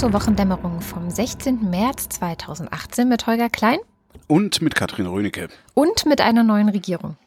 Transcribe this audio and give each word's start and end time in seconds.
zur 0.00 0.14
Wochendämmerung 0.14 0.80
vom 0.80 1.10
16. 1.10 1.68
März 1.68 2.08
2018 2.08 3.06
mit 3.06 3.26
Holger 3.26 3.50
Klein. 3.50 3.78
Und 4.28 4.62
mit 4.62 4.74
Katrin 4.74 5.04
Rönecke. 5.04 5.50
Und 5.74 6.06
mit 6.06 6.22
einer 6.22 6.42
neuen 6.42 6.70
Regierung. 6.70 7.18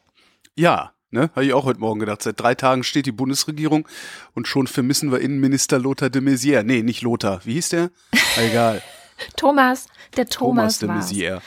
Ja, 0.56 0.90
ne, 1.12 1.30
habe 1.36 1.44
ich 1.46 1.52
auch 1.52 1.66
heute 1.66 1.78
Morgen 1.78 2.00
gedacht. 2.00 2.22
Seit 2.22 2.40
drei 2.40 2.56
Tagen 2.56 2.82
steht 2.82 3.06
die 3.06 3.12
Bundesregierung 3.12 3.86
und 4.34 4.48
schon 4.48 4.66
vermissen 4.66 5.12
wir 5.12 5.20
Innenminister 5.20 5.78
Lothar 5.78 6.10
de 6.10 6.20
Maizière. 6.20 6.64
Nee, 6.64 6.82
nicht 6.82 7.02
Lothar. 7.02 7.42
Wie 7.44 7.52
hieß 7.52 7.68
der? 7.68 7.90
Egal. 8.36 8.82
Thomas, 9.36 9.86
der 10.16 10.26
Thomas, 10.26 10.80
Thomas 10.80 11.10
de 11.10 11.28
Maizière. 11.28 11.42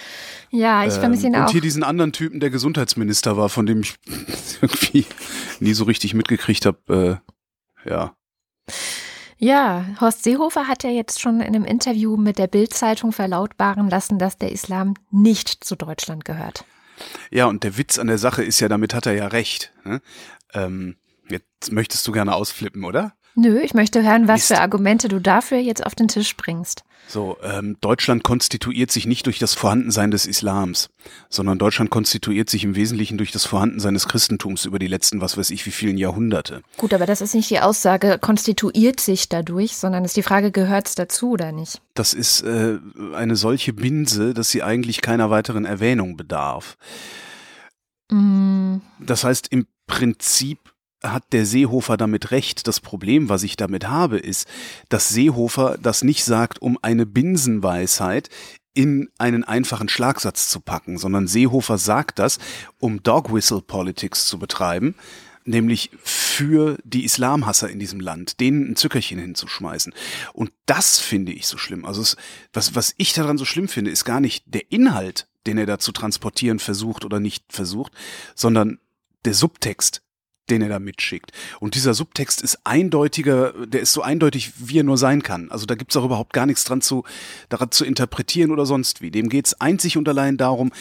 Ja, 0.49 0.85
ich 0.85 0.93
vermisse 0.93 1.27
ihn 1.27 1.33
ähm, 1.33 1.41
auch. 1.41 1.47
Und 1.47 1.51
hier 1.51 1.59
diesen 1.59 1.83
anderen 1.83 2.13
Typen, 2.13 2.39
der 2.39 2.51
Gesundheitsminister 2.51 3.35
war, 3.35 3.49
von 3.49 3.65
dem 3.65 3.81
ich 3.81 3.95
irgendwie 4.61 5.05
nie 5.59 5.73
so 5.73 5.83
richtig 5.83 6.13
mitgekriegt 6.13 6.65
habe. 6.65 7.19
Äh, 7.85 7.89
ja. 7.89 8.15
Ja, 9.39 9.85
Horst 10.01 10.23
Seehofer 10.23 10.67
hat 10.67 10.83
ja 10.83 10.89
jetzt 10.89 11.19
schon 11.19 11.41
in 11.41 11.47
einem 11.47 11.63
Interview 11.63 12.17
mit 12.17 12.39
der 12.39 12.47
Bild-Zeitung 12.47 13.11
verlautbaren 13.11 13.89
lassen, 13.89 14.17
dass 14.17 14.37
der 14.37 14.51
Islam 14.51 14.95
nicht 15.11 15.63
zu 15.63 15.75
Deutschland 15.75 16.25
gehört. 16.25 16.65
Ja, 17.29 17.45
und 17.45 17.63
der 17.63 17.77
Witz 17.77 17.99
an 17.99 18.07
der 18.07 18.17
Sache 18.17 18.43
ist 18.43 18.59
ja, 18.59 18.67
damit 18.67 18.95
hat 18.95 19.05
er 19.05 19.13
ja 19.13 19.27
recht. 19.27 19.73
Ne? 19.83 20.01
Ähm, 20.53 20.95
jetzt 21.29 21.71
möchtest 21.71 22.07
du 22.07 22.11
gerne 22.11 22.33
ausflippen, 22.33 22.83
oder? 22.83 23.13
Nö, 23.39 23.59
ich 23.59 23.75
möchte 23.75 24.01
hören, 24.01 24.27
was 24.27 24.47
für 24.47 24.59
Argumente 24.59 25.09
du 25.09 25.19
dafür 25.19 25.59
jetzt 25.59 25.85
auf 25.85 25.93
den 25.93 26.07
Tisch 26.07 26.35
bringst. 26.35 26.83
So, 27.07 27.37
ähm, 27.43 27.77
Deutschland 27.81 28.23
konstituiert 28.23 28.89
sich 28.89 29.05
nicht 29.05 29.27
durch 29.27 29.37
das 29.37 29.53
Vorhandensein 29.53 30.09
des 30.09 30.25
Islams, 30.25 30.89
sondern 31.29 31.59
Deutschland 31.59 31.91
konstituiert 31.91 32.49
sich 32.49 32.63
im 32.63 32.75
Wesentlichen 32.75 33.19
durch 33.19 33.31
das 33.31 33.45
Vorhandensein 33.45 33.93
des 33.93 34.07
Christentums 34.07 34.65
über 34.65 34.79
die 34.79 34.87
letzten, 34.87 35.21
was 35.21 35.37
weiß 35.37 35.51
ich, 35.51 35.67
wie 35.67 35.71
vielen 35.71 35.99
Jahrhunderte. 35.99 36.63
Gut, 36.77 36.95
aber 36.95 37.05
das 37.05 37.21
ist 37.21 37.35
nicht 37.35 37.51
die 37.51 37.59
Aussage, 37.59 38.17
konstituiert 38.19 38.99
sich 38.99 39.29
dadurch, 39.29 39.77
sondern 39.77 40.03
ist 40.03 40.17
die 40.17 40.23
Frage, 40.23 40.51
gehört 40.51 40.87
es 40.87 40.95
dazu 40.95 41.29
oder 41.29 41.51
nicht? 41.51 41.79
Das 41.93 42.15
ist 42.15 42.41
äh, 42.41 42.79
eine 43.13 43.35
solche 43.35 43.71
Binse, 43.71 44.33
dass 44.33 44.49
sie 44.49 44.63
eigentlich 44.63 45.01
keiner 45.01 45.29
weiteren 45.29 45.65
Erwähnung 45.65 46.17
bedarf. 46.17 46.75
Mm, 48.09 48.77
Das 48.99 49.23
heißt, 49.23 49.49
im 49.51 49.67
Prinzip 49.85 50.57
hat 51.03 51.31
der 51.31 51.45
Seehofer 51.45 51.97
damit 51.97 52.31
recht. 52.31 52.67
Das 52.67 52.79
Problem, 52.79 53.29
was 53.29 53.43
ich 53.43 53.55
damit 53.55 53.87
habe, 53.87 54.17
ist, 54.17 54.47
dass 54.89 55.09
Seehofer 55.09 55.77
das 55.81 56.03
nicht 56.03 56.23
sagt, 56.23 56.61
um 56.61 56.77
eine 56.81 57.05
Binsenweisheit 57.05 58.29
in 58.73 59.09
einen 59.17 59.43
einfachen 59.43 59.89
Schlagsatz 59.89 60.49
zu 60.49 60.59
packen, 60.59 60.97
sondern 60.97 61.27
Seehofer 61.27 61.77
sagt 61.77 62.19
das, 62.19 62.37
um 62.79 63.01
Dogwhistle 63.01 63.61
Politics 63.61 64.27
zu 64.27 64.37
betreiben, 64.37 64.93
nämlich 65.45 65.89
für 66.03 66.77
die 66.83 67.03
Islamhasser 67.03 67.69
in 67.69 67.79
diesem 67.79 67.99
Land, 67.99 68.39
denen 68.39 68.71
ein 68.71 68.75
Zückerchen 68.75 69.17
hinzuschmeißen. 69.17 69.93
Und 70.33 70.51
das 70.67 70.99
finde 70.99 71.31
ich 71.31 71.47
so 71.47 71.57
schlimm. 71.57 71.85
Also 71.85 72.01
es, 72.01 72.17
was, 72.53 72.75
was 72.75 72.93
ich 72.97 73.13
daran 73.13 73.39
so 73.39 73.45
schlimm 73.45 73.67
finde, 73.67 73.89
ist 73.89 74.05
gar 74.05 74.19
nicht 74.19 74.43
der 74.45 74.71
Inhalt, 74.71 75.27
den 75.47 75.57
er 75.57 75.65
da 75.65 75.79
zu 75.79 75.91
transportieren 75.91 76.59
versucht 76.59 77.03
oder 77.05 77.19
nicht 77.19 77.45
versucht, 77.51 77.93
sondern 78.35 78.79
der 79.25 79.33
Subtext, 79.33 80.03
den 80.49 80.61
er 80.61 80.69
da 80.69 80.79
mitschickt. 80.79 81.31
Und 81.59 81.75
dieser 81.75 81.93
Subtext 81.93 82.41
ist 82.41 82.59
eindeutiger, 82.63 83.53
der 83.65 83.81
ist 83.81 83.93
so 83.93 84.01
eindeutig, 84.01 84.53
wie 84.57 84.79
er 84.79 84.83
nur 84.83 84.97
sein 84.97 85.23
kann. 85.23 85.51
Also 85.51 85.65
da 85.65 85.75
gibt's 85.75 85.95
auch 85.95 86.05
überhaupt 86.05 86.33
gar 86.33 86.45
nichts 86.45 86.63
dran 86.63 86.81
zu, 86.81 87.03
daran 87.49 87.71
zu 87.71 87.85
interpretieren 87.85 88.51
oder 88.51 88.65
sonst 88.65 89.01
wie. 89.01 89.11
Dem 89.11 89.29
geht's 89.29 89.59
einzig 89.59 89.97
und 89.97 90.07
allein 90.07 90.37
darum, 90.37 90.71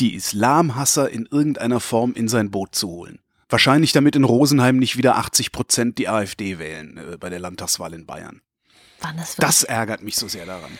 die 0.00 0.14
Islamhasser 0.14 1.10
in 1.10 1.26
irgendeiner 1.30 1.80
Form 1.80 2.12
in 2.14 2.28
sein 2.28 2.50
Boot 2.50 2.74
zu 2.74 2.88
holen. 2.88 3.20
Wahrscheinlich 3.48 3.92
damit 3.92 4.16
in 4.16 4.24
Rosenheim 4.24 4.78
nicht 4.78 4.96
wieder 4.96 5.16
80 5.16 5.52
Prozent 5.52 5.98
die 5.98 6.08
AfD 6.08 6.58
wählen 6.58 6.96
äh, 6.96 7.16
bei 7.18 7.30
der 7.30 7.38
Landtagswahl 7.38 7.92
in 7.94 8.06
Bayern. 8.06 8.40
wann 9.00 9.16
das. 9.16 9.36
Das 9.36 9.62
ärgert 9.62 10.02
mich 10.02 10.16
so 10.16 10.28
sehr 10.28 10.46
daran. 10.46 10.72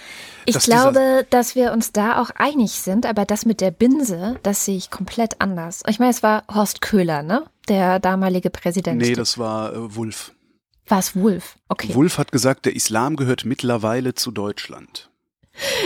Ich 0.46 0.58
glaube, 0.60 1.26
dass 1.30 1.54
wir 1.54 1.72
uns 1.72 1.92
da 1.92 2.20
auch 2.20 2.30
einig 2.36 2.72
sind, 2.72 3.06
aber 3.06 3.24
das 3.24 3.46
mit 3.46 3.60
der 3.60 3.70
Binse, 3.70 4.38
das 4.42 4.64
sehe 4.64 4.76
ich 4.76 4.90
komplett 4.90 5.40
anders. 5.40 5.82
Ich 5.88 5.98
meine, 5.98 6.10
es 6.10 6.22
war 6.22 6.44
Horst 6.52 6.80
Köhler, 6.80 7.22
ne? 7.22 7.44
Der 7.68 7.98
damalige 7.98 8.50
Präsident. 8.50 9.00
Nee, 9.00 9.14
das 9.14 9.38
war 9.38 9.72
äh, 9.72 9.94
Wulff. 9.96 10.32
war 10.86 10.98
es 10.98 11.16
Wulff. 11.16 11.56
Okay. 11.68 11.94
Wulff 11.94 12.18
hat 12.18 12.30
gesagt, 12.32 12.66
der 12.66 12.76
Islam 12.76 13.16
gehört 13.16 13.44
mittlerweile 13.44 14.14
zu 14.14 14.30
Deutschland. 14.30 15.10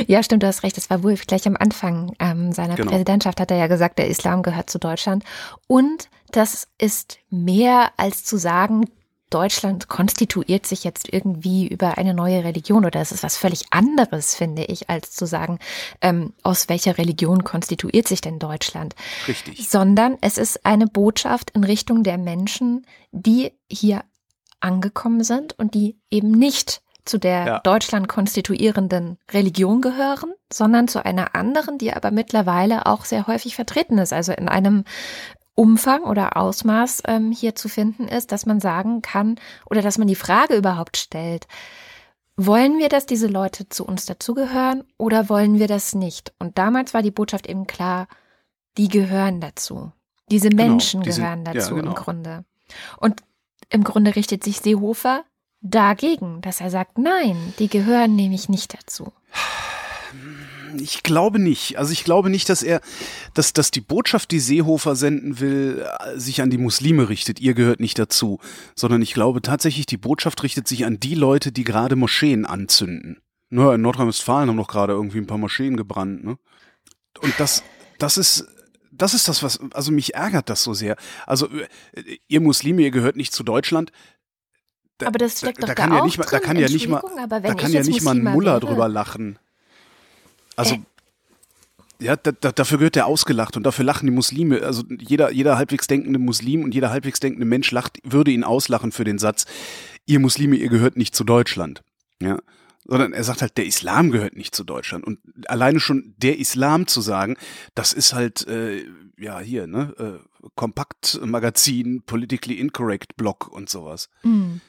Ja, 0.06 0.22
stimmt, 0.22 0.42
du 0.42 0.47
hast 0.47 0.62
recht. 0.62 0.76
Das 0.78 0.88
war 0.88 1.02
Wulff. 1.02 1.26
Gleich 1.26 1.47
am 1.47 1.56
Anfang 1.56 2.14
ähm, 2.18 2.52
seiner 2.52 2.74
Genau. 2.74 2.91
Präsidentschaft 2.91 3.38
hat 3.38 3.50
er 3.50 3.58
ja 3.58 3.66
gesagt, 3.66 3.98
der 3.98 4.08
Islam 4.08 4.42
gehört 4.42 4.70
zu 4.70 4.78
Deutschland. 4.78 5.24
Und 5.66 6.08
das 6.32 6.68
ist 6.78 7.18
mehr 7.30 7.91
als 7.98 8.24
zu 8.24 8.38
sagen, 8.38 8.86
Deutschland 9.31 9.89
konstituiert 9.89 10.66
sich 10.66 10.84
jetzt 10.84 11.12
irgendwie 11.12 11.66
über 11.66 11.99
eine 11.99 12.15
neue 12.15 12.44
Religion 12.44 12.84
oder 12.84 13.00
es 13.00 13.12
ist 13.12 13.22
was 13.22 13.37
völlig 13.37 13.65
anderes, 13.71 14.34
finde 14.34 14.65
ich, 14.65 14.89
als 14.89 15.12
zu 15.12 15.27
sagen, 15.27 15.59
ähm, 16.00 16.33
aus 16.43 16.69
welcher 16.69 16.99
Religion 16.99 17.44
konstituiert 17.44 18.09
sich 18.09 18.21
denn 18.21 18.39
Deutschland? 18.39 18.94
Richtig. 19.27 19.69
sondern 19.69 20.16
es 20.21 20.39
ist 20.39 20.65
eine 20.65 20.87
Botschaft 20.87 21.50
in 21.50 21.65
Richtung 21.65 22.03
der 22.03 22.19
Menschen, 22.19 22.87
die 23.12 23.53
hier 23.71 24.03
angekommen 24.61 25.22
sind 25.25 25.59
und 25.59 25.75
die 25.75 25.99
eben 26.10 26.31
nicht 26.31 26.83
zu 27.05 27.19
der 27.19 27.47
Ja. 27.47 27.59
Deutschland 27.60 28.09
konstituierenden 28.09 29.19
Religion 29.31 29.81
gehören, 29.81 30.33
sondern 30.53 30.89
zu 30.89 31.05
einer 31.05 31.34
anderen, 31.34 31.78
die 31.78 31.93
aber 31.93 32.10
mittlerweile 32.10 32.87
auch 32.87 33.05
sehr 33.05 33.27
häufig 33.27 33.56
vertreten 33.56 33.99
ist, 33.99 34.12
also 34.12 34.33
in 34.33 34.49
einem 34.49 34.84
Umfang 35.58 36.02
oder 36.04 36.36
Ausmaß 36.36 37.02
ähm, 37.08 37.32
hier 37.32 37.54
zu 37.56 37.69
finden 37.69 38.06
ist, 38.06 38.30
dass 38.30 38.46
man 38.46 38.60
sagen 38.60 39.02
kann 39.02 39.41
oder 39.69 39.82
dass 39.82 39.98
man 39.98 40.06
die 40.06 40.14
Frage 40.14 40.54
überhaupt 40.54 40.96
stellt, 40.96 41.48
wollen 42.36 42.78
wir, 42.78 42.88
dass 42.88 43.06
diese 43.06 43.26
Leute 43.26 43.68
zu 43.68 43.84
uns 43.84 44.06
dazugehören 44.06 44.84
oder 44.97 45.28
wollen 45.28 45.58
wir 45.58 45.66
das 45.66 45.94
nicht? 45.97 46.32
Und 46.38 46.58
damals 46.58 46.94
war 46.94 47.02
die 47.02 47.10
Botschaft 47.10 47.48
eben 47.48 47.66
klar, 47.66 48.06
die 48.76 48.86
gehören 48.88 49.41
dazu. 49.41 49.91
Diese 50.30 50.48
Genau, 50.50 50.62
Menschen 50.62 51.02
die 51.02 51.10
sind- 51.10 51.24
gehören 51.24 51.44
ja, 51.44 51.52
dazu 51.54 51.74
genau. 51.74 51.88
im 51.88 51.94
Grunde. 51.97 52.44
Und 52.98 53.22
im 53.70 53.82
Grunde 53.82 54.14
richtet 54.14 54.44
sich 54.44 54.60
Seehofer 54.60 55.24
dagegen, 55.60 56.41
dass 56.41 56.60
er 56.60 56.70
sagt, 56.70 56.98
nein, 56.98 57.36
die 57.58 57.68
gehören 57.68 58.14
nämlich 58.14 58.48
nicht 58.48 58.74
dazu. 58.78 59.12
Ich 60.78 61.02
glaube 61.02 61.38
nicht. 61.38 61.78
Also 61.78 61.92
ich 61.92 62.04
glaube 62.04 62.30
nicht, 62.30 62.48
dass 62.48 62.62
er, 62.62 62.80
dass, 63.34 63.52
dass 63.52 63.70
die 63.70 63.80
Botschaft, 63.80 64.30
die 64.30 64.40
Seehofer 64.40 64.96
senden 64.96 65.40
will, 65.40 65.84
äh, 66.00 66.18
sich 66.18 66.42
an 66.42 66.50
die 66.50 66.58
Muslime 66.58 67.08
richtet. 67.08 67.40
Ihr 67.40 67.54
gehört 67.54 67.80
nicht 67.80 67.98
dazu. 67.98 68.38
Sondern 68.74 69.02
ich 69.02 69.14
glaube 69.14 69.42
tatsächlich, 69.42 69.86
die 69.86 69.96
Botschaft 69.96 70.42
richtet 70.42 70.68
sich 70.68 70.84
an 70.84 71.00
die 71.00 71.14
Leute, 71.14 71.52
die 71.52 71.64
gerade 71.64 71.96
Moscheen 71.96 72.44
anzünden. 72.46 73.20
Nur 73.50 73.74
in 73.74 73.80
Nordrhein-Westfalen 73.80 74.48
haben 74.50 74.56
doch 74.58 74.68
gerade 74.68 74.92
irgendwie 74.92 75.18
ein 75.18 75.26
paar 75.26 75.38
Moscheen 75.38 75.76
gebrannt, 75.76 76.22
ne? 76.24 76.36
Und 77.22 77.34
das, 77.38 77.62
das 77.98 78.18
ist, 78.18 78.46
das 78.92 79.14
ist 79.14 79.26
das, 79.28 79.42
was, 79.42 79.58
also 79.72 79.90
mich 79.90 80.14
ärgert 80.14 80.50
das 80.50 80.62
so 80.62 80.74
sehr. 80.74 80.96
Also, 81.26 81.48
äh, 81.92 82.18
ihr 82.28 82.40
Muslime, 82.40 82.82
ihr 82.82 82.90
gehört 82.90 83.16
nicht 83.16 83.32
zu 83.32 83.42
Deutschland. 83.42 83.90
Da, 84.98 85.06
Aber 85.06 85.18
das 85.18 85.38
steckt 85.38 85.58
da, 85.58 85.60
doch 85.62 85.68
da 85.68 85.74
kann 85.74 85.90
da 85.90 85.96
ja 85.96 86.02
auch 86.02 86.06
nicht 86.06 86.18
mal, 86.18 86.24
da 86.24 86.30
drin, 86.38 86.42
kann 86.42 86.56
ja 86.58 86.68
nicht 86.68 86.88
mal, 86.88 87.00
da 87.28 87.54
kann 87.54 87.72
ja 87.72 87.82
nicht 87.82 88.02
mal 88.02 88.16
ein 88.18 88.24
wäre- 88.24 88.60
drüber 88.60 88.88
lachen. 88.88 89.38
Also, 90.58 90.74
Äh. 90.74 92.04
ja, 92.04 92.16
da, 92.16 92.32
da, 92.32 92.52
dafür 92.52 92.78
gehört 92.78 92.96
der 92.96 93.06
ausgelacht 93.06 93.56
und 93.56 93.62
dafür 93.62 93.84
lachen 93.84 94.06
die 94.06 94.12
Muslime. 94.12 94.62
Also 94.62 94.82
jeder, 94.98 95.30
jeder 95.30 95.56
halbwegs 95.56 95.86
denkende 95.86 96.19
Muslim 96.19 96.62
und 96.64 96.74
jeder 96.74 96.91
halbwegs 96.91 97.20
denkende 97.20 97.46
Mensch 97.46 97.70
lacht, 97.70 97.98
würde 98.04 98.30
ihn 98.30 98.44
auslachen 98.44 98.92
für 98.92 99.04
den 99.04 99.18
Satz, 99.18 99.47
ihr 100.06 100.20
Muslime, 100.20 100.56
ihr 100.56 100.68
gehört 100.68 100.97
nicht 100.97 101.15
zu 101.15 101.24
Deutschland. 101.24 101.83
Ja. 102.21 102.38
Sondern 102.84 103.12
er 103.12 103.22
sagt 103.22 103.42
halt, 103.42 103.56
der 103.59 103.66
Islam 103.66 104.10
gehört 104.10 104.36
nicht 104.36 104.54
zu 104.54 104.65
Deutschland. 104.65 105.04
Und 105.04 105.18
alleine 105.47 105.78
schon 105.78 106.15
der 106.16 106.38
Islam 106.38 106.86
zu 106.86 107.00
sagen, 107.03 107.36
das 107.74 107.92
ist 107.92 108.15
halt, 108.15 108.47
äh, 108.48 108.84
ja, 109.18 109.41
hier, 109.41 109.66
ne, 109.66 109.94
äh, 109.98 110.48
Kompaktmagazin, 110.54 112.03
politically 112.06 112.54
incorrect 112.59 113.16
Blog 113.16 113.48
und 113.48 113.68
sowas. 113.68 114.09
Hm. 114.22 114.60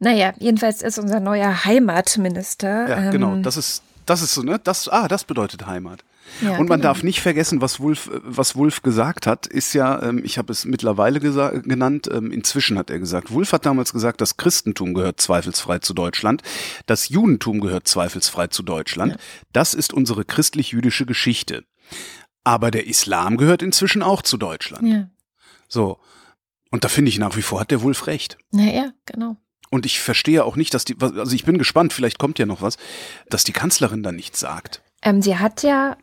Naja, 0.00 0.34
jedenfalls 0.38 0.82
ist 0.82 0.98
unser 0.98 1.20
neuer 1.20 1.64
Heimatminister. 1.64 2.88
Ja, 2.88 3.10
genau. 3.10 3.34
ähm, 3.34 3.42
Das 3.42 3.56
ist, 3.56 3.82
das 4.06 4.22
ist 4.22 4.34
so, 4.34 4.42
ne? 4.42 4.60
Das, 4.62 4.88
ah, 4.88 5.08
das 5.08 5.24
bedeutet 5.24 5.66
Heimat. 5.66 6.04
ja, 6.40 6.52
Und 6.52 6.68
man 6.68 6.80
genau. 6.80 6.90
darf 6.90 7.02
nicht 7.02 7.20
vergessen, 7.20 7.60
was 7.60 7.80
äh, 7.80 8.20
was 8.22 8.56
Wulff 8.56 8.82
gesagt 8.82 9.26
hat, 9.26 9.46
ist 9.46 9.72
ja, 9.72 10.02
ähm, 10.02 10.22
ich 10.24 10.38
habe 10.38 10.52
es 10.52 10.64
mittlerweile 10.64 11.20
genannt, 11.20 12.08
ähm, 12.12 12.30
inzwischen 12.30 12.78
hat 12.78 12.90
er 12.90 12.98
gesagt, 12.98 13.30
Wulff 13.30 13.52
hat 13.52 13.66
damals 13.66 13.92
gesagt, 13.92 14.20
das 14.20 14.36
Christentum 14.36 14.94
gehört 14.94 15.20
zweifelsfrei 15.20 15.78
zu 15.78 15.94
Deutschland, 15.94 16.42
das 16.86 17.08
Judentum 17.08 17.60
gehört 17.60 17.88
zweifelsfrei 17.88 18.48
zu 18.48 18.62
Deutschland, 18.62 19.16
das 19.52 19.74
ist 19.74 19.92
unsere 19.92 20.24
christlich-jüdische 20.24 21.06
Geschichte. 21.06 21.64
Aber 22.44 22.70
der 22.70 22.86
Islam 22.86 23.36
gehört 23.36 23.62
inzwischen 23.62 24.02
auch 24.02 24.20
zu 24.22 24.36
Deutschland. 24.36 24.86
Ja, 24.86 25.08
So. 25.68 25.98
Und 26.70 26.84
da 26.84 26.88
finde 26.88 27.08
ich 27.08 27.18
nach 27.18 27.36
wie 27.36 27.42
vor 27.42 27.60
hat 27.60 27.70
der 27.70 27.82
Wulff 27.82 28.06
recht. 28.08 28.36
naja, 28.50 28.92
genau. 29.06 29.36
Und 29.74 29.86
ich 29.86 29.98
verstehe 30.00 30.44
auch 30.44 30.54
nicht, 30.54 30.72
dass 30.72 30.84
die, 30.84 30.94
also 31.00 31.34
ich 31.34 31.44
bin 31.44 31.58
gespannt, 31.58 31.92
vielleicht 31.92 32.20
kommt 32.20 32.38
ja 32.38 32.46
noch 32.46 32.62
was, 32.62 32.76
dass 33.28 33.42
die 33.42 33.50
Kanzlerin 33.50 34.04
da 34.04 34.12
nichts 34.12 34.38
sagt. 34.38 34.82
Ähm, 35.02 35.20
sie 35.20 35.36
hat 35.36 35.64
ja, 35.64 35.96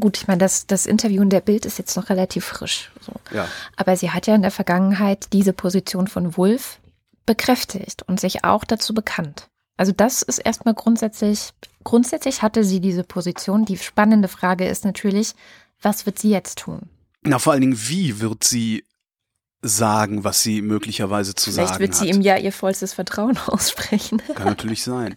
gut, 0.00 0.16
ich 0.16 0.28
meine, 0.28 0.38
das, 0.38 0.66
das 0.66 0.86
Interview 0.86 1.20
in 1.20 1.28
der 1.28 1.42
Bild 1.42 1.66
ist 1.66 1.76
jetzt 1.76 1.94
noch 1.94 2.08
relativ 2.08 2.46
frisch. 2.46 2.90
So. 3.02 3.12
Ja. 3.30 3.46
Aber 3.76 3.98
sie 3.98 4.12
hat 4.12 4.26
ja 4.26 4.34
in 4.34 4.40
der 4.40 4.50
Vergangenheit 4.50 5.26
diese 5.34 5.52
Position 5.52 6.06
von 6.06 6.38
Wulff 6.38 6.80
bekräftigt 7.26 8.02
und 8.04 8.18
sich 8.18 8.44
auch 8.44 8.64
dazu 8.64 8.94
bekannt. 8.94 9.50
Also 9.76 9.92
das 9.92 10.22
ist 10.22 10.38
erstmal 10.38 10.72
grundsätzlich, 10.72 11.50
grundsätzlich 11.84 12.40
hatte 12.40 12.64
sie 12.64 12.80
diese 12.80 13.04
Position. 13.04 13.66
Die 13.66 13.76
spannende 13.76 14.28
Frage 14.28 14.66
ist 14.66 14.86
natürlich, 14.86 15.34
was 15.82 16.06
wird 16.06 16.18
sie 16.18 16.30
jetzt 16.30 16.60
tun? 16.60 16.88
Na, 17.24 17.38
vor 17.38 17.52
allen 17.52 17.60
Dingen, 17.60 17.78
wie 17.78 18.20
wird 18.20 18.42
sie 18.42 18.86
sagen, 19.62 20.24
was 20.24 20.42
sie 20.42 20.62
möglicherweise 20.62 21.34
zu 21.34 21.50
Vielleicht 21.50 21.68
sagen 21.68 21.74
hat? 21.74 21.80
wird 21.80 21.94
sie 21.94 22.08
ihm 22.08 22.20
ja 22.20 22.36
ihr 22.36 22.52
vollstes 22.52 22.94
Vertrauen 22.94 23.38
aussprechen. 23.46 24.22
Kann 24.34 24.46
natürlich 24.46 24.82
sein. 24.82 25.16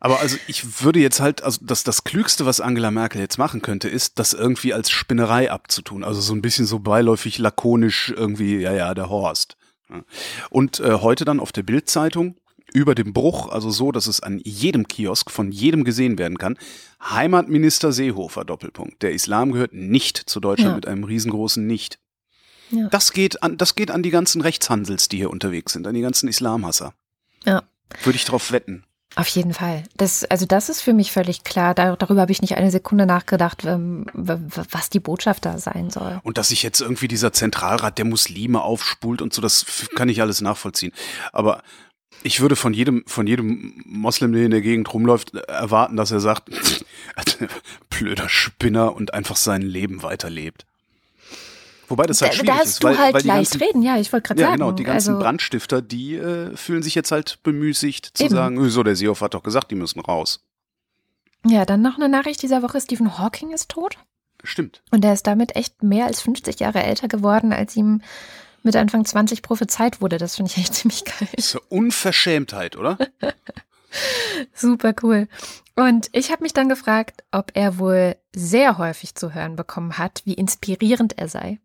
Aber 0.00 0.20
also 0.20 0.36
ich 0.46 0.84
würde 0.84 0.98
jetzt 1.00 1.20
halt, 1.20 1.42
also 1.42 1.60
das, 1.62 1.82
das 1.82 2.04
Klügste, 2.04 2.44
was 2.44 2.60
Angela 2.60 2.90
Merkel 2.90 3.22
jetzt 3.22 3.38
machen 3.38 3.62
könnte, 3.62 3.88
ist, 3.88 4.18
das 4.18 4.34
irgendwie 4.34 4.74
als 4.74 4.90
Spinnerei 4.90 5.50
abzutun. 5.50 6.04
Also 6.04 6.20
so 6.20 6.34
ein 6.34 6.42
bisschen 6.42 6.66
so 6.66 6.78
beiläufig, 6.80 7.38
lakonisch 7.38 8.12
irgendwie, 8.14 8.58
ja, 8.58 8.72
ja, 8.74 8.92
der 8.92 9.08
Horst. 9.08 9.56
Und 10.50 10.80
äh, 10.80 10.94
heute 11.00 11.24
dann 11.24 11.40
auf 11.40 11.52
der 11.52 11.62
Bildzeitung 11.62 12.36
über 12.74 12.94
dem 12.94 13.12
Bruch, 13.14 13.48
also 13.48 13.70
so, 13.70 13.92
dass 13.92 14.06
es 14.06 14.20
an 14.20 14.40
jedem 14.44 14.88
Kiosk 14.88 15.30
von 15.30 15.52
jedem 15.52 15.84
gesehen 15.84 16.18
werden 16.18 16.36
kann. 16.36 16.58
Heimatminister 17.02 17.92
Seehofer, 17.92 18.44
Doppelpunkt. 18.44 19.02
Der 19.02 19.12
Islam 19.12 19.52
gehört 19.52 19.72
nicht 19.72 20.18
zu 20.18 20.40
Deutschland 20.40 20.70
Ja. 20.72 20.76
mit 20.76 20.86
einem 20.88 21.04
riesengroßen 21.04 21.66
Nicht. 21.66 21.98
Ja. 22.70 22.88
Das 22.88 23.12
geht 23.12 23.42
an, 23.42 23.56
das 23.56 23.74
geht 23.74 23.90
an 23.90 24.02
die 24.02 24.10
ganzen 24.10 24.40
Rechtshandels, 24.40 25.08
die 25.08 25.18
hier 25.18 25.30
unterwegs 25.30 25.72
sind, 25.72 25.86
an 25.86 25.94
die 25.94 26.00
ganzen 26.00 26.28
Islamhasser. 26.28 26.94
Ja. 27.44 27.62
Würde 28.02 28.16
ich 28.16 28.24
drauf 28.24 28.52
wetten. 28.52 28.84
Auf 29.16 29.28
jeden 29.28 29.54
Fall. 29.54 29.84
Das, 29.96 30.24
also 30.24 30.44
das 30.44 30.68
ist 30.68 30.80
für 30.80 30.92
mich 30.92 31.12
völlig 31.12 31.44
klar. 31.44 31.74
Da, 31.74 31.94
darüber 31.94 32.22
habe 32.22 32.32
ich 32.32 32.42
nicht 32.42 32.56
eine 32.56 32.72
Sekunde 32.72 33.06
nachgedacht, 33.06 33.64
ähm, 33.64 34.06
was 34.12 34.90
die 34.90 34.98
Botschaft 34.98 35.44
da 35.44 35.58
sein 35.58 35.90
soll. 35.90 36.20
Und 36.24 36.36
dass 36.36 36.48
sich 36.48 36.64
jetzt 36.64 36.80
irgendwie 36.80 37.06
dieser 37.06 37.32
Zentralrat 37.32 37.96
der 37.98 38.06
Muslime 38.06 38.62
aufspult 38.62 39.22
und 39.22 39.32
so, 39.32 39.40
das 39.40 39.88
kann 39.94 40.08
ich 40.08 40.20
alles 40.20 40.40
nachvollziehen. 40.40 40.92
Aber 41.32 41.62
ich 42.24 42.40
würde 42.40 42.56
von 42.56 42.74
jedem, 42.74 43.04
von 43.06 43.26
jedem 43.26 43.80
Moslem, 43.84 44.32
der 44.32 44.44
in 44.44 44.50
der 44.50 44.62
Gegend 44.62 44.92
rumläuft, 44.92 45.34
erwarten, 45.34 45.96
dass 45.96 46.10
er 46.10 46.20
sagt, 46.20 46.50
blöder 47.90 48.28
Spinner 48.28 48.96
und 48.96 49.14
einfach 49.14 49.36
sein 49.36 49.62
Leben 49.62 50.02
weiterlebt. 50.02 50.66
Wobei 51.88 52.06
das 52.06 52.20
halt 52.20 52.32
Da, 52.32 52.36
schwierig 52.36 52.50
da 52.50 52.58
hast 52.58 52.68
ist, 52.68 52.82
du 52.82 52.88
weil, 52.88 52.98
halt 52.98 53.14
weil 53.14 53.22
die 53.22 53.28
leicht 53.28 53.52
ganzen, 53.52 53.66
reden, 53.66 53.82
ja, 53.82 53.98
ich 53.98 54.12
wollte 54.12 54.28
gerade 54.28 54.40
ja, 54.40 54.46
sagen. 54.48 54.58
genau, 54.58 54.72
die 54.72 54.84
ganzen 54.84 55.10
also, 55.10 55.22
Brandstifter, 55.22 55.82
die 55.82 56.16
äh, 56.16 56.56
fühlen 56.56 56.82
sich 56.82 56.94
jetzt 56.94 57.12
halt 57.12 57.42
bemüßigt 57.42 58.16
zu 58.16 58.24
Eben. 58.24 58.34
sagen, 58.34 58.70
so, 58.70 58.82
der 58.82 58.96
Seehofer 58.96 59.26
hat 59.26 59.34
doch 59.34 59.42
gesagt, 59.42 59.70
die 59.70 59.74
müssen 59.74 60.00
raus. 60.00 60.44
Ja, 61.46 61.64
dann 61.64 61.82
noch 61.82 61.96
eine 61.96 62.08
Nachricht 62.08 62.42
dieser 62.42 62.62
Woche. 62.62 62.80
Stephen 62.80 63.18
Hawking 63.18 63.52
ist 63.52 63.68
tot. 63.68 63.98
Stimmt. 64.42 64.82
Und 64.90 65.04
er 65.04 65.12
ist 65.12 65.26
damit 65.26 65.56
echt 65.56 65.82
mehr 65.82 66.06
als 66.06 66.20
50 66.22 66.60
Jahre 66.60 66.82
älter 66.82 67.08
geworden, 67.08 67.52
als 67.52 67.76
ihm 67.76 68.02
mit 68.62 68.76
Anfang 68.76 69.04
20 69.04 69.42
prophezeit 69.42 70.00
wurde. 70.00 70.18
Das 70.18 70.36
finde 70.36 70.50
ich 70.50 70.58
echt 70.58 70.74
ziemlich 70.74 71.04
geil. 71.04 71.28
Das 71.36 71.46
ist 71.46 71.54
eine 71.54 71.64
Unverschämtheit, 71.68 72.76
oder? 72.76 72.98
Super 74.54 74.94
cool. 75.02 75.28
Und 75.76 76.08
ich 76.12 76.30
habe 76.30 76.42
mich 76.42 76.52
dann 76.52 76.68
gefragt, 76.68 77.24
ob 77.30 77.52
er 77.54 77.78
wohl 77.78 78.16
sehr 78.34 78.78
häufig 78.78 79.14
zu 79.14 79.34
hören 79.34 79.56
bekommen 79.56 79.98
hat, 79.98 80.22
wie 80.24 80.34
inspirierend 80.34 81.18
er 81.18 81.28
sei. 81.28 81.58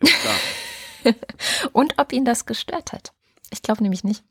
Und 1.72 1.94
ob 1.98 2.12
ihn 2.12 2.24
das 2.24 2.46
gestört 2.46 2.92
hat. 2.92 3.12
Ich 3.50 3.62
glaube 3.62 3.82
nämlich 3.82 4.04
nicht. 4.04 4.24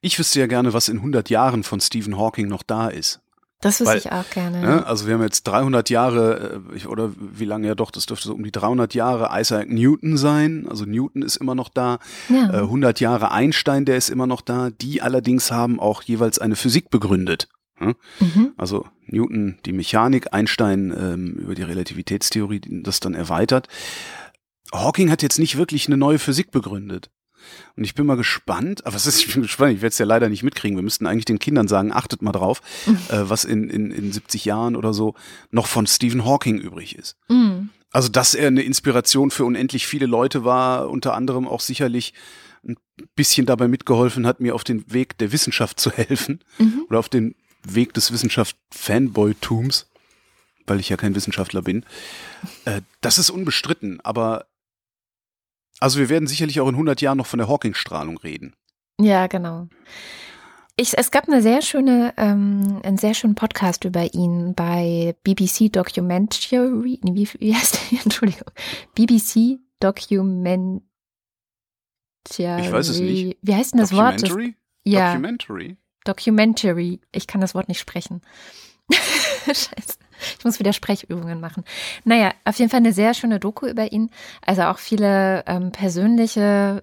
Ich 0.00 0.18
wüsste 0.18 0.40
ja 0.40 0.46
gerne, 0.46 0.72
was 0.72 0.88
in 0.88 0.98
100 0.98 1.30
Jahren 1.30 1.62
von 1.62 1.80
Stephen 1.80 2.16
Hawking 2.16 2.48
noch 2.48 2.62
da 2.62 2.88
ist. 2.88 3.20
Das 3.60 3.80
wüsste 3.80 3.92
Weil, 3.92 3.98
ich 3.98 4.12
auch 4.12 4.28
gerne. 4.30 4.60
Ne? 4.60 4.86
Also 4.86 5.06
wir 5.06 5.14
haben 5.14 5.22
jetzt 5.22 5.44
300 5.44 5.88
Jahre, 5.88 6.60
äh, 6.74 6.86
oder 6.86 7.12
wie 7.16 7.46
lange 7.46 7.66
ja 7.66 7.74
doch, 7.74 7.90
das 7.90 8.04
dürfte 8.06 8.28
so 8.28 8.34
um 8.34 8.44
die 8.44 8.52
300 8.52 8.94
Jahre 8.94 9.30
Isaac 9.40 9.70
Newton 9.70 10.18
sein. 10.18 10.66
Also 10.68 10.84
Newton 10.84 11.22
ist 11.22 11.36
immer 11.36 11.54
noch 11.54 11.70
da. 11.70 11.98
Ja. 12.28 12.50
Äh, 12.50 12.58
100 12.58 13.00
Jahre 13.00 13.32
Einstein, 13.32 13.86
der 13.86 13.96
ist 13.96 14.10
immer 14.10 14.26
noch 14.26 14.42
da. 14.42 14.70
Die 14.70 15.00
allerdings 15.00 15.50
haben 15.50 15.80
auch 15.80 16.02
jeweils 16.02 16.38
eine 16.38 16.54
Physik 16.54 16.90
begründet. 16.90 17.48
Ne? 17.80 17.96
Mhm. 18.20 18.52
Also 18.56 18.86
Newton 19.06 19.58
die 19.64 19.72
Mechanik, 19.72 20.32
Einstein 20.32 20.94
ähm, 20.98 21.32
über 21.34 21.54
die 21.54 21.62
Relativitätstheorie 21.62 22.60
das 22.82 23.00
dann 23.00 23.14
erweitert. 23.14 23.68
Hawking 24.72 25.10
hat 25.10 25.22
jetzt 25.22 25.38
nicht 25.38 25.56
wirklich 25.56 25.86
eine 25.86 25.96
neue 25.96 26.18
Physik 26.18 26.50
begründet. 26.50 27.10
Und 27.76 27.84
ich 27.84 27.94
bin 27.94 28.06
mal 28.06 28.16
gespannt, 28.16 28.84
aber 28.86 28.96
was 28.96 29.06
ist, 29.06 29.20
ich 29.20 29.32
bin 29.32 29.42
gespannt, 29.42 29.74
ich 29.74 29.80
werde 29.82 29.92
es 29.92 29.98
ja 29.98 30.06
leider 30.06 30.28
nicht 30.28 30.42
mitkriegen. 30.42 30.76
Wir 30.76 30.82
müssten 30.82 31.06
eigentlich 31.06 31.26
den 31.26 31.38
Kindern 31.38 31.68
sagen, 31.68 31.92
achtet 31.92 32.22
mal 32.22 32.32
drauf, 32.32 32.60
äh, 33.08 33.18
was 33.22 33.44
in, 33.44 33.70
in, 33.70 33.90
in 33.92 34.10
70 34.12 34.44
Jahren 34.44 34.74
oder 34.74 34.92
so 34.92 35.14
noch 35.50 35.66
von 35.68 35.86
Stephen 35.86 36.24
Hawking 36.24 36.58
übrig 36.58 36.96
ist. 36.96 37.16
Mhm. 37.28 37.70
Also, 37.92 38.08
dass 38.08 38.34
er 38.34 38.48
eine 38.48 38.62
Inspiration 38.62 39.30
für 39.30 39.44
unendlich 39.44 39.86
viele 39.86 40.06
Leute 40.06 40.44
war, 40.44 40.90
unter 40.90 41.14
anderem 41.14 41.46
auch 41.46 41.60
sicherlich 41.60 42.14
ein 42.66 42.76
bisschen 43.14 43.46
dabei 43.46 43.68
mitgeholfen 43.68 44.26
hat, 44.26 44.40
mir 44.40 44.54
auf 44.54 44.64
den 44.64 44.92
Weg 44.92 45.16
der 45.18 45.30
Wissenschaft 45.30 45.78
zu 45.78 45.90
helfen 45.92 46.40
Mhm. 46.58 46.82
oder 46.88 46.98
auf 46.98 47.08
den 47.08 47.36
Weg 47.74 47.94
des 47.94 48.12
Wissenschaft-Fanboy-Tums, 48.12 49.86
weil 50.66 50.80
ich 50.80 50.88
ja 50.88 50.96
kein 50.96 51.14
Wissenschaftler 51.14 51.62
bin. 51.62 51.84
Äh, 52.64 52.82
das 53.00 53.18
ist 53.18 53.30
unbestritten, 53.30 54.00
aber 54.02 54.46
also 55.78 55.98
wir 55.98 56.08
werden 56.08 56.26
sicherlich 56.26 56.60
auch 56.60 56.68
in 56.68 56.74
100 56.74 57.00
Jahren 57.00 57.18
noch 57.18 57.26
von 57.26 57.38
der 57.38 57.48
Hawking-Strahlung 57.48 58.18
reden. 58.18 58.54
Ja, 59.00 59.26
genau. 59.26 59.68
Ich, 60.78 60.96
es 60.96 61.10
gab 61.10 61.26
eine 61.26 61.40
sehr 61.40 61.62
schöne, 61.62 62.12
ähm, 62.18 62.80
einen 62.82 62.98
sehr 62.98 63.14
schönen 63.14 63.34
Podcast 63.34 63.84
über 63.84 64.12
ihn 64.14 64.54
bei 64.54 65.14
BBC 65.24 65.72
Documentary. 65.72 67.00
Nee, 67.02 67.14
Wie, 67.14 67.28
wie 67.40 67.54
heißt 67.54 67.78
der? 67.90 68.00
Entschuldigung. 68.04 68.50
BBC 68.94 69.58
Documentary. 69.80 70.82
Ich 72.28 72.72
weiß 72.72 72.88
es 72.88 73.00
nicht. 73.00 73.38
Wie 73.40 73.54
heißt 73.54 73.72
denn 73.72 73.80
das 73.80 73.92
Wort? 73.92 74.14
Das, 74.14 74.28
Documentary? 74.28 74.56
ja, 74.84 75.12
Documentary? 75.12 75.76
Documentary. 76.06 77.00
Ich 77.12 77.26
kann 77.26 77.40
das 77.40 77.54
Wort 77.54 77.68
nicht 77.68 77.80
sprechen. 77.80 78.22
Scheiße. 79.46 79.98
Ich 80.38 80.44
muss 80.44 80.58
wieder 80.58 80.72
Sprechübungen 80.72 81.40
machen. 81.40 81.64
Naja, 82.04 82.32
auf 82.44 82.58
jeden 82.58 82.70
Fall 82.70 82.78
eine 82.80 82.92
sehr 82.92 83.12
schöne 83.14 83.38
Doku 83.38 83.66
über 83.66 83.92
ihn. 83.92 84.10
Also 84.44 84.62
auch 84.62 84.78
viele 84.78 85.44
ähm, 85.46 85.72
persönliche 85.72 86.80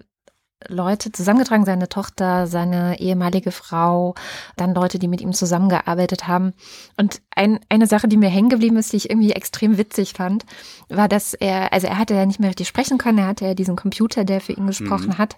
Leute 0.68 1.12
zusammengetragen, 1.12 1.64
seine 1.66 1.88
Tochter, 1.88 2.46
seine 2.46 2.98
ehemalige 3.00 3.50
Frau, 3.50 4.14
dann 4.56 4.72
Leute, 4.72 4.98
die 4.98 5.08
mit 5.08 5.20
ihm 5.20 5.32
zusammengearbeitet 5.34 6.26
haben. 6.26 6.54
Und 6.96 7.20
ein, 7.34 7.60
eine 7.68 7.86
Sache, 7.86 8.08
die 8.08 8.16
mir 8.16 8.30
hängen 8.30 8.48
geblieben 8.48 8.76
ist, 8.76 8.92
die 8.92 8.96
ich 8.96 9.10
irgendwie 9.10 9.32
extrem 9.32 9.76
witzig 9.76 10.12
fand, 10.14 10.46
war, 10.88 11.08
dass 11.08 11.34
er, 11.34 11.72
also 11.72 11.86
er 11.86 11.98
hatte 11.98 12.14
ja 12.14 12.24
nicht 12.24 12.40
mehr 12.40 12.48
richtig 12.48 12.68
sprechen 12.68 12.96
können, 12.96 13.18
er 13.18 13.26
hatte 13.26 13.44
ja 13.44 13.54
diesen 13.54 13.76
Computer, 13.76 14.24
der 14.24 14.40
für 14.40 14.52
ihn 14.52 14.66
gesprochen 14.66 15.08
Mhm. 15.08 15.18
hat. 15.18 15.36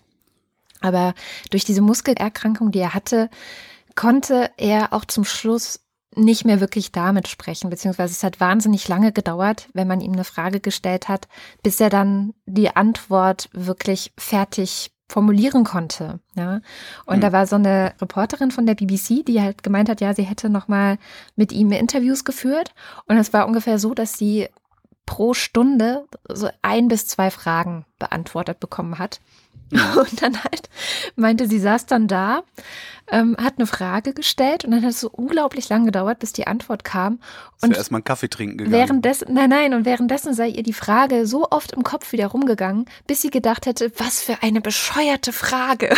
Aber 0.80 1.14
durch 1.50 1.64
diese 1.64 1.80
Muskelerkrankung, 1.80 2.70
die 2.70 2.78
er 2.78 2.94
hatte, 2.94 3.28
konnte 3.96 4.50
er 4.56 4.92
auch 4.92 5.04
zum 5.04 5.24
Schluss 5.24 5.80
nicht 6.14 6.44
mehr 6.44 6.60
wirklich 6.60 6.92
damit 6.92 7.28
sprechen, 7.28 7.68
beziehungsweise 7.68 8.12
es 8.12 8.22
hat 8.22 8.40
wahnsinnig 8.40 8.88
lange 8.88 9.12
gedauert, 9.12 9.68
wenn 9.74 9.88
man 9.88 10.00
ihm 10.00 10.12
eine 10.12 10.24
Frage 10.24 10.60
gestellt 10.60 11.08
hat, 11.08 11.28
bis 11.62 11.80
er 11.80 11.90
dann 11.90 12.32
die 12.46 12.74
Antwort 12.74 13.50
wirklich 13.52 14.12
fertig 14.16 14.92
formulieren 15.08 15.62
konnte. 15.64 16.20
Ja. 16.34 16.60
Und 17.04 17.16
Hm. 17.16 17.20
da 17.20 17.32
war 17.32 17.46
so 17.46 17.56
eine 17.56 17.92
Reporterin 18.00 18.50
von 18.50 18.66
der 18.66 18.74
BBC, 18.74 19.22
die 19.24 19.40
halt 19.40 19.62
gemeint 19.62 19.88
hat, 19.88 20.00
ja, 20.00 20.14
sie 20.14 20.24
hätte 20.24 20.48
noch 20.48 20.68
mal 20.68 20.98
mit 21.36 21.52
ihm 21.52 21.70
Interviews 21.70 22.24
geführt. 22.24 22.74
Und 23.06 23.16
es 23.16 23.32
war 23.32 23.46
ungefähr 23.46 23.78
so, 23.78 23.94
dass 23.94 24.14
sie 24.14 24.48
pro 25.04 25.34
Stunde 25.34 26.06
so 26.28 26.48
ein 26.62 26.88
bis 26.88 27.06
zwei 27.06 27.30
Fragen 27.30 27.84
beantwortet 27.98 28.58
bekommen 28.58 28.98
hat. 28.98 29.20
Und 29.72 30.22
dann 30.22 30.42
halt 30.42 30.68
meinte, 31.16 31.48
sie 31.48 31.58
saß 31.58 31.86
dann 31.86 32.06
da, 32.06 32.42
ähm, 33.10 33.36
hat 33.40 33.54
eine 33.58 33.66
Frage 33.66 34.12
gestellt 34.14 34.64
und 34.64 34.70
dann 34.72 34.82
hat 34.82 34.90
es 34.90 35.00
so 35.00 35.10
unglaublich 35.10 35.68
lang 35.68 35.84
gedauert, 35.84 36.18
bis 36.18 36.32
die 36.32 36.46
Antwort 36.46 36.84
kam. 36.84 37.20
Ist 37.56 37.64
Und 37.64 37.70
ja 37.70 37.76
erstmal 37.76 37.98
einen 37.98 38.04
Kaffee 38.04 38.28
trinken 38.28 38.58
gegangen. 38.58 38.72
währenddessen, 38.74 39.32
nein, 39.32 39.50
nein, 39.50 39.74
und 39.74 39.84
währenddessen 39.84 40.34
sei 40.34 40.48
ihr 40.48 40.62
die 40.62 40.72
Frage 40.72 41.26
so 41.26 41.48
oft 41.50 41.72
im 41.72 41.82
Kopf 41.82 42.12
wieder 42.12 42.28
rumgegangen, 42.28 42.86
bis 43.06 43.22
sie 43.22 43.30
gedacht 43.30 43.66
hätte, 43.66 43.92
was 43.96 44.20
für 44.22 44.42
eine 44.42 44.60
bescheuerte 44.60 45.32
Frage. 45.32 45.94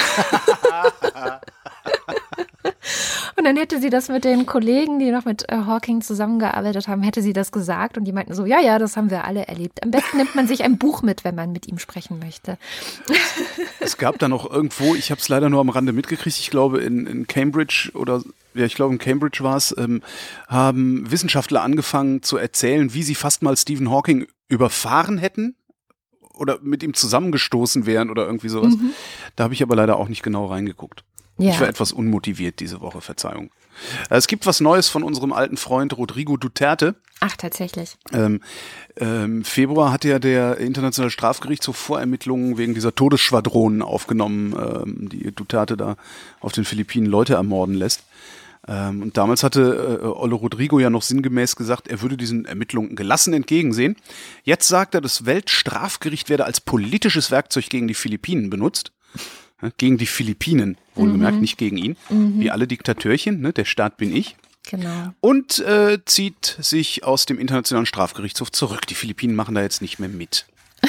und 3.36 3.44
dann 3.44 3.56
hätte 3.56 3.80
sie 3.80 3.90
das 3.90 4.08
mit 4.08 4.24
den 4.24 4.46
Kollegen, 4.46 4.98
die 4.98 5.10
noch 5.10 5.24
mit 5.24 5.50
äh, 5.50 5.56
Hawking 5.56 6.02
zusammengearbeitet 6.02 6.88
haben, 6.88 7.02
hätte 7.02 7.22
sie 7.22 7.32
das 7.32 7.52
gesagt 7.52 7.96
und 7.96 8.04
die 8.04 8.12
meinten 8.12 8.34
so, 8.34 8.44
ja, 8.44 8.60
ja, 8.60 8.78
das 8.78 8.96
haben 8.96 9.10
wir 9.10 9.24
alle 9.24 9.46
erlebt. 9.46 9.82
Am 9.82 9.90
besten 9.90 10.18
nimmt 10.18 10.34
man 10.34 10.46
sich 10.46 10.62
ein 10.62 10.78
Buch 10.78 11.02
mit, 11.02 11.24
wenn 11.24 11.34
man 11.34 11.52
mit 11.52 11.66
ihm 11.68 11.78
sprechen 11.78 12.18
möchte. 12.18 12.58
Es 13.80 13.96
gab 13.96 14.18
da 14.18 14.28
noch 14.28 14.50
irgendwo, 14.50 14.94
ich 14.94 15.10
habe 15.10 15.20
es 15.20 15.28
leider 15.28 15.48
nur 15.48 15.60
am 15.60 15.68
Rande 15.68 15.92
mitgekriegt, 15.92 16.38
ich 16.38 16.50
glaube 16.50 16.80
in, 16.80 17.06
in 17.06 17.26
Cambridge 17.26 17.90
oder 17.94 18.22
ja, 18.54 18.64
ich 18.64 18.74
glaube 18.74 18.92
in 18.92 18.98
Cambridge 18.98 19.42
war 19.42 19.56
es, 19.56 19.74
ähm, 19.78 20.02
haben 20.48 21.10
Wissenschaftler 21.10 21.62
angefangen 21.62 22.22
zu 22.22 22.36
erzählen, 22.36 22.92
wie 22.94 23.02
sie 23.02 23.14
fast 23.14 23.42
mal 23.42 23.56
Stephen 23.56 23.90
Hawking 23.90 24.26
überfahren 24.48 25.18
hätten 25.18 25.56
oder 26.34 26.58
mit 26.62 26.82
ihm 26.82 26.94
zusammengestoßen 26.94 27.86
wären 27.86 28.10
oder 28.10 28.26
irgendwie 28.26 28.48
sowas. 28.48 28.74
Mhm. 28.74 28.90
Da 29.36 29.44
habe 29.44 29.54
ich 29.54 29.62
aber 29.62 29.76
leider 29.76 29.96
auch 29.96 30.08
nicht 30.08 30.22
genau 30.22 30.46
reingeguckt. 30.46 31.04
Ja. 31.38 31.50
Ich 31.50 31.60
war 31.60 31.68
etwas 31.68 31.92
unmotiviert 31.92 32.60
diese 32.60 32.80
Woche, 32.80 33.00
Verzeihung. 33.00 33.50
Es 34.10 34.26
gibt 34.26 34.46
was 34.46 34.60
Neues 34.60 34.88
von 34.88 35.02
unserem 35.02 35.32
alten 35.32 35.56
Freund 35.56 35.96
Rodrigo 35.96 36.36
Duterte. 36.36 36.96
Ach, 37.20 37.36
tatsächlich. 37.36 37.96
Ähm, 38.12 38.40
ähm, 38.96 39.44
Februar 39.44 39.92
hat 39.92 40.04
ja 40.04 40.18
der 40.18 40.58
Internationale 40.58 41.10
Strafgerichtshof 41.10 41.76
Vorermittlungen 41.76 42.58
wegen 42.58 42.74
dieser 42.74 42.94
Todesschwadronen 42.94 43.82
aufgenommen, 43.82 44.52
ähm, 44.52 45.08
die 45.08 45.32
Duterte 45.32 45.76
da 45.76 45.96
auf 46.40 46.52
den 46.52 46.64
Philippinen 46.64 47.06
Leute 47.06 47.34
ermorden 47.34 47.74
lässt. 47.74 48.04
Ähm, 48.68 49.02
und 49.02 49.16
damals 49.16 49.42
hatte 49.42 50.00
äh, 50.02 50.06
Olle 50.06 50.34
Rodrigo 50.34 50.78
ja 50.78 50.90
noch 50.90 51.02
sinngemäß 51.02 51.56
gesagt, 51.56 51.88
er 51.88 52.02
würde 52.02 52.16
diesen 52.16 52.44
Ermittlungen 52.44 52.96
gelassen 52.96 53.32
entgegensehen. 53.32 53.96
Jetzt 54.44 54.68
sagt 54.68 54.94
er, 54.94 55.00
das 55.00 55.24
Weltstrafgericht 55.24 56.28
werde 56.28 56.44
als 56.44 56.60
politisches 56.60 57.30
Werkzeug 57.30 57.68
gegen 57.70 57.88
die 57.88 57.94
Philippinen 57.94 58.50
benutzt. 58.50 58.92
Gegen 59.76 59.98
die 59.98 60.06
Philippinen, 60.06 60.76
wohlgemerkt, 60.98 61.40
nicht 61.40 61.56
gegen 61.58 61.76
ihn. 61.78 61.96
Wie 62.10 62.50
alle 62.50 62.66
Diktatörchen, 62.66 63.40
ne? 63.40 63.52
der 63.52 63.64
Staat 63.64 63.96
bin 63.96 64.14
ich 64.14 64.36
Genau. 64.70 65.12
und 65.20 65.60
äh, 65.60 65.98
zieht 66.04 66.56
sich 66.60 67.04
aus 67.04 67.24
dem 67.24 67.38
Internationalen 67.38 67.86
Strafgerichtshof 67.86 68.52
zurück. 68.52 68.86
Die 68.86 68.94
Philippinen 68.94 69.34
machen 69.34 69.54
da 69.54 69.62
jetzt 69.62 69.80
nicht 69.80 69.98
mehr 69.98 70.10
mit. 70.10 70.46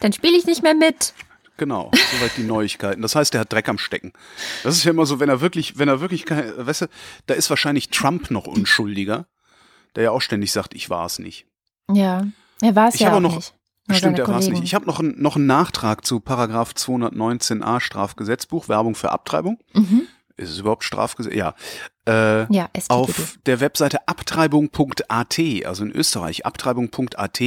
Dann 0.00 0.12
spiele 0.12 0.36
ich 0.36 0.46
nicht 0.46 0.62
mehr 0.62 0.74
mit. 0.74 1.12
Genau, 1.56 1.90
soweit 1.92 2.36
die 2.38 2.42
Neuigkeiten. 2.44 3.02
Das 3.02 3.14
heißt, 3.14 3.34
er 3.34 3.40
hat 3.40 3.52
Dreck 3.52 3.68
am 3.68 3.76
Stecken. 3.78 4.12
Das 4.62 4.76
ist 4.76 4.84
ja 4.84 4.92
immer 4.92 5.04
so, 5.04 5.20
wenn 5.20 5.28
er 5.28 5.40
wirklich, 5.42 5.76
wenn 5.78 5.88
er 5.88 6.00
wirklich, 6.00 6.24
weißt 6.30 6.82
du, 6.82 6.86
da 7.26 7.34
ist 7.34 7.50
wahrscheinlich 7.50 7.90
Trump 7.90 8.30
noch 8.30 8.46
unschuldiger, 8.46 9.26
der 9.94 10.04
ja 10.04 10.10
auch 10.12 10.22
ständig 10.22 10.52
sagt, 10.52 10.72
ich 10.74 10.88
war 10.88 11.04
es 11.04 11.18
nicht. 11.18 11.46
Ja. 11.92 12.26
Er 12.62 12.76
war 12.76 12.88
es 12.88 12.98
ja 12.98 13.12
auch 13.14 13.20
noch- 13.20 13.36
nicht. 13.36 13.52
Stimmt, 13.94 14.16
seine 14.16 14.28
er 14.28 14.32
war 14.32 14.38
es 14.38 14.48
nicht. 14.48 14.62
Ich 14.64 14.74
habe 14.74 14.86
noch, 14.86 15.00
einen- 15.00 15.20
noch 15.20 15.36
einen 15.36 15.46
Nachtrag 15.46 16.04
zu 16.04 16.20
Paragraph 16.20 16.72
219a 16.74 17.80
Strafgesetzbuch, 17.80 18.68
Werbung 18.68 18.94
für 18.94 19.10
Abtreibung. 19.12 19.58
Mhm. 19.74 20.02
Ist 20.36 20.50
es 20.50 20.58
überhaupt 20.58 20.84
Strafgesetz? 20.84 21.34
Ja. 21.34 21.54
Äh, 22.06 22.50
Ja, 22.52 22.68
StGB. 22.74 22.84
auf 22.94 23.38
der 23.46 23.60
Webseite 23.60 24.08
abtreibung.at, 24.08 25.38
also 25.66 25.84
in 25.84 25.90
Österreich, 25.92 26.46
abtreibung.at, 26.46 27.40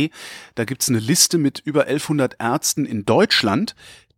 da 0.56 0.66
gibt's 0.66 0.90
eine 0.90 1.00
Liste 1.00 1.38
mit 1.38 1.60
über 1.60 1.88
1100 1.88 2.36
Ärzten 2.40 2.86
in 2.86 3.04
Deutschland, 3.06 3.76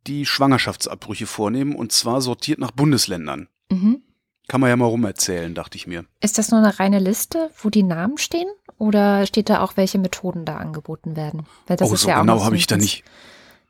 die 0.08 0.26
Schwangerschaftsabbrüche 0.26 1.26
vornehmen 1.26 1.74
und 1.76 1.92
zwar 1.92 2.22
sortiert 2.22 2.60
nach 2.60 2.72
Bundesländern. 2.72 3.48
Mhm. 3.72 4.02
Kann 4.48 4.62
man 4.62 4.70
ja 4.70 4.76
mal 4.76 4.86
rumerzählen, 4.86 5.54
dachte 5.54 5.78
ich 5.78 5.88
mir. 5.88 6.06
Ist 6.22 6.38
das 6.38 6.52
nur 6.52 6.60
eine 6.60 6.80
reine 6.80 7.00
Liste, 7.00 7.50
wo 7.62 7.70
die 7.70 7.84
Namen 7.84 8.18
stehen? 8.18 8.48
Oder 8.78 9.26
steht 9.26 9.50
da 9.50 9.62
auch, 9.62 9.78
welche 9.78 9.98
Methoden 9.98 10.46
da 10.46 10.58
angeboten 10.58 11.16
werden? 11.16 11.46
Weil 11.68 11.78
das 11.78 11.90
oh, 11.90 11.94
ist 11.94 12.02
so 12.02 12.10
ja 12.10 12.18
auch 12.18 12.22
genau 12.22 12.44
habe 12.44 12.56
ich 12.56 12.68
da 12.68 12.78
nicht, 12.78 13.04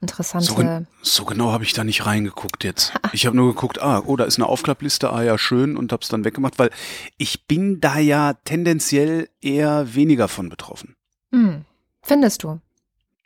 Interessante. 0.01 0.87
so, 1.01 1.21
so 1.21 1.25
genau 1.25 1.51
habe 1.51 1.63
ich 1.63 1.73
da 1.73 1.83
nicht 1.83 2.05
reingeguckt 2.05 2.63
jetzt. 2.63 2.93
Ich 3.13 3.25
habe 3.25 3.37
nur 3.37 3.53
geguckt, 3.53 3.81
ah, 3.81 4.03
oh, 4.05 4.17
da 4.17 4.25
ist 4.25 4.37
eine 4.37 4.47
Aufklappliste, 4.47 5.09
ah 5.09 5.23
ja, 5.23 5.37
schön 5.37 5.77
und 5.77 5.93
hab's 5.93 6.09
dann 6.09 6.25
weggemacht, 6.25 6.59
weil 6.59 6.69
ich 7.17 7.47
bin 7.47 7.79
da 7.79 7.97
ja 7.97 8.33
tendenziell 8.43 9.29
eher 9.39 9.95
weniger 9.95 10.27
von 10.27 10.49
betroffen. 10.49 10.95
hm. 11.31 11.63
Findest 12.01 12.43
du? 12.43 12.59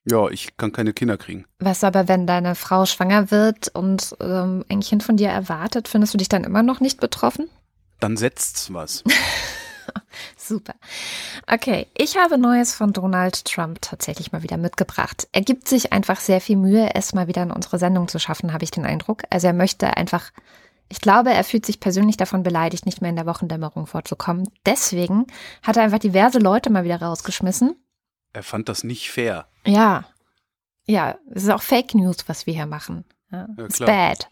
Ja, 0.10 0.28
ich 0.30 0.58
kann 0.58 0.72
keine 0.72 0.92
Kinder 0.92 1.18
kriegen. 1.18 1.46
Was 1.60 1.84
aber, 1.84 2.08
wenn 2.08 2.26
deine 2.26 2.56
Frau 2.56 2.86
schwanger 2.86 3.30
wird 3.30 3.68
und 3.68 4.16
ähm, 4.20 4.66
ein 4.68 4.80
Kind 4.80 5.04
von 5.04 5.18
dir 5.18 5.30
erwartet, 5.30 5.88
findest 5.88 6.14
du 6.14 6.18
dich 6.18 6.30
dann 6.30 6.44
immer 6.44 6.64
noch 6.64 6.80
nicht 6.80 7.00
betroffen? 7.00 7.48
Dann 8.00 8.18
setzt's 8.18 8.74
was. 8.74 9.04
Super. 10.38 10.74
Okay, 11.52 11.88
ich 11.96 12.18
habe 12.18 12.40
Neues 12.40 12.74
von 12.74 12.92
Donald 12.92 13.46
Trump 13.46 13.82
tatsächlich 13.82 14.32
mal 14.32 14.42
wieder 14.42 14.58
mitgebracht. 14.58 15.28
Er 15.32 15.42
gibt 15.42 15.68
sich 15.68 15.94
einfach 15.94 16.20
sehr 16.20 16.42
viel 16.42 16.58
Mühe, 16.58 16.90
es 16.96 17.14
mal 17.14 17.28
wieder 17.28 17.44
in 17.44 17.52
unsere 17.52 17.78
Sendung 17.78 18.08
zu 18.08 18.18
schaffen, 18.18 18.52
habe 18.52 18.64
ich 18.64 18.72
den 18.72 18.86
Eindruck. 18.86 19.24
Also 19.30 19.46
er 19.46 19.54
möchte 19.54 19.96
einfach, 19.96 20.32
ich 20.88 21.02
glaube, 21.02 21.32
er 21.32 21.44
fühlt 21.44 21.68
sich 21.68 21.80
persönlich 21.80 22.18
davon 22.18 22.42
beleidigt, 22.42 22.88
nicht 22.88 23.02
mehr 23.02 23.12
in 23.12 23.16
der 23.16 23.28
Wochendämmerung 23.28 23.86
vorzukommen. 23.86 24.50
Deswegen 24.66 25.28
hat 25.62 25.78
er 25.78 25.84
einfach 25.84 26.00
diverse 26.00 26.40
Leute 26.40 26.72
mal 26.72 26.84
wieder 26.84 27.00
rausgeschmissen. 27.00 27.76
Er 28.34 28.44
fand 28.44 28.70
das 28.70 28.84
nicht 28.84 29.12
fair. 29.12 29.48
Ja, 29.66 30.06
ja, 30.86 31.18
es 31.32 31.44
ist 31.44 31.50
auch 31.50 31.62
Fake 31.62 31.94
News, 31.94 32.18
was 32.28 32.48
wir 32.48 32.54
hier 32.54 32.66
machen. 32.66 33.06
Ja, 33.32 33.48
Ja, 33.58 33.66
it's 33.66 33.80
bad. 33.80 34.30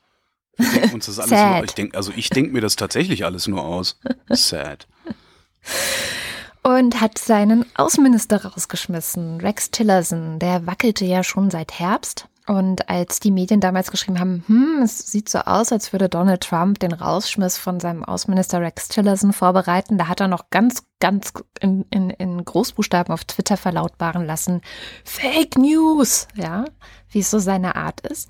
Denken 0.58 0.96
uns 0.96 1.06
das 1.06 1.20
alles 1.20 1.30
Sad. 1.38 1.56
nur, 1.58 1.64
ich 1.66 1.74
denk, 1.76 1.96
also 1.96 2.12
ich 2.16 2.30
denke 2.32 2.52
mir 2.52 2.62
das 2.62 2.76
tatsächlich 2.76 3.26
alles 3.26 3.48
nur 3.48 3.64
aus. 3.64 4.00
Sad. 4.30 4.88
und 6.64 7.00
hat 7.00 7.18
seinen 7.18 7.66
Außenminister 7.76 8.44
rausgeschmissen, 8.44 9.40
Rex 9.42 9.70
Tillerson. 9.72 10.40
Der 10.40 10.66
wackelte 10.66 11.06
ja 11.06 11.24
schon 11.24 11.50
seit 11.52 11.80
Herbst. 11.80 12.28
Und 12.48 12.90
als 12.90 13.20
die 13.20 13.32
Medien 13.32 13.60
damals 13.60 13.92
geschrieben 13.92 14.22
haben, 14.22 14.44
hm, 14.48 14.82
es 14.82 15.00
sieht 15.12 15.28
so 15.28 15.40
aus, 15.40 15.74
als 15.74 15.92
würde 15.92 16.08
Donald 16.08 16.42
Trump 16.42 16.80
den 16.80 16.94
Rausschmiss 16.94 17.58
von 17.58 17.82
seinem 17.82 18.06
Außenminister 18.06 18.62
Rex 18.62 18.88
Tillerson 18.88 19.34
vorbereiten, 19.34 19.98
da 19.98 20.08
hat 20.08 20.22
er 20.22 20.30
noch 20.30 20.50
ganz, 20.50 20.84
ganz 21.02 21.34
in, 21.60 21.86
in, 21.90 22.10
in 22.10 22.44
Großbuchstaben 22.46 23.14
auf 23.14 23.26
Twitter 23.26 23.58
verlautbaren 23.58 24.26
lassen, 24.26 24.62
Fake 25.04 25.58
News, 25.58 26.30
ja, 26.36 26.64
wie 27.10 27.20
es 27.20 27.30
so 27.30 27.40
seine 27.40 27.76
Art 27.76 28.00
ist. 28.08 28.30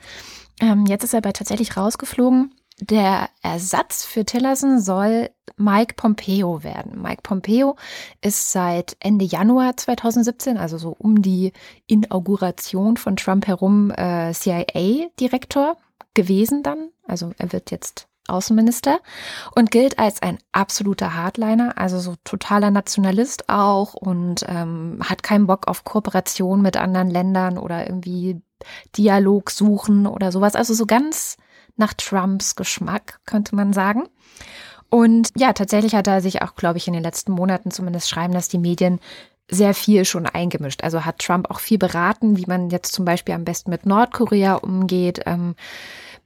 Ähm, 0.59 0.85
jetzt 0.87 1.03
ist 1.03 1.13
er 1.13 1.19
aber 1.19 1.33
tatsächlich 1.33 1.77
rausgeflogen. 1.77 2.51
Der 2.79 3.29
Ersatz 3.41 4.05
für 4.05 4.23
Tillerson 4.23 4.79
soll 4.79 5.29
Mike 5.55 5.95
Pompeo 5.95 6.63
werden. 6.63 7.01
Mike 7.01 7.21
Pompeo 7.23 7.75
ist 8.21 8.51
seit 8.51 8.95
Ende 8.99 9.25
Januar 9.25 9.75
2017, 9.75 10.57
also 10.57 10.77
so 10.77 10.95
um 10.97 11.23
die 11.23 11.53
Inauguration 11.87 12.97
von 12.97 13.15
Trump 13.15 13.47
herum, 13.47 13.89
äh, 13.91 14.31
CIA-Direktor 14.31 15.77
gewesen 16.13 16.61
dann. 16.61 16.89
Also 17.07 17.31
er 17.39 17.51
wird 17.51 17.71
jetzt 17.71 18.07
Außenminister 18.27 18.99
und 19.55 19.71
gilt 19.71 19.97
als 19.97 20.21
ein 20.21 20.37
absoluter 20.51 21.15
Hardliner, 21.15 21.77
also 21.77 21.97
so 21.99 22.15
totaler 22.23 22.71
Nationalist 22.71 23.49
auch 23.49 23.93
und 23.93 24.45
ähm, 24.47 24.99
hat 25.01 25.23
keinen 25.23 25.47
Bock 25.47 25.67
auf 25.67 25.83
Kooperation 25.83 26.61
mit 26.61 26.77
anderen 26.77 27.09
Ländern 27.09 27.57
oder 27.57 27.87
irgendwie 27.87 28.41
Dialog 28.97 29.49
suchen 29.49 30.05
oder 30.05 30.31
sowas. 30.31 30.55
Also 30.55 30.73
so 30.73 30.85
ganz 30.85 31.37
nach 31.77 31.93
Trumps 31.93 32.55
Geschmack, 32.55 33.19
könnte 33.25 33.55
man 33.55 33.73
sagen. 33.73 34.03
Und 34.89 35.31
ja, 35.35 35.53
tatsächlich 35.53 35.95
hat 35.95 36.07
er 36.07 36.21
sich 36.21 36.41
auch, 36.41 36.55
glaube 36.55 36.77
ich, 36.77 36.87
in 36.87 36.93
den 36.93 37.03
letzten 37.03 37.31
Monaten 37.31 37.71
zumindest 37.71 38.09
schreiben, 38.09 38.33
dass 38.33 38.47
die 38.47 38.57
Medien 38.57 38.99
sehr 39.49 39.73
viel 39.73 40.05
schon 40.05 40.25
eingemischt. 40.25 40.83
Also 40.83 41.05
hat 41.05 41.19
Trump 41.19 41.49
auch 41.49 41.59
viel 41.59 41.77
beraten, 41.77 42.37
wie 42.37 42.45
man 42.47 42.69
jetzt 42.69 42.93
zum 42.93 43.05
Beispiel 43.05 43.35
am 43.35 43.45
besten 43.45 43.69
mit 43.69 43.85
Nordkorea 43.85 44.55
umgeht. 44.55 45.21
Ähm, 45.25 45.55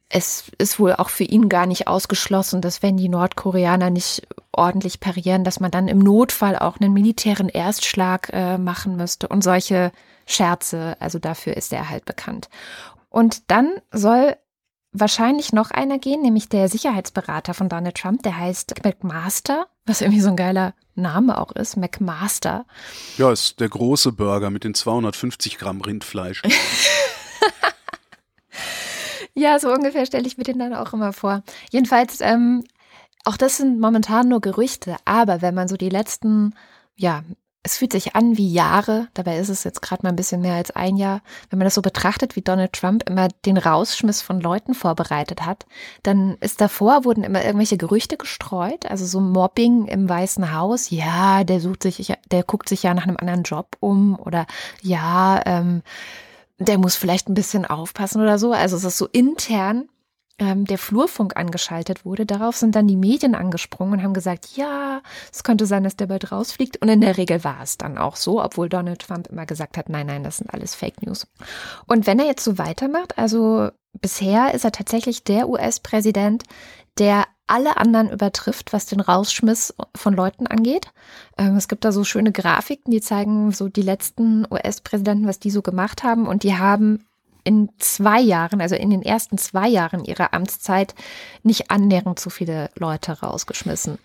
es 0.10 0.52
ist 0.58 0.80
wohl 0.80 0.94
auch 0.94 1.10
für 1.10 1.24
ihn 1.24 1.48
gar 1.48 1.66
nicht 1.66 1.88
ausgeschlossen, 1.88 2.62
dass 2.62 2.84
wenn 2.84 2.98
die 2.98 3.10
Nordkoreaner 3.10 3.90
nicht 3.90 4.28
ordentlich 4.52 5.00
parieren, 5.00 5.44
dass 5.44 5.60
man 5.60 5.72
dann 5.72 5.88
im 5.88 6.00
Notfall 6.00 6.58
auch 6.58 6.80
einen 6.80 6.94
militären 6.94 7.48
Erstschlag 7.48 8.30
äh, 8.34 8.58
machen 8.58 8.98
müsste 8.98 9.28
und 9.28 9.44
solche 9.44 9.92
Scherze. 10.26 10.98
Also 11.00 11.20
dafür 11.20 11.56
ist 11.56 11.72
er 11.72 11.90
halt 11.90 12.06
bekannt. 12.06 12.50
Und 13.10 13.50
dann 13.52 13.70
soll 13.92 14.36
wahrscheinlich 14.92 15.54
noch 15.54 15.72
einer 15.72 16.00
gehen, 16.00 16.22
nämlich 16.22 16.50
der 16.50 16.68
Sicherheitsberater 16.70 17.54
von 17.54 17.70
Donald 17.70 17.96
Trump, 17.96 18.24
der 18.24 18.38
heißt 18.38 18.84
McMaster, 18.84 19.68
was 19.86 20.02
irgendwie 20.02 20.22
so 20.22 20.30
ein 20.30 20.36
geiler 20.36 20.74
Name 20.96 21.40
auch 21.40 21.52
ist, 21.54 21.78
McMaster. 21.78 22.66
Ja, 23.18 23.32
ist 23.32 23.60
der 23.60 23.70
große 23.70 24.12
Burger 24.12 24.50
mit 24.50 24.64
den 24.64 24.74
250 24.74 25.58
Gramm 25.58 25.82
Rindfleisch. 25.82 26.42
Ja, 29.34 29.60
so 29.60 29.72
ungefähr 29.72 30.06
stelle 30.06 30.28
ich 30.28 30.38
mir 30.38 30.44
den 30.44 30.60
dann 30.60 30.74
auch 30.74 30.94
immer 30.94 31.14
vor. 31.14 31.44
Jedenfalls, 31.72 32.20
ähm, 32.22 32.64
auch 33.24 33.38
das 33.38 33.58
sind 33.58 33.80
momentan 33.80 34.28
nur 34.28 34.42
Gerüchte, 34.42 34.98
aber 35.06 35.42
wenn 35.42 35.56
man 35.56 35.68
so 35.68 35.78
die 35.78 35.90
letzten, 35.90 36.54
ja, 36.96 37.24
es 37.64 37.78
fühlt 37.78 37.92
sich 37.92 38.16
an 38.16 38.38
wie 38.38 38.52
Jahre, 38.52 39.08
dabei 39.14 39.38
ist 39.38 39.50
es 39.50 39.64
jetzt 39.64 39.82
gerade 39.82 40.02
mal 40.04 40.10
ein 40.10 40.16
bisschen 40.16 40.42
mehr 40.42 40.56
als 40.56 40.72
ein 40.72 40.98
Jahr. 40.98 41.22
Wenn 41.50 41.60
man 41.60 41.66
das 41.66 41.76
so 41.76 41.84
betrachtet, 41.84 42.36
wie 42.36 42.42
Donald 42.42 42.74
Trump 42.74 43.08
immer 43.08 43.28
den 43.46 43.58
Rausschmiss 43.58 44.24
von 44.24 44.42
Leuten 44.42 44.74
vorbereitet 44.74 45.46
hat, 45.46 45.68
dann 46.02 46.38
ist 46.40 46.60
davor, 46.60 47.06
wurden 47.06 47.24
immer 47.24 47.44
irgendwelche 47.44 47.78
Gerüchte 47.78 48.18
gestreut, 48.18 48.88
also 48.88 49.06
so 49.06 49.20
Mobbing 49.20 49.86
im 49.86 50.10
Weißen 50.10 50.56
Haus. 50.56 50.90
Ja, 50.90 51.44
der 51.44 51.60
sucht 51.60 51.84
sich, 51.84 52.12
der 52.32 52.44
guckt 52.44 52.68
sich 52.68 52.82
ja 52.82 52.96
nach 52.96 53.06
einem 53.06 53.18
anderen 53.18 53.44
Job 53.44 53.78
um 53.80 54.18
oder 54.18 54.48
ja, 54.82 55.42
ähm, 55.46 55.84
der 56.58 56.80
muss 56.80 56.96
vielleicht 56.96 57.30
ein 57.30 57.36
bisschen 57.36 57.66
aufpassen 57.66 58.22
oder 58.22 58.40
so. 58.40 58.54
Also 58.54 58.76
es 58.76 58.84
ist 58.84 58.98
so 58.98 59.08
intern 59.08 59.88
ähm, 60.42 60.66
der 60.66 60.80
Flurfunk 60.80 61.38
angeschaltet 61.38 62.04
wurde. 62.04 62.26
Darauf 62.26 62.58
sind 62.58 62.76
dann 62.76 62.88
die 62.88 62.96
Medien 62.96 63.36
angesprungen 63.36 64.00
und 64.00 64.04
haben 64.04 64.16
gesagt, 64.16 64.58
ja, 64.58 65.02
es 65.32 65.44
könnte 65.44 65.68
sein, 65.68 65.84
dass 65.84 65.96
der 65.96 66.08
bald 66.08 66.32
rausfliegt. 66.32 66.82
Und 66.82 66.90
in 66.90 67.00
der 67.00 67.18
Regel 67.18 67.44
war 67.44 67.62
es 67.62 67.78
dann 67.78 68.00
auch 68.00 68.16
so, 68.16 68.44
obwohl 68.44 68.68
Donald 68.68 69.04
Trump 69.04 69.28
immer 69.28 69.46
gesagt 69.46 69.78
hat, 69.78 69.88
nein, 69.88 70.08
nein, 70.08 70.24
das 70.24 70.38
sind 70.38 70.52
alles 70.52 70.74
Fake 70.74 71.04
News. 71.04 71.28
Und 71.86 72.08
wenn 72.08 72.18
er 72.18 72.26
jetzt 72.26 72.44
so 72.44 72.58
weitermacht, 72.58 73.20
also 73.20 73.70
bisher 74.02 74.56
ist 74.56 74.66
er 74.66 74.72
tatsächlich 74.72 75.24
der 75.24 75.48
US-Präsident, 75.48 76.44
der 76.98 77.26
alle 77.46 77.78
anderen 77.78 78.10
übertrifft, 78.10 78.74
was 78.74 78.88
den 78.88 79.00
Rausschmiss 79.00 79.76
von 79.96 80.16
Leuten 80.16 80.48
angeht. 80.48 80.88
Ähm, 81.38 81.56
es 81.56 81.68
gibt 81.68 81.86
da 81.86 81.92
so 81.92 82.04
schöne 82.04 82.32
Grafiken, 82.32 82.92
die 82.92 83.02
zeigen 83.02 83.52
so 83.52 83.68
die 83.68 83.84
letzten 83.84 84.48
US-Präsidenten, 84.50 85.28
was 85.28 85.38
die 85.38 85.52
so 85.52 85.62
gemacht 85.62 86.02
haben. 86.04 86.28
Und 86.28 86.42
die 86.42 86.56
haben 86.56 87.06
in 87.44 87.70
zwei 87.80 88.20
Jahren, 88.20 88.62
also 88.62 88.76
in 88.76 88.90
den 88.90 89.02
ersten 89.02 89.38
zwei 89.38 89.68
Jahren 89.68 90.04
ihrer 90.06 90.34
Amtszeit, 90.34 90.96
nicht 91.44 91.72
annähernd 91.72 92.20
so 92.20 92.30
viele 92.30 92.70
Leute 92.76 93.20
rausgeschmissen. 93.20 93.98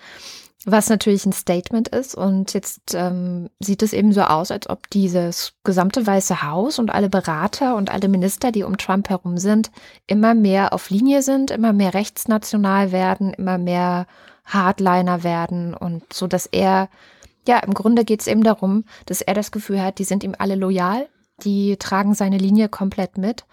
Was 0.68 0.88
natürlich 0.88 1.24
ein 1.24 1.32
Statement 1.32 1.88
ist. 1.88 2.16
Und 2.16 2.52
jetzt 2.52 2.92
ähm, 2.94 3.50
sieht 3.60 3.82
es 3.82 3.92
eben 3.92 4.12
so 4.12 4.22
aus, 4.22 4.50
als 4.50 4.68
ob 4.68 4.90
dieses 4.90 5.52
gesamte 5.62 6.04
Weiße 6.04 6.42
Haus 6.42 6.80
und 6.80 6.90
alle 6.90 7.08
Berater 7.08 7.76
und 7.76 7.88
alle 7.88 8.08
Minister, 8.08 8.50
die 8.50 8.64
um 8.64 8.76
Trump 8.76 9.08
herum 9.08 9.38
sind, 9.38 9.70
immer 10.08 10.34
mehr 10.34 10.72
auf 10.72 10.90
Linie 10.90 11.22
sind, 11.22 11.52
immer 11.52 11.72
mehr 11.72 11.94
rechtsnational 11.94 12.90
werden, 12.90 13.32
immer 13.32 13.58
mehr 13.58 14.06
Hardliner 14.44 15.22
werden 15.22 15.74
und 15.74 16.12
so, 16.12 16.26
dass 16.26 16.46
er, 16.46 16.88
ja, 17.46 17.58
im 17.58 17.74
Grunde 17.74 18.04
geht 18.04 18.20
es 18.20 18.26
eben 18.26 18.42
darum, 18.42 18.84
dass 19.06 19.20
er 19.20 19.34
das 19.34 19.52
Gefühl 19.52 19.80
hat, 19.82 19.98
die 19.98 20.04
sind 20.04 20.24
ihm 20.24 20.34
alle 20.36 20.54
loyal, 20.54 21.08
die 21.44 21.76
tragen 21.76 22.14
seine 22.14 22.38
Linie 22.38 22.68
komplett 22.68 23.18
mit 23.18 23.44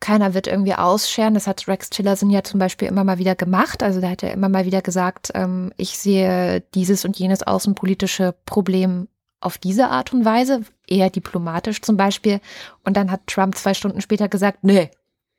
keiner 0.00 0.32
wird 0.32 0.46
irgendwie 0.46 0.74
ausscheren. 0.74 1.34
Das 1.34 1.46
hat 1.46 1.68
Rex 1.68 1.90
Tillerson 1.90 2.30
ja 2.30 2.42
zum 2.42 2.58
Beispiel 2.58 2.88
immer 2.88 3.04
mal 3.04 3.18
wieder 3.18 3.36
gemacht. 3.36 3.82
Also 3.82 4.00
da 4.00 4.08
hat 4.10 4.22
er 4.22 4.32
immer 4.32 4.48
mal 4.48 4.64
wieder 4.64 4.82
gesagt, 4.82 5.30
ähm, 5.34 5.72
ich 5.76 5.98
sehe 5.98 6.62
dieses 6.74 7.04
und 7.04 7.18
jenes 7.18 7.42
außenpolitische 7.42 8.34
Problem 8.46 9.08
auf 9.40 9.58
diese 9.58 9.88
Art 9.88 10.12
und 10.12 10.24
Weise, 10.24 10.62
eher 10.86 11.10
diplomatisch 11.10 11.80
zum 11.82 11.96
Beispiel. 11.96 12.40
Und 12.84 12.96
dann 12.96 13.10
hat 13.10 13.26
Trump 13.26 13.56
zwei 13.56 13.74
Stunden 13.74 14.00
später 14.00 14.28
gesagt, 14.28 14.64
nee, 14.64 14.90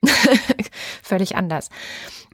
völlig 1.04 1.36
anders. 1.36 1.70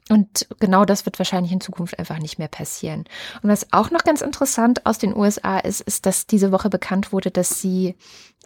Und 0.08 0.48
genau 0.58 0.84
das 0.84 1.04
wird 1.04 1.18
wahrscheinlich 1.18 1.52
in 1.52 1.60
Zukunft 1.60 1.98
einfach 1.98 2.18
nicht 2.18 2.38
mehr 2.38 2.48
passieren. 2.48 3.04
Und 3.42 3.50
was 3.50 3.72
auch 3.72 3.90
noch 3.90 4.04
ganz 4.04 4.22
interessant 4.22 4.86
aus 4.86 4.98
den 4.98 5.14
USA 5.14 5.58
ist, 5.58 5.82
ist, 5.82 6.06
dass 6.06 6.26
diese 6.26 6.50
Woche 6.50 6.70
bekannt 6.70 7.12
wurde, 7.12 7.30
dass 7.30 7.60
sie 7.60 7.94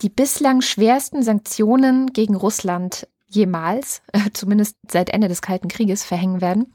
die 0.02 0.09
bislang 0.09 0.61
schwersten 0.61 1.23
Sanktionen 1.23 2.12
gegen 2.12 2.35
Russland 2.35 3.07
jemals, 3.28 4.02
äh, 4.12 4.31
zumindest 4.33 4.76
seit 4.90 5.11
Ende 5.11 5.28
des 5.28 5.42
Kalten 5.42 5.69
Krieges, 5.69 6.04
verhängen 6.04 6.40
werden. 6.40 6.73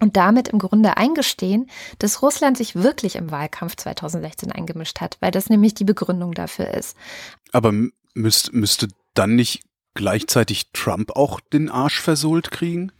Und 0.00 0.16
damit 0.16 0.48
im 0.48 0.58
Grunde 0.58 0.96
eingestehen, 0.96 1.70
dass 1.98 2.20
Russland 2.20 2.58
sich 2.58 2.74
wirklich 2.74 3.16
im 3.16 3.30
Wahlkampf 3.30 3.76
2016 3.76 4.52
eingemischt 4.52 5.00
hat, 5.00 5.16
weil 5.20 5.30
das 5.30 5.48
nämlich 5.48 5.74
die 5.74 5.84
Begründung 5.84 6.32
dafür 6.32 6.74
ist. 6.74 6.96
Aber 7.52 7.72
müsst, 8.12 8.52
müsste 8.52 8.88
dann 9.14 9.36
nicht 9.36 9.62
gleichzeitig 9.94 10.72
Trump 10.72 11.12
auch 11.12 11.40
den 11.40 11.70
Arsch 11.70 12.00
versohlt 12.00 12.50
kriegen? 12.50 12.92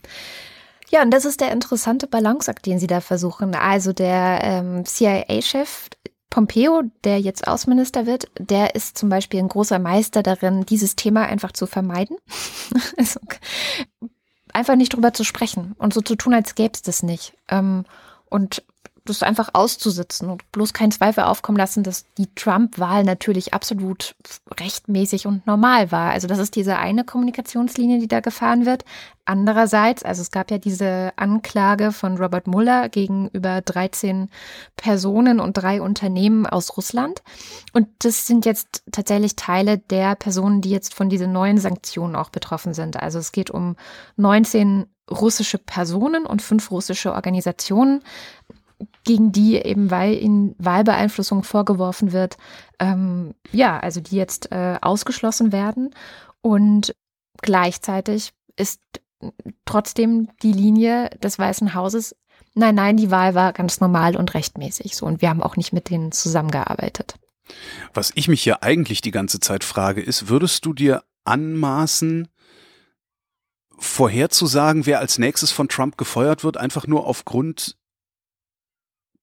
Ja, 0.91 1.03
und 1.03 1.11
das 1.11 1.25
ist 1.25 1.41
der 1.41 1.53
interessante 1.53 2.07
Balanceakt, 2.07 2.67
den 2.67 2.79
sie 2.79 2.87
da 2.87 3.01
versuchen. 3.01 3.55
Also 3.55 3.93
der 3.93 4.41
ähm, 4.43 4.85
CIA-Chef 4.85 5.89
Pompeo, 6.31 6.83
der 7.05 7.21
jetzt 7.21 7.47
Außenminister 7.47 8.07
wird, 8.07 8.29
der 8.39 8.75
ist 8.75 8.99
zum 8.99 9.09
Beispiel 9.09 9.39
ein 9.39 9.49
großer 9.49 9.79
Meister 9.79 10.23
darin, 10.23 10.67
dieses 10.67 10.97
Thema 10.97 11.27
einfach 11.27 11.53
zu 11.53 11.67
vermeiden. 11.67 12.17
also, 12.99 13.21
einfach 14.53 14.75
nicht 14.75 14.95
drüber 14.95 15.13
zu 15.13 15.23
sprechen 15.23 15.75
und 15.79 15.95
so 15.95 16.01
zu 16.01 16.17
tun, 16.17 16.35
als 16.35 16.57
gäbe 16.57 16.73
es 16.75 16.83
das 16.83 17.05
nicht. 17.05 17.35
Ähm, 17.49 17.85
und 18.29 18.65
das 19.05 19.23
einfach 19.23 19.51
auszusitzen 19.53 20.31
und 20.31 20.51
bloß 20.51 20.73
keinen 20.73 20.91
Zweifel 20.91 21.25
aufkommen 21.25 21.59
lassen, 21.59 21.83
dass 21.83 22.07
die 22.15 22.35
Trump-Wahl 22.35 23.05
natürlich 23.05 23.53
absolut 23.53 24.15
rechtmäßig 24.59 25.27
und 25.27 25.47
normal 25.47 25.93
war. 25.93 26.13
Also 26.13 26.27
das 26.27 26.39
ist 26.39 26.57
diese 26.57 26.79
eine 26.79 27.05
Kommunikationslinie, 27.05 27.99
die 27.99 28.09
da 28.09 28.21
gefahren 28.21 28.65
wird. 28.65 28.85
Andererseits, 29.27 30.03
also 30.05 30.23
es 30.23 30.31
gab 30.31 30.51
ja 30.51 30.59
diese 30.59 31.13
Anklage 31.17 31.93
von 31.93 32.17
Robert 32.17 32.47
Mueller 32.47 32.89
gegenüber 32.89 33.61
13 33.61 34.31
Personen 34.77 35.39
und 35.39 35.53
drei 35.55 35.83
Unternehmen 35.83 36.47
aus 36.47 36.77
Russland. 36.77 37.23
Und 37.75 37.89
das 37.99 38.27
sind 38.27 38.47
jetzt 38.47 38.85
tatsächlich 38.91 39.37
Teile 39.37 39.79
der 39.79 40.15
Personen, 40.15 40.63
die 40.63 40.71
jetzt 40.71 40.95
von 40.95 41.11
diesen 41.11 41.33
neuen 41.33 41.59
Sanktionen 41.59 42.17
auch 42.17 42.31
betroffen 42.31 42.73
sind. 42.73 43.03
Also 43.03 43.19
es 43.19 43.33
geht 43.33 43.51
um 43.51 43.77
19 44.17 44.87
russische 45.11 45.59
Personen 45.59 46.25
und 46.25 46.41
fünf 46.41 46.71
russische 46.71 47.13
Organisationen 47.13 48.03
gegen 49.05 49.33
die 49.33 49.57
eben, 49.57 49.91
weil 49.91 50.15
ihnen 50.15 50.55
Wahlbeeinflussung 50.59 51.45
vorgeworfen 51.45 52.13
wird, 52.13 52.37
ähm, 52.79 53.35
ja, 53.53 53.79
also 53.79 54.01
die 54.01 54.17
jetzt 54.17 54.51
äh, 54.53 54.79
ausgeschlossen 54.81 55.53
werden. 55.53 55.95
Und 56.41 56.95
gleichzeitig 57.43 58.33
ist 58.57 58.81
trotzdem 59.65 60.29
die 60.43 60.53
Linie 60.53 61.11
des 61.23 61.39
Weißen 61.39 61.75
Hauses, 61.75 62.15
nein, 62.55 62.75
nein, 62.75 62.97
die 62.97 63.11
Wahl 63.11 63.35
war 63.35 63.53
ganz 63.53 63.81
normal 63.81 64.17
und 64.17 64.35
rechtmäßig 64.35 64.97
so. 64.97 65.07
Und 65.07 65.23
wir 65.23 65.31
haben 65.31 65.43
auch 65.43 65.57
nicht 65.57 65.73
mit 65.73 65.91
denen 65.91 66.13
zusammengearbeitet. 66.13 67.17
Was 67.93 68.13
ich 68.15 68.29
mich 68.29 68.45
ja 68.45 68.59
eigentlich 68.63 69.01
die 69.01 69.11
ganze 69.11 69.41
Zeit 69.41 69.65
frage, 69.65 70.01
ist, 70.01 70.29
würdest 70.29 70.65
du 70.65 70.73
dir 70.73 71.03
anmaßen, 71.25 72.29
vorherzusagen, 73.79 74.87
wer 74.87 75.01
als 75.01 75.19
nächstes 75.19 75.51
von 75.51 75.69
Trump 75.69 75.99
gefeuert 75.99 76.45
wird, 76.45 76.57
einfach 76.57 76.87
nur 76.87 77.07
aufgrund 77.07 77.77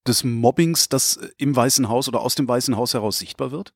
des 0.07 0.23
Mobbings, 0.23 0.89
das 0.89 1.19
im 1.37 1.55
Weißen 1.55 1.89
Haus 1.89 2.07
oder 2.07 2.21
aus 2.21 2.35
dem 2.35 2.47
Weißen 2.47 2.75
Haus 2.75 2.93
heraus 2.93 3.19
sichtbar 3.19 3.51
wird? 3.51 3.73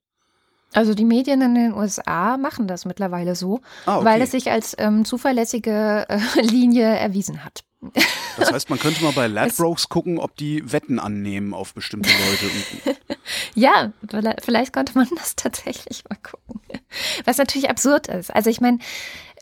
Also 0.74 0.94
die 0.94 1.06
Medien 1.06 1.42
in 1.42 1.56
den 1.56 1.74
USA 1.74 2.38
machen 2.38 2.68
das 2.68 2.84
mittlerweile 2.84 3.36
so, 3.36 3.62
ah, 3.86 3.98
okay. 3.98 4.06
weil 4.06 4.22
es 4.22 4.32
sich 4.32 4.52
als 4.52 4.76
ähm, 4.78 5.06
zuverlässige 5.06 6.06
äh, 6.10 6.42
Linie 6.42 6.86
erwiesen 6.86 7.44
hat. 7.44 7.64
Das 8.38 8.52
heißt, 8.52 8.70
man 8.70 8.80
könnte 8.80 9.02
mal 9.02 9.14
bei 9.14 9.28
Ladbrokes 9.28 9.88
gucken, 9.88 10.20
ob 10.20 10.36
die 10.36 10.70
Wetten 10.70 11.00
annehmen 11.00 11.54
auf 11.54 11.74
bestimmte 11.74 12.10
Leute. 12.10 12.98
ja, 13.56 13.94
vielleicht 14.44 14.74
konnte 14.74 14.98
man 14.98 15.08
das 15.16 15.38
tatsächlich 15.38 16.04
mal 16.10 16.18
gucken. 16.18 16.60
Was 17.24 17.38
natürlich 17.38 17.70
absurd 17.70 18.08
ist. 18.08 18.36
Also 18.36 18.50
ich 18.50 18.60
meine, 18.60 18.80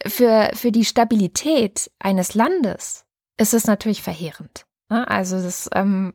für, 0.05 0.51
für 0.53 0.71
die 0.71 0.85
Stabilität 0.85 1.89
eines 1.97 2.35
Landes 2.35 3.05
ist 3.37 3.55
es 3.55 3.65
natürlich 3.65 4.03
verheerend. 4.03 4.67
Ne? 4.91 5.07
Also 5.07 5.41
das 5.41 5.67
ähm, 5.73 6.13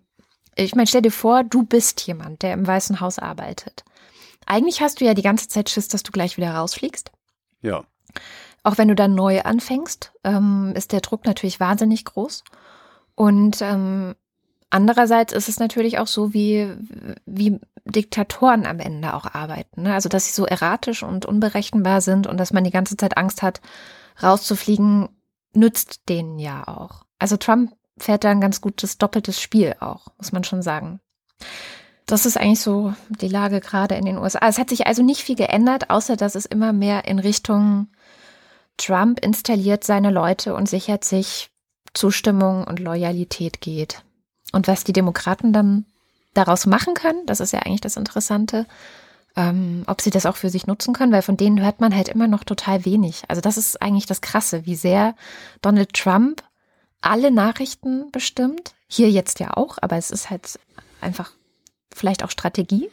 ich 0.64 0.74
meine, 0.74 0.86
stell 0.86 1.02
dir 1.02 1.12
vor, 1.12 1.44
du 1.44 1.62
bist 1.62 2.00
jemand, 2.06 2.42
der 2.42 2.52
im 2.52 2.66
Weißen 2.66 3.00
Haus 3.00 3.18
arbeitet. 3.18 3.84
Eigentlich 4.46 4.80
hast 4.80 5.00
du 5.00 5.04
ja 5.04 5.14
die 5.14 5.22
ganze 5.22 5.48
Zeit 5.48 5.70
Schiss, 5.70 5.88
dass 5.88 6.02
du 6.02 6.10
gleich 6.10 6.36
wieder 6.36 6.54
rausfliegst. 6.54 7.12
Ja. 7.62 7.84
Auch 8.62 8.78
wenn 8.78 8.88
du 8.88 8.94
dann 8.94 9.14
neu 9.14 9.42
anfängst, 9.42 10.12
ähm, 10.24 10.72
ist 10.74 10.92
der 10.92 11.00
Druck 11.00 11.26
natürlich 11.26 11.60
wahnsinnig 11.60 12.04
groß. 12.04 12.44
Und 13.14 13.60
ähm, 13.62 14.14
andererseits 14.70 15.32
ist 15.32 15.48
es 15.48 15.58
natürlich 15.58 15.98
auch 15.98 16.06
so, 16.06 16.34
wie, 16.34 16.72
wie 17.26 17.60
Diktatoren 17.84 18.66
am 18.66 18.80
Ende 18.80 19.14
auch 19.14 19.26
arbeiten. 19.26 19.82
Ne? 19.82 19.94
Also, 19.94 20.08
dass 20.08 20.26
sie 20.26 20.32
so 20.32 20.44
erratisch 20.44 21.02
und 21.02 21.26
unberechenbar 21.26 22.00
sind 22.00 22.26
und 22.26 22.38
dass 22.38 22.52
man 22.52 22.64
die 22.64 22.70
ganze 22.70 22.96
Zeit 22.96 23.16
Angst 23.16 23.42
hat, 23.42 23.60
rauszufliegen, 24.22 25.08
nützt 25.54 26.08
denen 26.08 26.38
ja 26.38 26.66
auch. 26.66 27.04
Also 27.18 27.36
Trump 27.36 27.72
fährt 28.02 28.24
da 28.24 28.30
ein 28.30 28.40
ganz 28.40 28.60
gutes 28.60 28.98
doppeltes 28.98 29.40
Spiel 29.40 29.74
auch, 29.80 30.08
muss 30.18 30.32
man 30.32 30.44
schon 30.44 30.62
sagen. 30.62 31.00
Das 32.06 32.24
ist 32.24 32.38
eigentlich 32.38 32.60
so 32.60 32.94
die 33.08 33.28
Lage 33.28 33.60
gerade 33.60 33.94
in 33.94 34.06
den 34.06 34.16
USA. 34.16 34.40
Es 34.48 34.58
hat 34.58 34.70
sich 34.70 34.86
also 34.86 35.02
nicht 35.02 35.20
viel 35.20 35.36
geändert, 35.36 35.90
außer 35.90 36.16
dass 36.16 36.34
es 36.34 36.46
immer 36.46 36.72
mehr 36.72 37.06
in 37.06 37.18
Richtung 37.18 37.88
Trump 38.78 39.20
installiert 39.22 39.84
seine 39.84 40.10
Leute 40.10 40.54
und 40.54 40.68
sichert 40.68 41.04
sich 41.04 41.50
Zustimmung 41.92 42.64
und 42.64 42.80
Loyalität 42.80 43.60
geht. 43.60 44.02
Und 44.52 44.68
was 44.68 44.84
die 44.84 44.92
Demokraten 44.94 45.52
dann 45.52 45.84
daraus 46.32 46.64
machen 46.64 46.94
können, 46.94 47.26
das 47.26 47.40
ist 47.40 47.52
ja 47.52 47.60
eigentlich 47.60 47.82
das 47.82 47.96
Interessante, 47.96 48.66
ähm, 49.36 49.84
ob 49.86 50.00
sie 50.00 50.10
das 50.10 50.26
auch 50.26 50.36
für 50.36 50.48
sich 50.48 50.66
nutzen 50.66 50.94
können, 50.94 51.12
weil 51.12 51.22
von 51.22 51.36
denen 51.36 51.62
hört 51.62 51.80
man 51.80 51.94
halt 51.94 52.08
immer 52.08 52.26
noch 52.26 52.44
total 52.44 52.84
wenig. 52.84 53.24
Also 53.28 53.42
das 53.42 53.56
ist 53.58 53.82
eigentlich 53.82 54.06
das 54.06 54.20
Krasse, 54.20 54.64
wie 54.64 54.76
sehr 54.76 55.14
Donald 55.60 55.92
Trump 55.92 56.42
alle 57.00 57.30
Nachrichten 57.30 58.10
bestimmt. 58.10 58.74
Hier 58.88 59.10
jetzt 59.10 59.40
ja 59.40 59.56
auch, 59.56 59.78
aber 59.80 59.96
es 59.96 60.10
ist 60.10 60.30
halt 60.30 60.58
einfach 61.00 61.32
vielleicht 61.94 62.24
auch 62.24 62.30
Strategie. 62.30 62.88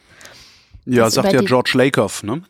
Ja, 0.85 1.09
sagt 1.09 1.33
ja 1.33 1.41
George 1.41 1.71
Lakoff, 1.73 2.23
ne? 2.23 2.43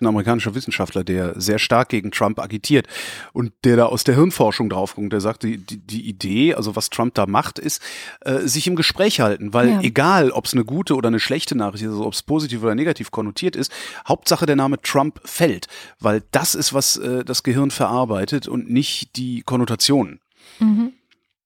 Ein 0.00 0.06
amerikanischer 0.06 0.54
Wissenschaftler, 0.54 1.04
der 1.04 1.38
sehr 1.38 1.58
stark 1.58 1.90
gegen 1.90 2.10
Trump 2.10 2.38
agitiert 2.38 2.86
und 3.34 3.52
der 3.64 3.76
da 3.76 3.84
aus 3.86 4.02
der 4.02 4.14
Hirnforschung 4.14 4.70
draufkommt. 4.70 5.12
Der 5.12 5.20
sagt, 5.20 5.42
die, 5.42 5.58
die, 5.58 5.76
die 5.76 6.08
Idee, 6.08 6.54
also 6.54 6.74
was 6.74 6.88
Trump 6.88 7.14
da 7.14 7.26
macht, 7.26 7.58
ist, 7.58 7.82
äh, 8.22 8.38
sich 8.38 8.66
im 8.66 8.76
Gespräch 8.76 9.20
halten, 9.20 9.52
weil 9.52 9.68
ja. 9.68 9.80
egal, 9.82 10.30
ob 10.30 10.46
es 10.46 10.54
eine 10.54 10.64
gute 10.64 10.94
oder 10.94 11.08
eine 11.08 11.20
schlechte 11.20 11.54
Nachricht 11.54 11.84
ist, 11.84 11.90
also 11.90 12.06
ob 12.06 12.14
es 12.14 12.22
positiv 12.22 12.62
oder 12.62 12.74
negativ 12.74 13.10
konnotiert 13.10 13.56
ist, 13.56 13.70
Hauptsache 14.08 14.46
der 14.46 14.56
Name 14.56 14.80
Trump 14.80 15.20
fällt, 15.24 15.66
weil 15.98 16.22
das 16.30 16.54
ist, 16.54 16.72
was 16.72 16.96
äh, 16.96 17.22
das 17.22 17.42
Gehirn 17.42 17.70
verarbeitet 17.70 18.48
und 18.48 18.70
nicht 18.70 19.16
die 19.16 19.42
Konnotationen. 19.42 20.20
Mhm. 20.60 20.94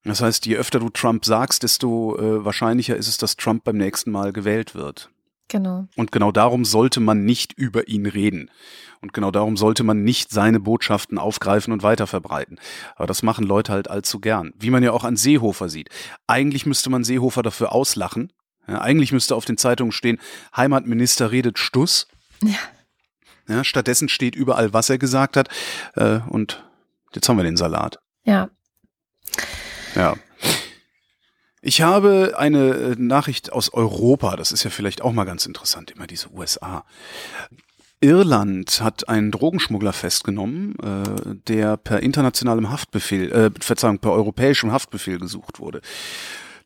Das 0.05 0.21
heißt, 0.21 0.47
je 0.47 0.57
öfter 0.57 0.81
du 0.81 0.90
Trump 0.90 1.25
sagst, 1.25 1.62
desto 1.62 2.17
äh, 2.19 2.45
wahrscheinlicher 2.45 2.97
ist 2.97 3.09
es, 3.09 3.17
dass 3.17 3.37
Trump 3.37 3.64
beim 3.64 3.77
nächsten 3.77 4.11
Mal 4.11 4.33
gewählt 4.33 4.75
wird. 4.75 5.11
Genau. 5.49 5.87
Und 5.97 6.12
genau 6.12 6.33
darum 6.33 6.64
sollte 6.64 7.01
man 7.01 7.25
nicht 7.25 7.53
über 7.53 7.88
ihn 7.88 8.07
reden. 8.07 8.51
Und 9.01 9.12
genau 9.12 9.31
darum 9.31 9.57
sollte 9.57 9.85
man 9.85 10.03
nicht 10.03 10.31
seine 10.31 10.61
Botschaften 10.61 11.19
aufgreifen 11.19 11.73
und 11.73 11.83
weiterverbreiten. 11.83 12.59
Aber 12.97 13.07
das 13.07 13.23
machen 13.23 13.45
Leute 13.45 13.73
halt 13.73 13.90
allzu 13.90 14.21
gern. 14.21 14.53
Wie 14.59 14.71
man 14.71 14.83
ja 14.83 14.93
auch 14.93 15.05
an 15.05 15.17
Seehofer 15.17 15.69
sieht. 15.69 15.90
Eigentlich 16.27 16.64
müsste 16.64 16.90
man 16.90 17.05
Seehofer 17.05 17.43
dafür 17.43 17.73
auslachen. 17.73 18.33
Ja, 18.67 18.81
eigentlich 18.81 19.12
müsste 19.12 19.35
auf 19.35 19.45
den 19.45 19.59
Zeitungen 19.59 19.93
stehen, 19.93 20.19
Heimatminister 20.57 21.31
redet 21.31 21.59
Stuss. 21.59 22.09
Ja. 22.43 22.57
Ja, 23.47 23.62
stattdessen 23.62 24.09
steht 24.09 24.35
überall, 24.35 24.73
was 24.73 24.88
er 24.88 24.97
gesagt 24.97 25.37
hat. 25.37 25.49
Äh, 25.97 26.21
und 26.29 26.64
jetzt 27.14 27.29
haben 27.29 27.37
wir 27.37 27.45
den 27.45 27.59
Salat. 27.59 27.99
Ja. 28.25 28.49
Ja. 29.94 30.16
Ich 31.66 31.80
habe 31.80 32.35
eine 32.37 32.74
äh, 32.74 32.94
Nachricht 32.98 33.52
aus 33.52 33.72
Europa, 33.72 34.37
das 34.37 34.52
ist 34.52 34.64
ja 34.64 34.70
vielleicht 34.70 35.00
auch 35.00 35.12
mal 35.12 35.24
ganz 35.24 35.46
interessant, 35.46 35.90
immer 35.90 36.07
diese 36.07 36.30
USA. 36.30 36.85
Irland 38.00 38.83
hat 38.83 39.09
einen 39.09 39.30
Drogenschmuggler 39.30 39.94
festgenommen, 39.94 40.76
äh, 40.80 41.37
der 41.48 41.78
per 41.78 42.02
internationalem 42.02 42.70
Haftbefehl, 42.70 43.33
äh, 43.33 43.50
Verzeihung, 43.61 43.98
per 43.98 44.12
europäischem 44.12 44.72
Haftbefehl 44.72 45.18
gesucht 45.18 45.59
wurde. 45.59 45.80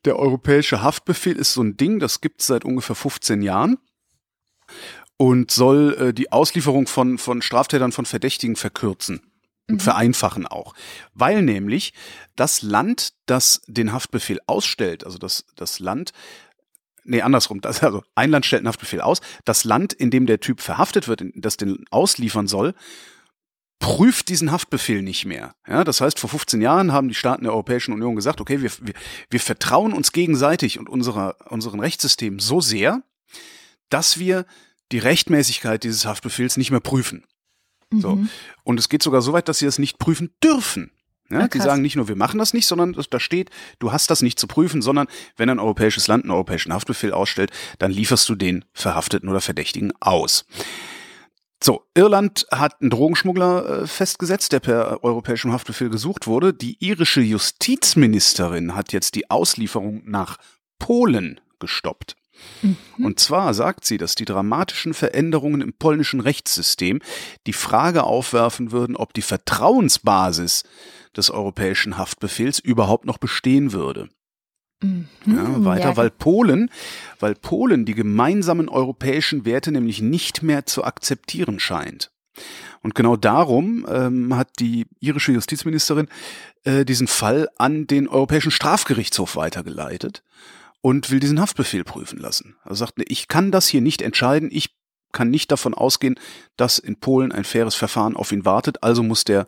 Der 0.04 0.18
europäische 0.18 0.82
Haftbefehl 0.82 1.36
ist 1.36 1.52
so 1.52 1.62
ein 1.62 1.76
Ding, 1.76 2.00
das 2.00 2.20
gibt 2.20 2.40
es 2.40 2.48
seit 2.48 2.64
ungefähr 2.64 2.96
15 2.96 3.40
Jahren 3.40 3.78
und 5.16 5.52
soll 5.52 5.96
äh, 6.00 6.12
die 6.12 6.32
Auslieferung 6.32 6.88
von, 6.88 7.18
von 7.18 7.40
Straftätern 7.40 7.92
von 7.92 8.04
Verdächtigen 8.04 8.56
verkürzen 8.56 9.27
mhm. 9.68 9.80
vereinfachen 9.80 10.46
auch. 10.46 10.74
Weil 11.14 11.42
nämlich 11.42 11.92
das 12.36 12.62
Land, 12.62 13.12
das 13.26 13.62
den 13.66 13.92
Haftbefehl 13.92 14.40
ausstellt, 14.46 15.04
also 15.04 15.18
das, 15.18 15.44
das 15.56 15.78
Land, 15.78 16.12
nee, 17.04 17.22
andersrum, 17.22 17.60
das, 17.60 17.82
also 17.82 18.02
ein 18.14 18.30
Land 18.30 18.46
stellt 18.46 18.60
einen 18.60 18.68
Haftbefehl 18.68 19.00
aus, 19.00 19.20
das 19.44 19.64
Land, 19.64 19.92
in 19.92 20.10
dem 20.10 20.26
der 20.26 20.40
Typ 20.40 20.60
verhaftet 20.60 21.08
wird, 21.08 21.22
das 21.34 21.56
den 21.56 21.84
ausliefern 21.90 22.46
soll, 22.46 22.74
prüft 23.78 24.28
diesen 24.28 24.50
Haftbefehl 24.50 25.02
nicht 25.02 25.24
mehr. 25.24 25.54
Ja, 25.66 25.84
das 25.84 26.00
heißt, 26.00 26.18
vor 26.18 26.30
15 26.30 26.60
Jahren 26.60 26.92
haben 26.92 27.08
die 27.08 27.14
Staaten 27.14 27.44
der 27.44 27.52
Europäischen 27.52 27.92
Union 27.92 28.16
gesagt, 28.16 28.40
okay, 28.40 28.60
wir, 28.60 28.72
wir, 28.80 28.94
wir 29.30 29.40
vertrauen 29.40 29.92
uns 29.92 30.10
gegenseitig 30.12 30.78
und 30.78 30.88
unserer, 30.88 31.36
unseren 31.48 31.78
Rechtssystemen 31.78 32.40
so 32.40 32.60
sehr, 32.60 33.02
dass 33.88 34.18
wir 34.18 34.46
die 34.90 34.98
Rechtmäßigkeit 34.98 35.84
dieses 35.84 36.06
Haftbefehls 36.06 36.56
nicht 36.56 36.70
mehr 36.70 36.80
prüfen. 36.80 37.24
Mhm. 37.90 38.00
So. 38.00 38.18
Und 38.64 38.80
es 38.80 38.88
geht 38.88 39.02
sogar 39.02 39.22
so 39.22 39.32
weit, 39.32 39.48
dass 39.48 39.58
sie 39.58 39.66
das 39.66 39.78
nicht 39.78 39.98
prüfen 39.98 40.30
dürfen. 40.42 40.92
Ja, 41.30 41.40
ah, 41.40 41.48
die 41.48 41.60
sagen 41.60 41.82
nicht 41.82 41.96
nur, 41.96 42.08
wir 42.08 42.16
machen 42.16 42.38
das 42.38 42.54
nicht, 42.54 42.66
sondern 42.66 42.96
da 43.10 43.20
steht, 43.20 43.50
du 43.80 43.92
hast 43.92 44.10
das 44.10 44.22
nicht 44.22 44.38
zu 44.38 44.46
prüfen, 44.46 44.80
sondern 44.80 45.08
wenn 45.36 45.50
ein 45.50 45.58
europäisches 45.58 46.06
Land 46.06 46.24
einen 46.24 46.30
europäischen 46.30 46.72
Haftbefehl 46.72 47.12
ausstellt, 47.12 47.50
dann 47.78 47.90
lieferst 47.90 48.26
du 48.30 48.34
den 48.34 48.64
Verhafteten 48.72 49.28
oder 49.28 49.42
Verdächtigen 49.42 49.92
aus. 50.00 50.46
So, 51.62 51.84
Irland 51.94 52.46
hat 52.50 52.80
einen 52.80 52.90
Drogenschmuggler 52.90 53.82
äh, 53.82 53.86
festgesetzt, 53.86 54.52
der 54.52 54.60
per 54.60 55.02
europäischem 55.04 55.52
Haftbefehl 55.52 55.90
gesucht 55.90 56.26
wurde. 56.26 56.54
Die 56.54 56.76
irische 56.82 57.20
Justizministerin 57.20 58.74
hat 58.74 58.92
jetzt 58.92 59.14
die 59.16 59.28
Auslieferung 59.28 60.02
nach 60.06 60.38
Polen 60.78 61.40
gestoppt. 61.58 62.16
Mhm. 62.62 62.76
Und 63.04 63.20
zwar 63.20 63.54
sagt 63.54 63.84
sie, 63.84 63.98
dass 63.98 64.14
die 64.14 64.24
dramatischen 64.24 64.94
Veränderungen 64.94 65.60
im 65.60 65.72
polnischen 65.72 66.20
Rechtssystem 66.20 67.00
die 67.46 67.52
Frage 67.52 68.04
aufwerfen 68.04 68.72
würden, 68.72 68.96
ob 68.96 69.14
die 69.14 69.22
Vertrauensbasis 69.22 70.64
des 71.16 71.30
europäischen 71.30 71.98
Haftbefehls 71.98 72.58
überhaupt 72.58 73.04
noch 73.04 73.18
bestehen 73.18 73.72
würde. 73.72 74.08
Mhm, 74.80 75.08
ja, 75.26 75.64
weiter, 75.64 75.90
ja. 75.90 75.96
weil 75.96 76.10
Polen, 76.10 76.70
weil 77.18 77.34
Polen 77.34 77.84
die 77.84 77.94
gemeinsamen 77.94 78.68
europäischen 78.68 79.44
Werte 79.44 79.72
nämlich 79.72 80.00
nicht 80.00 80.42
mehr 80.42 80.66
zu 80.66 80.84
akzeptieren 80.84 81.58
scheint. 81.58 82.12
Und 82.82 82.94
genau 82.94 83.16
darum 83.16 83.84
ähm, 83.90 84.36
hat 84.36 84.48
die 84.60 84.86
irische 85.00 85.32
Justizministerin 85.32 86.06
äh, 86.62 86.84
diesen 86.84 87.08
Fall 87.08 87.48
an 87.58 87.88
den 87.88 88.06
Europäischen 88.06 88.52
Strafgerichtshof 88.52 89.34
weitergeleitet 89.34 90.22
und 90.80 91.10
will 91.10 91.20
diesen 91.20 91.40
Haftbefehl 91.40 91.84
prüfen 91.84 92.18
lassen. 92.18 92.56
Also 92.62 92.84
sagt, 92.84 92.94
ich 93.08 93.28
kann 93.28 93.50
das 93.50 93.66
hier 93.68 93.80
nicht 93.80 94.02
entscheiden, 94.02 94.48
ich 94.52 94.76
kann 95.12 95.30
nicht 95.30 95.50
davon 95.50 95.74
ausgehen, 95.74 96.18
dass 96.56 96.78
in 96.78 97.00
Polen 97.00 97.32
ein 97.32 97.44
faires 97.44 97.74
Verfahren 97.74 98.16
auf 98.16 98.32
ihn 98.32 98.44
wartet, 98.44 98.82
also 98.82 99.02
muss 99.02 99.24
der 99.24 99.46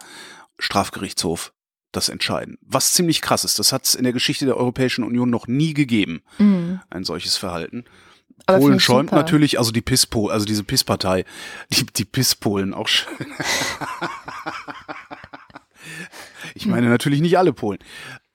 Strafgerichtshof 0.58 1.52
das 1.92 2.08
entscheiden. 2.08 2.58
Was 2.62 2.92
ziemlich 2.92 3.20
krass 3.20 3.44
ist, 3.44 3.58
das 3.58 3.72
hat 3.72 3.84
es 3.84 3.94
in 3.94 4.04
der 4.04 4.12
Geschichte 4.12 4.46
der 4.46 4.56
Europäischen 4.56 5.04
Union 5.04 5.28
noch 5.30 5.46
nie 5.46 5.74
gegeben, 5.74 6.22
mhm. 6.38 6.80
ein 6.88 7.04
solches 7.04 7.36
Verhalten. 7.36 7.84
Aber 8.46 8.58
Polen 8.58 8.80
schäumt 8.80 9.10
super. 9.10 9.20
natürlich, 9.20 9.58
also 9.58 9.70
die 9.70 9.82
Pisspol, 9.82 10.30
also 10.32 10.46
diese 10.46 10.64
Pisspartei, 10.64 11.24
die, 11.70 11.84
die 11.84 12.04
Pisspolen 12.04 12.72
auch 12.74 12.88
schön. 12.88 13.12
ich 16.54 16.66
meine 16.66 16.88
natürlich 16.88 17.20
nicht 17.20 17.38
alle 17.38 17.52
Polen. 17.52 17.78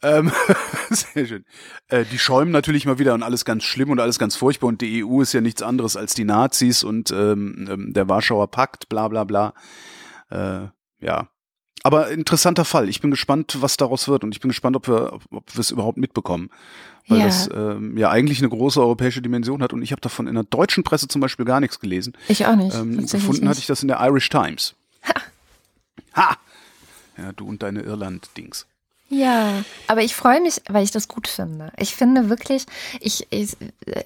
Ähm, 0.05 0.31
sehr 0.91 1.25
schön. 1.25 1.45
Äh, 1.87 2.05
die 2.05 2.19
schäumen 2.19 2.51
natürlich 2.51 2.85
mal 2.85 2.99
wieder 2.99 3.15
und 3.15 3.23
alles 3.23 3.43
ganz 3.43 3.63
schlimm 3.63 3.89
und 3.89 3.99
alles 3.99 4.19
ganz 4.19 4.35
furchtbar 4.35 4.67
und 4.67 4.81
die 4.81 5.03
EU 5.03 5.21
ist 5.21 5.33
ja 5.33 5.41
nichts 5.41 5.63
anderes 5.63 5.97
als 5.97 6.13
die 6.13 6.25
Nazis 6.25 6.83
und 6.83 7.09
ähm, 7.09 7.67
ähm, 7.69 7.93
der 7.93 8.07
Warschauer 8.07 8.51
Pakt, 8.51 8.87
bla 8.87 9.07
bla 9.07 9.23
bla. 9.23 9.53
Äh, 10.29 10.67
ja. 10.99 11.29
Aber 11.81 12.09
interessanter 12.09 12.65
Fall. 12.65 12.87
Ich 12.87 13.01
bin 13.01 13.09
gespannt, 13.09 13.57
was 13.61 13.77
daraus 13.77 14.07
wird 14.07 14.23
und 14.23 14.35
ich 14.35 14.41
bin 14.41 14.49
gespannt, 14.49 14.75
ob 14.75 14.87
wir, 14.87 15.13
ob 15.31 15.55
wir 15.55 15.59
es 15.59 15.71
überhaupt 15.71 15.97
mitbekommen. 15.97 16.49
Weil 17.07 17.19
ja. 17.19 17.25
das 17.25 17.49
ähm, 17.51 17.97
ja 17.97 18.11
eigentlich 18.11 18.39
eine 18.39 18.49
große 18.49 18.79
europäische 18.79 19.23
Dimension 19.23 19.63
hat 19.63 19.73
und 19.73 19.81
ich 19.81 19.91
habe 19.91 20.01
davon 20.01 20.27
in 20.27 20.35
der 20.35 20.43
deutschen 20.43 20.83
Presse 20.83 21.07
zum 21.07 21.21
Beispiel 21.21 21.45
gar 21.45 21.59
nichts 21.59 21.79
gelesen. 21.79 22.13
Ich 22.27 22.45
auch 22.45 22.55
nicht. 22.55 22.75
Ähm, 22.75 22.97
gefunden 22.97 23.41
nicht. 23.41 23.49
hatte 23.49 23.59
ich 23.59 23.67
das 23.67 23.81
in 23.81 23.87
der 23.87 23.99
Irish 24.01 24.29
Times. 24.29 24.75
Ha! 25.07 25.13
Ha! 26.15 26.37
Ja, 27.17 27.31
du 27.33 27.47
und 27.47 27.63
deine 27.63 27.81
Irland-Dings. 27.81 28.67
Ja, 29.07 29.63
aber 29.87 30.01
ich 30.01 30.15
freue 30.15 30.41
mich, 30.41 30.61
weil 30.67 30.83
ich 30.83 30.91
das 30.91 31.07
gut 31.07 31.27
finde. 31.27 31.71
Ich 31.77 31.95
finde 31.95 32.29
wirklich, 32.29 32.65
ich, 32.99 33.27
ich 33.29 33.55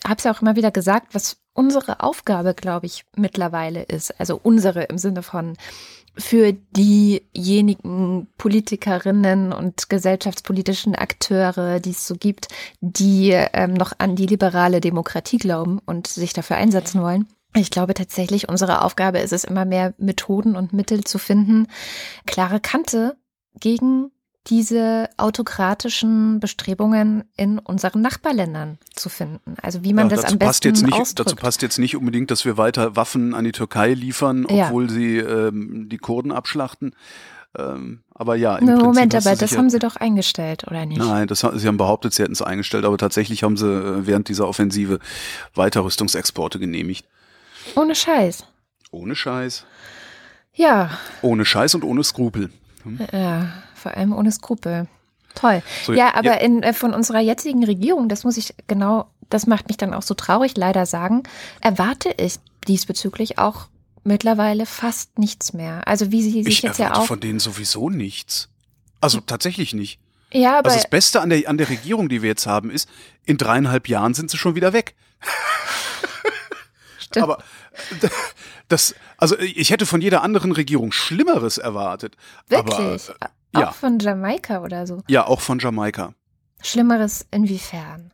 habe 0.05 0.15
es 0.17 0.23
ja 0.25 0.33
auch 0.33 0.41
immer 0.41 0.55
wieder 0.57 0.71
gesagt, 0.71 1.15
was 1.15 1.37
unsere 1.53 2.01
Aufgabe, 2.01 2.53
glaube 2.53 2.85
ich, 2.85 3.05
mittlerweile 3.15 3.83
ist. 3.83 4.19
Also 4.19 4.39
unsere 4.41 4.83
im 4.83 4.97
Sinne 4.97 5.23
von 5.23 5.55
für 6.17 6.53
diejenigen 6.53 8.27
Politikerinnen 8.37 9.53
und 9.53 9.89
gesellschaftspolitischen 9.89 10.95
Akteure, 10.95 11.79
die 11.79 11.91
es 11.91 12.05
so 12.05 12.15
gibt, 12.15 12.47
die 12.81 13.31
ähm, 13.31 13.73
noch 13.73 13.93
an 13.99 14.15
die 14.15 14.25
liberale 14.25 14.81
Demokratie 14.81 15.37
glauben 15.37 15.79
und 15.85 16.07
sich 16.07 16.33
dafür 16.33 16.57
einsetzen 16.57 17.01
wollen. 17.01 17.27
Ich 17.55 17.71
glaube 17.71 17.93
tatsächlich, 17.93 18.49
unsere 18.49 18.83
Aufgabe 18.83 19.19
ist 19.19 19.33
es 19.33 19.43
immer 19.43 19.65
mehr 19.65 19.93
Methoden 19.97 20.55
und 20.55 20.73
Mittel 20.73 21.03
zu 21.03 21.17
finden, 21.17 21.67
klare 22.25 22.59
Kante 22.59 23.17
gegen 23.59 24.11
diese 24.49 25.09
autokratischen 25.17 26.39
Bestrebungen 26.39 27.23
in 27.37 27.59
unseren 27.59 28.01
Nachbarländern 28.01 28.79
zu 28.95 29.09
finden. 29.09 29.55
Also 29.61 29.83
wie 29.83 29.93
man 29.93 30.09
ja, 30.09 30.15
das 30.15 30.25
am 30.25 30.39
besten 30.39 30.69
jetzt 30.69 30.83
nicht, 30.83 30.93
ausdrückt. 30.93 31.31
Dazu 31.31 31.35
passt 31.35 31.61
jetzt 31.61 31.77
nicht 31.77 31.95
unbedingt, 31.95 32.31
dass 32.31 32.45
wir 32.45 32.57
weiter 32.57 32.95
Waffen 32.95 33.33
an 33.33 33.43
die 33.43 33.51
Türkei 33.51 33.93
liefern, 33.93 34.45
obwohl 34.45 34.85
ja. 34.85 34.89
sie 34.89 35.17
ähm, 35.17 35.87
die 35.89 35.97
Kurden 35.97 36.31
abschlachten. 36.31 36.95
Ähm, 37.57 38.03
aber 38.13 38.35
ja, 38.35 38.57
im 38.57 38.65
no, 38.65 38.77
Moment, 38.77 39.15
aber 39.15 39.35
das 39.35 39.57
haben 39.57 39.69
sie 39.69 39.79
doch 39.79 39.95
eingestellt, 39.95 40.65
oder 40.67 40.85
nicht? 40.85 40.99
Nein, 40.99 41.27
das, 41.27 41.39
sie 41.39 41.67
haben 41.67 41.77
behauptet, 41.77 42.13
sie 42.13 42.23
hätten 42.23 42.33
es 42.33 42.41
eingestellt, 42.41 42.85
aber 42.85 42.97
tatsächlich 42.97 43.43
haben 43.43 43.57
sie 43.57 43.67
äh, 43.67 44.05
während 44.05 44.29
dieser 44.29 44.47
Offensive 44.47 44.99
weiter 45.55 45.83
Rüstungsexporte 45.83 46.59
genehmigt. 46.59 47.07
Ohne 47.75 47.95
Scheiß. 47.95 48.45
Ohne 48.91 49.15
Scheiß. 49.15 49.65
Ja. 50.53 50.91
Ohne 51.21 51.45
Scheiß 51.45 51.75
und 51.75 51.83
ohne 51.83 52.03
Skrupel. 52.03 52.49
Hm? 52.83 52.99
Ja, 53.11 53.49
vor 53.79 53.95
allem 53.95 54.13
ohne 54.13 54.31
Skrupel. 54.31 54.87
Toll. 55.35 55.61
So, 55.83 55.93
ja, 55.93 56.15
aber 56.15 56.35
ja. 56.35 56.45
In, 56.45 56.63
äh, 56.63 56.73
von 56.73 56.93
unserer 56.93 57.19
jetzigen 57.19 57.63
Regierung, 57.63 58.09
das 58.09 58.23
muss 58.23 58.37
ich 58.37 58.53
genau, 58.67 59.07
das 59.29 59.47
macht 59.47 59.67
mich 59.67 59.77
dann 59.77 59.93
auch 59.93 60.01
so 60.01 60.13
traurig 60.13 60.57
leider 60.57 60.85
sagen, 60.85 61.23
erwarte 61.61 62.13
ich 62.17 62.35
diesbezüglich 62.67 63.37
auch 63.37 63.67
mittlerweile 64.03 64.65
fast 64.65 65.17
nichts 65.19 65.53
mehr. 65.53 65.87
Also 65.87 66.11
wie 66.11 66.21
sie 66.23 66.43
sich 66.43 66.47
ich 66.47 66.61
jetzt 66.61 66.79
ja 66.79 66.95
auch. 66.95 67.05
von 67.05 67.19
denen 67.19 67.39
sowieso 67.39 67.89
nichts. 67.89 68.49
Also 69.01 69.19
tatsächlich 69.21 69.73
nicht. 69.73 69.99
Ja, 70.31 70.59
aber. 70.59 70.69
Also 70.69 70.81
das 70.81 70.89
Beste 70.89 71.21
an 71.21 71.29
der, 71.29 71.47
an 71.47 71.57
der 71.57 71.69
Regierung, 71.69 72.09
die 72.09 72.21
wir 72.21 72.29
jetzt 72.29 72.47
haben, 72.47 72.69
ist, 72.69 72.89
in 73.25 73.37
dreieinhalb 73.37 73.87
Jahren 73.87 74.13
sind 74.13 74.29
sie 74.29 74.37
schon 74.37 74.55
wieder 74.55 74.73
weg. 74.73 74.95
Stimmt. 77.09 77.23
Aber 77.23 77.37
das, 78.67 78.95
also 79.17 79.37
ich 79.39 79.71
hätte 79.71 79.85
von 79.85 80.01
jeder 80.01 80.23
anderen 80.23 80.51
Regierung 80.51 80.91
Schlimmeres 80.91 81.57
erwartet. 81.57 82.17
Wirklich? 82.47 83.09
Aber, 83.09 83.15
äh, 83.21 83.29
auch 83.53 83.61
ja. 83.61 83.71
von 83.71 83.99
Jamaika 83.99 84.61
oder 84.63 84.85
so? 84.85 85.01
Ja, 85.07 85.25
auch 85.25 85.41
von 85.41 85.57
Jamaika. 85.59 86.13
Schlimmeres 86.61 87.25
inwiefern? 87.31 88.11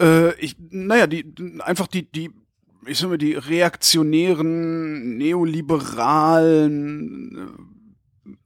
Äh, 0.00 0.34
ich, 0.34 0.56
naja, 0.58 1.06
die, 1.06 1.32
einfach 1.60 1.86
die, 1.86 2.10
die, 2.10 2.32
ich 2.86 2.98
sag 2.98 3.08
mal, 3.08 3.16
die 3.16 3.34
reaktionären, 3.34 5.16
neoliberalen, 5.16 7.75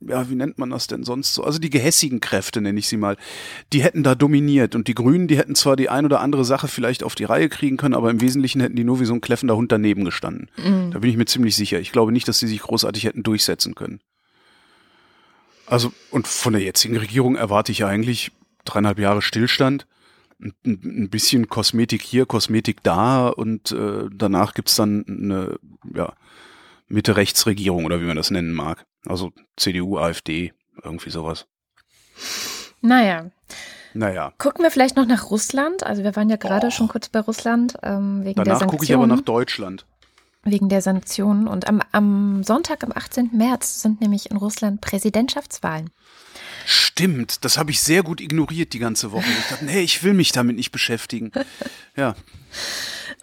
ja, 0.01 0.29
wie 0.31 0.35
nennt 0.35 0.59
man 0.59 0.71
das 0.71 0.87
denn 0.87 1.05
sonst 1.05 1.35
so? 1.35 1.45
Also 1.45 1.59
die 1.59 1.71
gehässigen 1.71 2.21
Kräfte, 2.21 2.61
nenne 2.61 2.79
ich 2.79 2.89
sie 2.89 2.97
mal, 2.97 3.17
die 3.73 3.83
hätten 3.83 4.03
da 4.03 4.15
dominiert. 4.15 4.75
Und 4.75 4.89
die 4.89 4.95
Grünen, 4.95 5.29
die 5.29 5.39
hätten 5.39 5.55
zwar 5.55 5.77
die 5.77 5.89
ein 5.89 6.05
oder 6.05 6.21
andere 6.21 6.45
Sache 6.45 6.69
vielleicht 6.69 7.03
auf 7.03 7.15
die 7.15 7.25
Reihe 7.25 7.49
kriegen 7.49 7.77
können, 7.77 7.95
aber 7.95 8.11
im 8.11 8.21
Wesentlichen 8.21 8.61
hätten 8.61 8.77
die 8.77 8.85
nur 8.85 9.01
wie 9.01 9.05
so 9.05 9.15
ein 9.15 9.21
kläffender 9.21 9.57
Hund 9.57 9.73
daneben 9.73 10.05
gestanden. 10.05 10.51
Mhm. 10.57 10.91
Da 10.93 10.99
bin 10.99 11.11
ich 11.11 11.17
mir 11.17 11.27
ziemlich 11.27 11.57
sicher. 11.57 11.81
Ich 11.81 11.93
glaube 11.93 12.13
nicht, 12.13 12.29
dass 12.29 12.39
sie 12.39 12.47
sich 12.47 12.61
großartig 12.61 13.05
hätten 13.05 13.23
durchsetzen 13.23 13.75
können. 13.75 14.01
Also, 15.67 15.93
und 16.11 16.27
von 16.27 16.53
der 16.53 16.63
jetzigen 16.63 16.97
Regierung 16.97 17.37
erwarte 17.37 17.71
ich 17.71 17.85
eigentlich 17.85 18.33
dreieinhalb 18.65 18.99
Jahre 18.99 19.23
Stillstand. 19.23 19.87
Ein, 20.43 20.55
ein 20.65 21.11
bisschen 21.11 21.49
Kosmetik 21.49 22.03
hier, 22.03 22.27
Kosmetik 22.27 22.83
da 22.83 23.29
und 23.29 23.73
äh, 23.73 24.09
danach 24.13 24.55
gibt's 24.55 24.75
dann 24.75 25.05
eine, 25.07 25.59
ja, 25.95 26.15
Mitte-Rechts-Regierung 26.89 27.85
oder 27.85 28.01
wie 28.01 28.07
man 28.07 28.17
das 28.17 28.31
nennen 28.31 28.53
mag. 28.53 28.85
Also 29.07 29.33
CDU, 29.57 29.99
AfD, 29.99 30.53
irgendwie 30.83 31.11
sowas. 31.11 31.47
Naja. 32.81 33.31
Naja. 33.93 34.33
Gucken 34.39 34.63
wir 34.63 34.71
vielleicht 34.71 34.97
noch 34.97 35.07
nach 35.07 35.31
Russland. 35.31 35.85
Also 35.85 36.05
wir 36.05 36.15
waren 36.17 36.31
ja 36.31 36.37
gerade 36.37 36.69
oh. 36.69 36.71
schon 36.71 36.89
kurz 36.89 37.09
bei 37.09 37.21
Russland 37.21 37.75
ähm, 37.83 38.25
wegen 38.25 38.37
Danach 38.37 38.45
der 38.45 38.45
Sanktionen. 38.45 38.71
gucke 38.71 38.85
ich 38.85 38.95
aber 38.95 39.07
nach 39.07 39.21
Deutschland. 39.21 39.87
Wegen 40.43 40.69
der 40.69 40.81
Sanktionen. 40.81 41.49
Und 41.49 41.69
am, 41.69 41.83
am 41.93 42.43
Sonntag, 42.45 42.85
am 42.85 42.93
18. 42.95 43.31
März, 43.33 43.83
sind 43.83 44.01
nämlich 44.01 44.31
in 44.31 44.37
Russland 44.37 44.81
Präsidentschaftswahlen. 44.81 45.91
Stimmt, 46.65 47.45
das 47.45 47.59
habe 47.59 47.71
ich 47.73 47.81
sehr 47.81 48.03
gut 48.03 48.21
ignoriert 48.21 48.73
die 48.73 48.79
ganze 48.79 49.13
Woche. 49.13 49.27
Ich 49.29 49.49
dachte, 49.49 49.65
nee, 49.65 49.81
ich 49.81 50.05
will 50.05 50.15
mich 50.15 50.33
damit 50.33 50.57
nicht 50.57 50.71
beschäftigen. 50.71 51.33
Ja. 51.97 52.15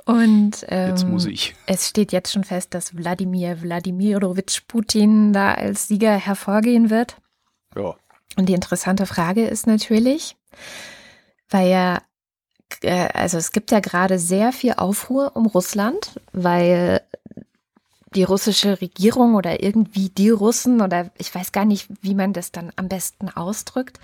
Und 0.07 0.65
ähm, 0.69 0.89
jetzt 0.89 1.05
muss 1.05 1.25
ich. 1.25 1.55
es 1.65 1.89
steht 1.89 2.11
jetzt 2.11 2.31
schon 2.31 2.43
fest, 2.43 2.73
dass 2.73 2.95
Wladimir 2.95 3.61
Wladimirovich 3.61 4.63
Putin 4.67 5.33
da 5.33 5.53
als 5.53 5.87
Sieger 5.87 6.15
hervorgehen 6.15 6.89
wird. 6.89 7.17
Ja. 7.75 7.95
Und 8.37 8.47
die 8.47 8.53
interessante 8.53 9.05
Frage 9.05 9.45
ist 9.45 9.67
natürlich, 9.67 10.37
weil 11.49 11.69
ja, 11.69 12.01
äh, 12.83 13.09
also 13.13 13.37
es 13.37 13.51
gibt 13.51 13.71
ja 13.71 13.79
gerade 13.79 14.17
sehr 14.19 14.53
viel 14.53 14.73
Aufruhr 14.73 15.35
um 15.35 15.45
Russland, 15.45 16.21
weil 16.31 17.01
die 18.17 18.23
russische 18.23 18.81
Regierung 18.81 19.35
oder 19.35 19.61
irgendwie 19.61 20.09
die 20.09 20.31
Russen 20.31 20.81
oder 20.81 21.11
ich 21.19 21.33
weiß 21.33 21.51
gar 21.51 21.65
nicht, 21.65 21.87
wie 22.01 22.15
man 22.15 22.33
das 22.33 22.51
dann 22.51 22.71
am 22.75 22.89
besten 22.89 23.29
ausdrückt. 23.29 23.99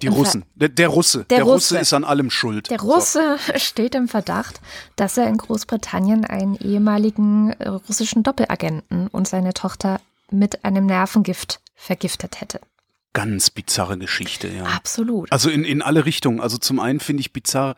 Die 0.00 0.06
Russen, 0.06 0.46
der, 0.54 0.70
der 0.70 0.88
Russe, 0.88 1.26
der, 1.28 1.38
der 1.38 1.44
Russe. 1.44 1.74
Russe. 1.74 1.78
ist 1.78 1.92
an 1.92 2.04
allem 2.04 2.30
schuld. 2.30 2.70
Der 2.70 2.80
Russe 2.80 3.36
so. 3.46 3.52
steht 3.58 3.94
im 3.94 4.08
Verdacht, 4.08 4.62
dass 4.96 5.18
er 5.18 5.26
in 5.26 5.36
Großbritannien 5.36 6.24
einen 6.24 6.56
ehemaligen 6.56 7.50
äh, 7.58 7.68
russischen 7.68 8.22
Doppelagenten 8.22 9.08
und 9.08 9.28
seine 9.28 9.52
Tochter 9.52 10.00
mit 10.30 10.64
einem 10.64 10.86
Nervengift 10.86 11.60
vergiftet 11.74 12.40
hätte. 12.40 12.60
Ganz 13.12 13.50
bizarre 13.50 13.98
Geschichte, 13.98 14.48
ja. 14.48 14.64
Absolut. 14.64 15.30
Also 15.30 15.50
in, 15.50 15.64
in 15.64 15.82
alle 15.82 16.06
Richtungen. 16.06 16.40
Also 16.40 16.56
zum 16.56 16.80
einen 16.80 17.00
finde 17.00 17.20
ich 17.20 17.34
bizarr, 17.34 17.76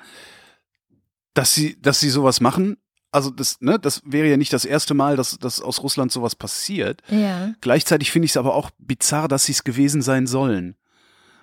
dass 1.34 1.52
sie, 1.52 1.82
dass 1.82 1.98
sie 1.98 2.10
sowas 2.10 2.40
machen, 2.40 2.76
also 3.12 3.30
das, 3.30 3.60
ne, 3.60 3.78
das 3.78 4.02
wäre 4.04 4.28
ja 4.28 4.36
nicht 4.36 4.52
das 4.52 4.64
erste 4.64 4.94
Mal, 4.94 5.16
dass, 5.16 5.38
dass 5.38 5.60
aus 5.60 5.82
Russland 5.82 6.12
sowas 6.12 6.34
passiert. 6.34 7.02
Ja. 7.08 7.52
Gleichzeitig 7.60 8.10
finde 8.10 8.26
ich 8.26 8.32
es 8.32 8.36
aber 8.36 8.54
auch 8.54 8.70
bizarr, 8.78 9.28
dass 9.28 9.44
sie 9.44 9.52
es 9.52 9.64
gewesen 9.64 10.02
sein 10.02 10.26
sollen. 10.26 10.76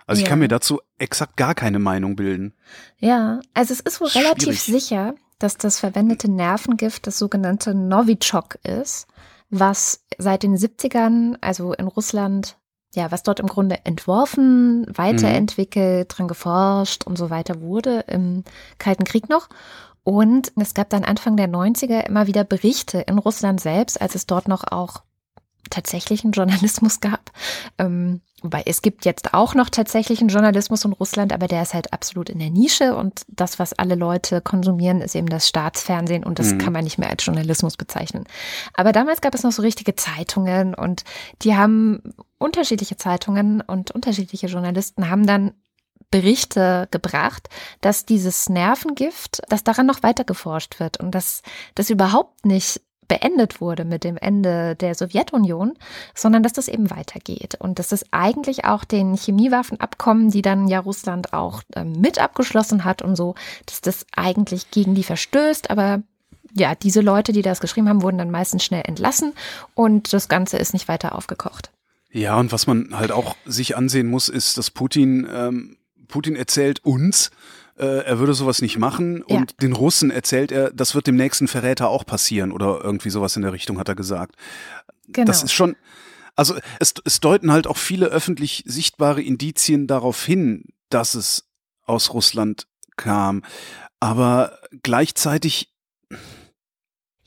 Also 0.05 0.21
ja. 0.21 0.23
ich 0.23 0.29
kann 0.29 0.39
mir 0.39 0.47
dazu 0.47 0.79
exakt 0.97 1.35
gar 1.35 1.53
keine 1.53 1.79
Meinung 1.79 2.15
bilden. 2.15 2.53
Ja, 2.97 3.41
also 3.53 3.73
es 3.73 3.81
ist 3.81 3.99
wohl 3.99 4.09
Schwierig. 4.09 4.27
relativ 4.27 4.61
sicher, 4.61 5.15
dass 5.39 5.57
das 5.57 5.79
verwendete 5.79 6.31
Nervengift 6.31 7.05
das 7.05 7.19
sogenannte 7.19 7.75
Novichok 7.75 8.55
ist, 8.63 9.07
was 9.49 10.03
seit 10.17 10.43
den 10.43 10.55
70ern, 10.55 11.37
also 11.41 11.73
in 11.73 11.87
Russland, 11.87 12.57
ja, 12.95 13.11
was 13.11 13.23
dort 13.23 13.39
im 13.41 13.47
Grunde 13.47 13.85
entworfen, 13.85 14.87
weiterentwickelt, 14.95 16.07
mhm. 16.07 16.15
dran 16.15 16.27
geforscht 16.27 17.05
und 17.05 17.17
so 17.17 17.29
weiter 17.29 17.61
wurde 17.61 18.05
im 18.07 18.43
Kalten 18.79 19.03
Krieg 19.03 19.29
noch. 19.29 19.49
Und 20.07 20.53
es 20.55 20.73
gab 20.73 20.89
dann 20.89 21.03
Anfang 21.03 21.35
der 21.35 21.49
90er 21.49 22.05
immer 22.05 22.27
wieder 22.27 22.45
Berichte 22.45 22.99
in 22.99 23.17
Russland 23.17 23.59
selbst, 23.59 23.99
als 23.99 24.15
es 24.15 24.25
dort 24.25 24.47
noch 24.47 24.63
auch 24.63 25.01
tatsächlichen 25.69 26.31
Journalismus 26.31 26.99
gab. 27.01 27.29
Ähm, 27.77 28.21
wobei 28.41 28.63
es 28.65 28.81
gibt 28.81 29.03
jetzt 29.03 29.33
auch 29.33 29.53
noch 29.53 29.69
tatsächlichen 29.69 30.29
Journalismus 30.29 30.85
in 30.85 30.93
Russland, 30.93 31.33
aber 31.33 31.49
der 31.49 31.61
ist 31.61 31.73
halt 31.73 31.91
absolut 31.91 32.29
in 32.29 32.39
der 32.39 32.51
Nische 32.51 32.95
und 32.95 33.23
das, 33.27 33.59
was 33.59 33.73
alle 33.73 33.95
Leute 33.95 34.39
konsumieren, 34.39 35.01
ist 35.01 35.13
eben 35.13 35.27
das 35.27 35.49
Staatsfernsehen 35.49 36.23
und 36.23 36.39
das 36.39 36.53
mhm. 36.53 36.59
kann 36.59 36.71
man 36.71 36.85
nicht 36.85 36.97
mehr 36.97 37.09
als 37.09 37.25
Journalismus 37.25 37.75
bezeichnen. 37.75 38.23
Aber 38.75 38.93
damals 38.93 39.19
gab 39.19 39.35
es 39.35 39.43
noch 39.43 39.51
so 39.51 39.61
richtige 39.61 39.95
Zeitungen 39.95 40.73
und 40.73 41.03
die 41.41 41.57
haben 41.57 42.13
unterschiedliche 42.37 42.95
Zeitungen 42.95 43.59
und 43.59 43.91
unterschiedliche 43.91 44.47
Journalisten 44.47 45.09
haben 45.09 45.27
dann 45.27 45.51
Berichte 46.11 46.87
gebracht, 46.91 47.49
dass 47.81 48.05
dieses 48.05 48.49
Nervengift, 48.49 49.41
dass 49.49 49.63
daran 49.63 49.85
noch 49.85 50.03
weiter 50.03 50.23
geforscht 50.23 50.79
wird 50.79 50.99
und 50.99 51.11
dass 51.11 51.41
das 51.75 51.89
überhaupt 51.89 52.45
nicht 52.45 52.81
beendet 53.07 53.61
wurde 53.61 53.85
mit 53.85 54.03
dem 54.03 54.17
Ende 54.17 54.75
der 54.75 54.95
Sowjetunion, 54.95 55.73
sondern 56.13 56.43
dass 56.43 56.53
das 56.53 56.67
eben 56.67 56.89
weitergeht 56.89 57.55
und 57.59 57.79
dass 57.79 57.89
das 57.89 58.05
eigentlich 58.11 58.65
auch 58.65 58.83
den 58.83 59.15
Chemiewaffenabkommen, 59.15 60.29
die 60.29 60.41
dann 60.41 60.67
ja 60.67 60.79
Russland 60.79 61.33
auch 61.33 61.61
äh, 61.73 61.83
mit 61.83 62.19
abgeschlossen 62.19 62.83
hat 62.83 63.01
und 63.01 63.15
so, 63.15 63.35
dass 63.65 63.81
das 63.81 64.05
eigentlich 64.15 64.71
gegen 64.71 64.95
die 64.95 65.03
verstößt, 65.03 65.69
aber 65.69 66.01
ja, 66.53 66.75
diese 66.75 67.01
Leute, 67.01 67.33
die 67.33 67.41
das 67.41 67.59
geschrieben 67.59 67.89
haben, 67.89 68.01
wurden 68.01 68.17
dann 68.17 68.31
meistens 68.31 68.63
schnell 68.63 68.83
entlassen 68.85 69.33
und 69.73 70.13
das 70.13 70.27
Ganze 70.27 70.57
ist 70.57 70.73
nicht 70.73 70.87
weiter 70.87 71.15
aufgekocht. 71.15 71.71
Ja, 72.11 72.39
und 72.39 72.51
was 72.51 72.67
man 72.67 72.97
halt 72.97 73.11
auch 73.11 73.35
sich 73.45 73.75
ansehen 73.75 74.07
muss, 74.07 74.29
ist, 74.29 74.57
dass 74.57 74.71
Putin 74.71 75.27
ähm, 75.31 75.77
Putin 76.07 76.35
erzählt 76.35 76.83
uns, 76.83 77.31
äh, 77.77 78.05
er 78.05 78.19
würde 78.19 78.33
sowas 78.33 78.61
nicht 78.61 78.77
machen 78.77 79.23
ja. 79.27 79.37
und 79.37 79.61
den 79.61 79.73
Russen 79.73 80.11
erzählt 80.11 80.51
er, 80.51 80.71
das 80.71 80.95
wird 80.95 81.07
dem 81.07 81.15
nächsten 81.15 81.47
Verräter 81.47 81.89
auch 81.89 82.05
passieren 82.05 82.51
oder 82.51 82.81
irgendwie 82.83 83.09
sowas 83.09 83.35
in 83.35 83.43
der 83.43 83.53
Richtung 83.53 83.79
hat 83.79 83.89
er 83.89 83.95
gesagt. 83.95 84.35
Genau. 85.07 85.25
Das 85.25 85.43
ist 85.43 85.53
schon, 85.53 85.75
also 86.35 86.55
es, 86.79 86.93
es 87.05 87.19
deuten 87.19 87.51
halt 87.51 87.67
auch 87.67 87.77
viele 87.77 88.07
öffentlich 88.07 88.63
sichtbare 88.65 89.21
Indizien 89.21 89.87
darauf 89.87 90.23
hin, 90.23 90.65
dass 90.89 91.15
es 91.15 91.49
aus 91.85 92.13
Russland 92.13 92.67
kam. 92.95 93.43
Aber 93.99 94.59
gleichzeitig 94.83 95.73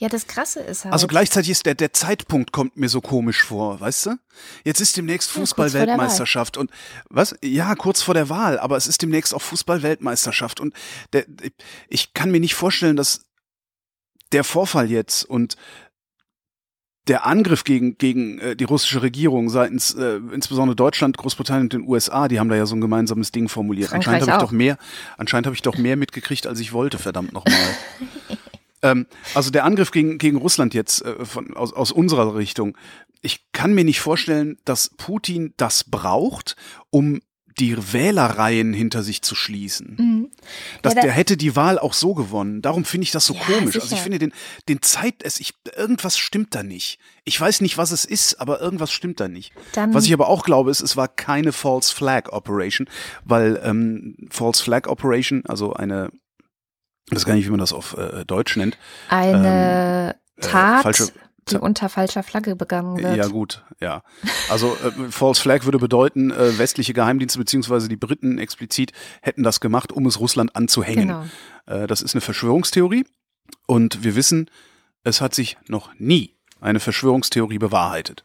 ja, 0.01 0.09
das 0.09 0.27
Krasse 0.27 0.61
ist 0.61 0.85
halt. 0.85 0.95
Also 0.95 1.07
gleichzeitig 1.07 1.51
ist 1.51 1.67
der, 1.67 1.75
der 1.75 1.93
Zeitpunkt 1.93 2.53
kommt 2.53 2.79
mir 2.79 2.89
so 2.89 3.03
komisch 3.03 3.45
vor, 3.45 3.81
weißt 3.81 4.07
du? 4.07 4.19
Jetzt 4.65 4.81
ist 4.81 4.97
demnächst 4.97 5.31
Fußball-Weltmeisterschaft 5.31 6.57
und 6.57 6.71
was? 7.11 7.37
Ja, 7.45 7.75
kurz 7.75 8.01
vor 8.01 8.15
der 8.15 8.31
Wahl, 8.31 8.59
aber 8.59 8.79
es 8.79 8.87
ist 8.87 9.03
demnächst 9.03 9.35
auch 9.35 9.43
Fußball-Weltmeisterschaft 9.43 10.59
und 10.59 10.73
der, 11.13 11.27
ich 11.89 12.15
kann 12.15 12.31
mir 12.31 12.41
nicht 12.41 12.55
vorstellen, 12.55 12.97
dass 12.97 13.27
der 14.33 14.43
Vorfall 14.43 14.91
jetzt 14.91 15.25
und 15.25 15.57
der 17.07 17.27
Angriff 17.27 17.65
gegen, 17.65 17.99
gegen 17.99 18.39
äh, 18.39 18.57
die 18.57 18.65
russische 18.65 19.03
Regierung 19.03 19.51
seitens 19.51 19.93
äh, 19.93 20.19
insbesondere 20.33 20.77
Deutschland, 20.77 21.19
Großbritannien 21.19 21.65
und 21.65 21.73
den 21.75 21.87
USA, 21.87 22.27
die 22.29 22.41
haben 22.41 22.49
da 22.49 22.57
ja 22.57 22.65
so 22.65 22.75
ein 22.75 22.81
gemeinsames 22.81 23.33
Ding 23.33 23.51
formuliert. 23.51 23.91
Frankreich 23.91 24.15
anscheinend 24.15 24.33
habe 24.33 24.45
ich 24.45 24.49
doch 24.49 24.57
mehr, 24.57 24.79
anscheinend 25.19 25.47
habe 25.47 25.57
ich 25.57 25.63
doch 25.63 25.77
mehr 25.77 25.97
mitgekriegt, 25.97 26.47
als 26.47 26.59
ich 26.59 26.73
wollte, 26.73 26.97
verdammt 26.97 27.35
nochmal. 27.35 27.55
Ähm, 28.83 29.07
also 29.35 29.51
der 29.51 29.65
Angriff 29.65 29.91
gegen, 29.91 30.19
gegen 30.19 30.37
Russland 30.37 30.75
jetzt 30.75 31.05
äh, 31.05 31.25
von, 31.25 31.57
aus, 31.57 31.73
aus 31.73 31.93
unserer 31.93 32.35
Richtung. 32.35 32.77
Ich 33.23 33.53
kann 33.53 33.75
mir 33.75 33.85
nicht 33.85 34.01
vorstellen, 34.01 34.59
dass 34.65 34.91
Putin 34.97 35.53
das 35.57 35.85
braucht, 35.85 36.57
um 36.91 37.21
die 37.61 37.93
Wählerreihen 37.93 38.73
hinter 38.73 39.03
sich 39.03 39.23
zu 39.23 39.35
schließen. 39.35 39.97
Mhm. 39.99 40.31
Dass 40.83 40.95
ja, 40.95 41.03
der 41.03 41.13
hätte 41.13 41.37
die 41.37 41.57
Wahl 41.57 41.79
auch 41.79 41.93
so 41.93 42.15
gewonnen. 42.15 42.63
Darum 42.63 42.85
finde 42.85 43.05
ich 43.05 43.11
das 43.11 43.27
so 43.27 43.35
ja, 43.35 43.41
komisch. 43.41 43.75
Sicher. 43.75 43.83
Also 43.83 43.97
ich 43.97 44.01
finde 44.01 44.19
den, 44.19 44.33
den 44.69 44.81
Zeit, 44.83 45.17
es, 45.23 45.41
ich, 45.41 45.55
irgendwas 45.77 46.17
stimmt 46.17 46.55
da 46.55 46.63
nicht. 46.63 46.99
Ich 47.25 47.39
weiß 47.39 47.61
nicht, 47.61 47.77
was 47.77 47.91
es 47.91 48.05
ist, 48.05 48.41
aber 48.41 48.61
irgendwas 48.61 48.93
stimmt 48.93 49.21
da 49.21 49.29
nicht. 49.29 49.53
Dann 49.73 49.93
was 49.93 50.07
ich 50.07 50.13
aber 50.13 50.29
auch 50.29 50.45
glaube, 50.45 50.71
ist, 50.71 50.81
es 50.81 50.97
war 50.97 51.09
keine 51.09 51.53
False 51.53 51.95
Flag 51.95 52.33
Operation, 52.33 52.89
weil 53.25 53.61
ähm, 53.63 54.17
False 54.31 54.63
Flag 54.63 54.87
Operation, 54.89 55.43
also 55.47 55.75
eine 55.75 56.11
ich 57.11 57.17
weiß 57.17 57.25
gar 57.25 57.35
nicht, 57.35 57.47
wie 57.47 57.51
man 57.51 57.61
das 57.61 57.73
auf 57.73 57.97
äh, 57.97 58.25
Deutsch 58.25 58.57
nennt. 58.57 58.79
Eine 59.09 60.15
ähm, 60.37 60.43
äh, 60.43 60.47
Tat, 60.47 60.83
falsche, 60.83 61.09
die 61.49 61.57
unter 61.57 61.89
falscher 61.89 62.23
Flagge 62.23 62.57
begangen 62.57 62.99
wird. 62.99 63.17
Ja, 63.17 63.27
gut, 63.27 63.65
ja. 63.81 64.03
Also 64.49 64.77
äh, 64.77 65.11
False 65.11 65.41
Flag 65.41 65.65
würde 65.65 65.79
bedeuten, 65.79 66.31
äh, 66.31 66.59
westliche 66.59 66.93
Geheimdienste 66.93 67.39
beziehungsweise 67.39 67.89
die 67.89 67.97
Briten 67.97 68.39
explizit 68.39 68.93
hätten 69.23 69.43
das 69.43 69.61
gemacht, 69.61 69.93
um 69.93 70.07
es 70.07 70.21
Russland 70.21 70.55
anzuhängen. 70.55 71.09
Genau. 71.09 71.25
Äh, 71.67 71.87
das 71.87 72.03
ist 72.03 72.15
eine 72.15 72.21
Verschwörungstheorie 72.21 73.05
und 73.67 74.05
wir 74.05 74.15
wissen, 74.15 74.51
es 75.03 75.21
hat 75.21 75.35
sich 75.35 75.57
noch 75.67 75.91
nie 75.99 76.37
eine 76.61 76.81
Verschwörungstheorie 76.81 77.59
bewahrheitet. 77.59 78.25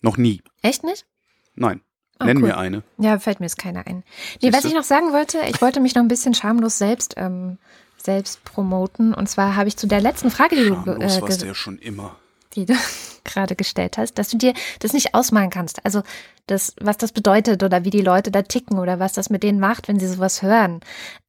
Noch 0.00 0.16
nie. 0.16 0.42
Echt 0.62 0.82
nicht? 0.82 1.06
Nein. 1.54 1.82
Oh, 2.18 2.24
Nenn 2.24 2.38
cool. 2.38 2.48
mir 2.48 2.58
eine. 2.58 2.82
Ja, 2.98 3.18
fällt 3.18 3.40
mir 3.40 3.46
jetzt 3.46 3.58
keine 3.58 3.86
ein. 3.86 4.02
Nee, 4.42 4.52
was 4.52 4.64
ich 4.64 4.74
noch 4.74 4.82
sagen 4.82 5.12
wollte, 5.12 5.38
ich 5.48 5.60
wollte 5.62 5.80
mich 5.80 5.94
noch 5.94 6.02
ein 6.02 6.08
bisschen 6.08 6.34
schamlos 6.34 6.78
selbst 6.78 7.14
ähm, 7.16 7.58
selbst 8.02 8.44
promoten. 8.44 9.14
Und 9.14 9.28
zwar 9.28 9.56
habe 9.56 9.68
ich 9.68 9.76
zu 9.76 9.86
der 9.86 10.00
letzten 10.00 10.30
Frage, 10.30 10.56
die 10.56 10.64
du 10.64 10.74
äh, 10.92 11.36
du 11.38 11.46
ja 11.46 11.54
schon 11.54 11.78
immer. 11.78 12.16
Die 12.54 12.66
du 12.66 12.74
gerade 13.24 13.56
gestellt 13.56 13.98
hast, 13.98 14.14
dass 14.14 14.28
du 14.28 14.38
dir 14.38 14.54
das 14.80 14.92
nicht 14.92 15.14
ausmalen 15.14 15.50
kannst. 15.50 15.84
Also 15.84 16.02
das, 16.50 16.74
was 16.80 16.96
das 16.96 17.12
bedeutet 17.12 17.62
oder 17.62 17.84
wie 17.84 17.90
die 17.90 18.02
Leute 18.02 18.30
da 18.30 18.42
ticken 18.42 18.78
oder 18.78 18.98
was 18.98 19.12
das 19.12 19.30
mit 19.30 19.42
denen 19.42 19.60
macht, 19.60 19.88
wenn 19.88 20.00
sie 20.00 20.08
sowas 20.08 20.42
hören. 20.42 20.80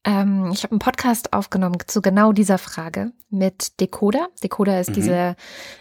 Ähm, 0.04 0.50
ich 0.52 0.64
habe 0.64 0.72
einen 0.72 0.80
Podcast 0.80 1.34
aufgenommen 1.34 1.78
zu 1.86 2.02
genau 2.02 2.32
dieser 2.32 2.58
Frage 2.58 3.12
mit 3.30 3.80
Decoder. 3.80 4.30
Decoder 4.44 4.80
ist 4.80 4.90
mhm. 4.90 4.94
diese 4.96 5.36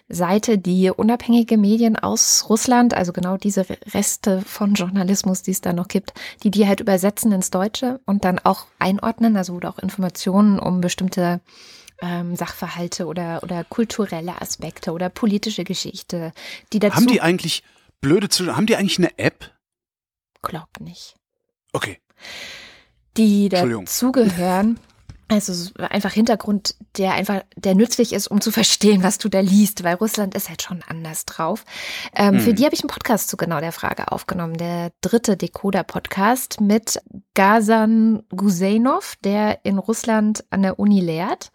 Seite, 0.09 0.59
die 0.59 0.91
unabhängige 0.91 1.57
Medien 1.57 1.97
aus 1.97 2.47
Russland, 2.51 2.93
also 2.93 3.13
genau 3.13 3.39
diese 3.39 3.67
Reste 3.95 4.43
von 4.43 4.75
Journalismus, 4.75 5.43
die 5.43 5.53
es 5.53 5.63
da 5.63 5.73
noch 5.73 5.89
gibt, 5.89 6.13
die 6.43 6.51
die 6.51 6.69
halt 6.69 6.81
übersetzen 6.81 7.33
ins 7.33 7.51
Deutsche 7.51 8.01
und 8.05 8.25
dann 8.25 8.39
auch 8.41 8.67
einordnen, 8.79 9.37
also 9.37 9.55
wo 9.55 9.61
du 9.61 9.69
auch 9.69 9.79
Informationen 9.79 10.59
um 10.59 10.83
bestimmte 10.83 11.41
ähm, 12.01 12.37
Sachverhalte 12.37 13.07
oder, 13.07 13.43
oder 13.43 13.65
kulturelle 13.65 14.41
Aspekte 14.41 14.93
oder 14.93 15.09
politische 15.09 15.65
Geschichte, 15.65 16.33
die 16.73 16.79
dazu. 16.79 16.97
Haben 16.97 17.07
die 17.07 17.21
eigentlich, 17.21 17.63
blöde 18.01 18.29
zu, 18.29 18.57
haben 18.57 18.67
die 18.67 18.77
eigentlich 18.77 18.99
eine 18.99 19.19
App? 19.19 19.53
Glaub 20.43 20.69
nicht. 20.81 21.17
Okay. 21.73 21.99
Die 23.17 23.49
dazugehören. 23.49 24.79
Also 25.31 25.71
einfach 25.79 26.13
Hintergrund, 26.13 26.75
der 26.99 27.13
einfach, 27.13 27.43
der 27.55 27.77
nützlich 27.77 28.13
ist, 28.13 28.27
um 28.27 28.41
zu 28.41 28.51
verstehen, 28.51 29.05
was 29.05 29.19
du 29.19 29.29
da 29.29 29.39
liest, 29.39 29.85
weil 29.85 29.95
Russland 29.95 30.35
ist 30.35 30.49
halt 30.49 30.61
schon 30.61 30.83
anders 30.89 31.25
drauf. 31.25 31.65
Ähm, 32.17 32.35
mhm. 32.35 32.41
Für 32.41 32.53
die 32.53 32.65
habe 32.65 32.75
ich 32.75 32.83
einen 32.83 32.91
Podcast 32.91 33.29
zu 33.29 33.37
genau 33.37 33.61
der 33.61 33.71
Frage 33.71 34.11
aufgenommen, 34.11 34.57
der 34.57 34.91
dritte 35.01 35.37
Decoder-Podcast 35.37 36.61
mit 36.61 37.01
Gazan 37.35 38.25
Gusenov, 38.35 39.15
der 39.23 39.65
in 39.65 39.79
Russland 39.79 40.45
an 40.51 40.63
der 40.63 40.81
Uni 40.81 41.01
lehrt 41.01 41.53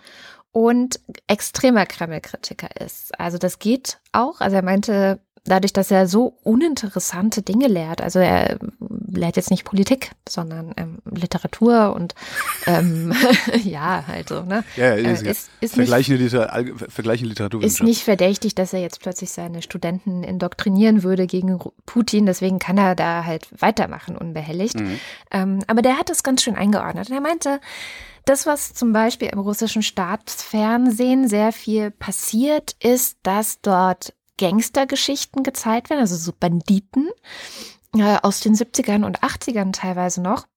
und 0.53 1.01
extremer 1.27 1.85
Kreml-Kritiker 1.85 2.69
ist. 2.79 3.19
Also 3.19 3.37
das 3.37 3.59
geht 3.59 3.99
auch. 4.13 4.39
Also 4.39 4.55
er 4.55 4.63
meinte, 4.63 5.19
dadurch, 5.45 5.73
dass 5.73 5.91
er 5.91 6.07
so 6.07 6.37
uninteressante 6.43 7.41
Dinge 7.41 7.67
lehrt, 7.67 8.01
also 8.01 8.19
er 8.19 8.59
lehrt 9.07 9.35
jetzt 9.37 9.51
nicht 9.51 9.63
Politik, 9.63 10.11
sondern 10.27 10.73
ähm, 10.77 10.99
Literatur 11.09 11.93
und 11.95 12.15
ähm, 12.65 13.13
ja, 13.63 14.03
halt 14.07 14.29
so, 14.29 14.41
ne? 14.41 14.63
Ja, 14.75 14.95
ja, 14.95 15.11
ist, 15.11 15.23
äh, 15.23 15.31
ist, 15.31 15.49
ist 15.61 15.75
vergleichende, 15.75 16.21
nicht, 16.21 16.33
Liter 16.33 16.49
vergleichende 16.89 17.29
Literaturwissenschaft. 17.29 17.81
Ist 17.81 17.87
nicht 17.87 18.03
verdächtig, 18.03 18.55
dass 18.55 18.73
er 18.73 18.81
jetzt 18.81 18.99
plötzlich 19.01 19.31
seine 19.31 19.61
Studenten 19.61 20.23
indoktrinieren 20.23 21.03
würde 21.03 21.27
gegen 21.27 21.59
Putin, 21.85 22.25
deswegen 22.25 22.59
kann 22.59 22.77
er 22.77 22.95
da 22.95 23.25
halt 23.25 23.47
weitermachen, 23.61 24.17
unbehelligt. 24.17 24.79
Mhm. 24.79 24.99
Ähm, 25.31 25.59
aber 25.67 25.81
der 25.81 25.97
hat 25.97 26.09
das 26.09 26.23
ganz 26.23 26.41
schön 26.41 26.55
eingeordnet. 26.55 27.09
Und 27.09 27.15
er 27.15 27.21
meinte, 27.21 27.59
das, 28.25 28.47
was 28.47 28.73
zum 28.73 28.91
Beispiel 28.91 29.27
im 29.27 29.39
russischen 29.39 29.83
Staatsfernsehen 29.83 31.27
sehr 31.27 31.51
viel 31.51 31.91
passiert, 31.91 32.75
ist, 32.81 33.19
dass 33.21 33.61
dort 33.61 34.14
Gangstergeschichten 34.37 35.43
gezeigt 35.43 35.89
werden, 35.89 36.01
also 36.01 36.15
so 36.15 36.33
Banditen 36.37 37.09
äh, 37.95 38.17
aus 38.21 38.39
den 38.41 38.55
70ern 38.55 39.05
und 39.05 39.21
80ern 39.21 39.71
teilweise 39.71 40.21
noch. 40.21 40.47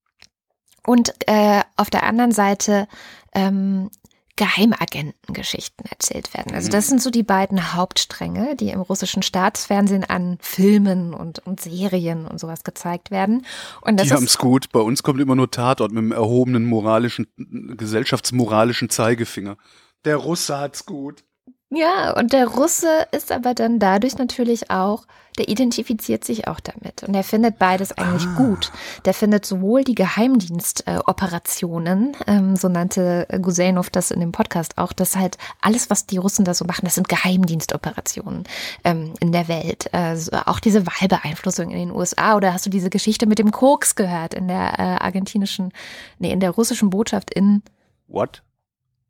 Und 0.86 1.12
äh, 1.26 1.62
auf 1.76 1.90
der 1.90 2.04
anderen 2.04 2.32
Seite 2.32 2.88
ähm, 3.34 3.90
Geheimagentengeschichten 4.38 5.84
erzählt 5.90 6.32
werden. 6.32 6.54
Also 6.54 6.70
das 6.70 6.86
mhm. 6.86 6.88
sind 6.90 7.02
so 7.02 7.10
die 7.10 7.24
beiden 7.24 7.74
Hauptstränge, 7.74 8.54
die 8.54 8.70
im 8.70 8.80
russischen 8.80 9.22
Staatsfernsehen 9.22 10.04
an 10.04 10.38
Filmen 10.40 11.12
und, 11.12 11.40
und 11.40 11.60
Serien 11.60 12.24
und 12.24 12.38
sowas 12.38 12.62
gezeigt 12.62 13.10
werden. 13.10 13.44
Und 13.80 14.00
die 14.00 14.12
haben 14.12 14.24
es 14.24 14.38
gut. 14.38 14.70
Bei 14.70 14.78
uns 14.78 15.02
kommt 15.02 15.20
immer 15.20 15.34
nur 15.34 15.50
Tatort 15.50 15.90
mit 15.90 16.04
dem 16.04 16.12
erhobenen 16.12 16.66
moralischen, 16.66 17.26
gesellschaftsmoralischen 17.36 18.90
Zeigefinger. 18.90 19.56
Der 20.04 20.16
Russe 20.16 20.56
hat's 20.56 20.86
gut. 20.86 21.24
Ja, 21.70 22.16
und 22.16 22.32
der 22.32 22.46
Russe 22.46 23.06
ist 23.10 23.30
aber 23.30 23.52
dann 23.52 23.78
dadurch 23.78 24.16
natürlich 24.16 24.70
auch, 24.70 25.04
der 25.36 25.48
identifiziert 25.48 26.24
sich 26.24 26.48
auch 26.48 26.60
damit. 26.60 27.02
Und 27.02 27.14
er 27.14 27.22
findet 27.22 27.58
beides 27.58 27.92
eigentlich 27.92 28.26
ah. 28.26 28.36
gut. 28.36 28.72
Der 29.04 29.12
findet 29.12 29.44
sowohl 29.44 29.84
die 29.84 29.94
Geheimdienstoperationen, 29.94 32.16
äh, 32.26 32.36
ähm, 32.36 32.56
so 32.56 32.70
nannte 32.70 33.26
Gusenov 33.42 33.90
das 33.90 34.10
in 34.10 34.20
dem 34.20 34.32
Podcast 34.32 34.78
auch, 34.78 34.94
dass 34.94 35.14
halt 35.14 35.36
alles, 35.60 35.90
was 35.90 36.06
die 36.06 36.16
Russen 36.16 36.46
da 36.46 36.54
so 36.54 36.64
machen, 36.64 36.86
das 36.86 36.94
sind 36.94 37.10
Geheimdienstoperationen 37.10 38.44
ähm, 38.84 39.12
in 39.20 39.32
der 39.32 39.48
Welt. 39.48 39.92
Also 39.92 40.38
auch 40.46 40.60
diese 40.60 40.86
Wahlbeeinflussung 40.86 41.70
in 41.70 41.78
den 41.78 41.90
USA. 41.90 42.34
Oder 42.36 42.54
hast 42.54 42.64
du 42.64 42.70
diese 42.70 42.88
Geschichte 42.88 43.26
mit 43.26 43.38
dem 43.38 43.50
Koks 43.50 43.94
gehört 43.94 44.32
in 44.32 44.48
der 44.48 44.78
äh, 44.78 44.96
argentinischen, 45.04 45.74
nee, 46.18 46.32
in 46.32 46.40
der 46.40 46.52
russischen 46.52 46.88
Botschaft 46.88 47.30
in. 47.30 47.62
What? 48.06 48.42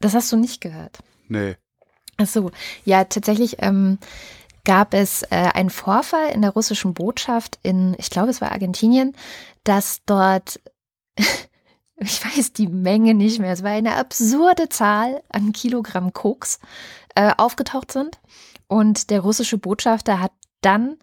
Das 0.00 0.14
hast 0.14 0.32
du 0.32 0.36
nicht 0.36 0.60
gehört. 0.60 0.98
Nee. 1.28 1.54
Ach 2.18 2.26
so, 2.26 2.50
ja, 2.84 3.04
tatsächlich 3.04 3.56
ähm, 3.60 3.98
gab 4.64 4.92
es 4.92 5.22
äh, 5.22 5.50
einen 5.54 5.70
Vorfall 5.70 6.30
in 6.30 6.42
der 6.42 6.50
russischen 6.50 6.92
Botschaft 6.92 7.58
in, 7.62 7.94
ich 7.96 8.10
glaube, 8.10 8.30
es 8.30 8.40
war 8.40 8.50
Argentinien, 8.50 9.14
dass 9.62 10.00
dort, 10.04 10.60
ich 11.96 12.24
weiß 12.24 12.52
die 12.54 12.66
Menge 12.66 13.14
nicht 13.14 13.38
mehr, 13.38 13.52
es 13.52 13.62
war 13.62 13.70
eine 13.70 13.94
absurde 13.94 14.68
Zahl 14.68 15.22
an 15.28 15.52
Kilogramm 15.52 16.12
Koks 16.12 16.58
äh, 17.14 17.32
aufgetaucht 17.36 17.92
sind. 17.92 18.18
Und 18.66 19.10
der 19.10 19.20
russische 19.20 19.56
Botschafter 19.56 20.20
hat 20.20 20.32
dann 20.60 20.96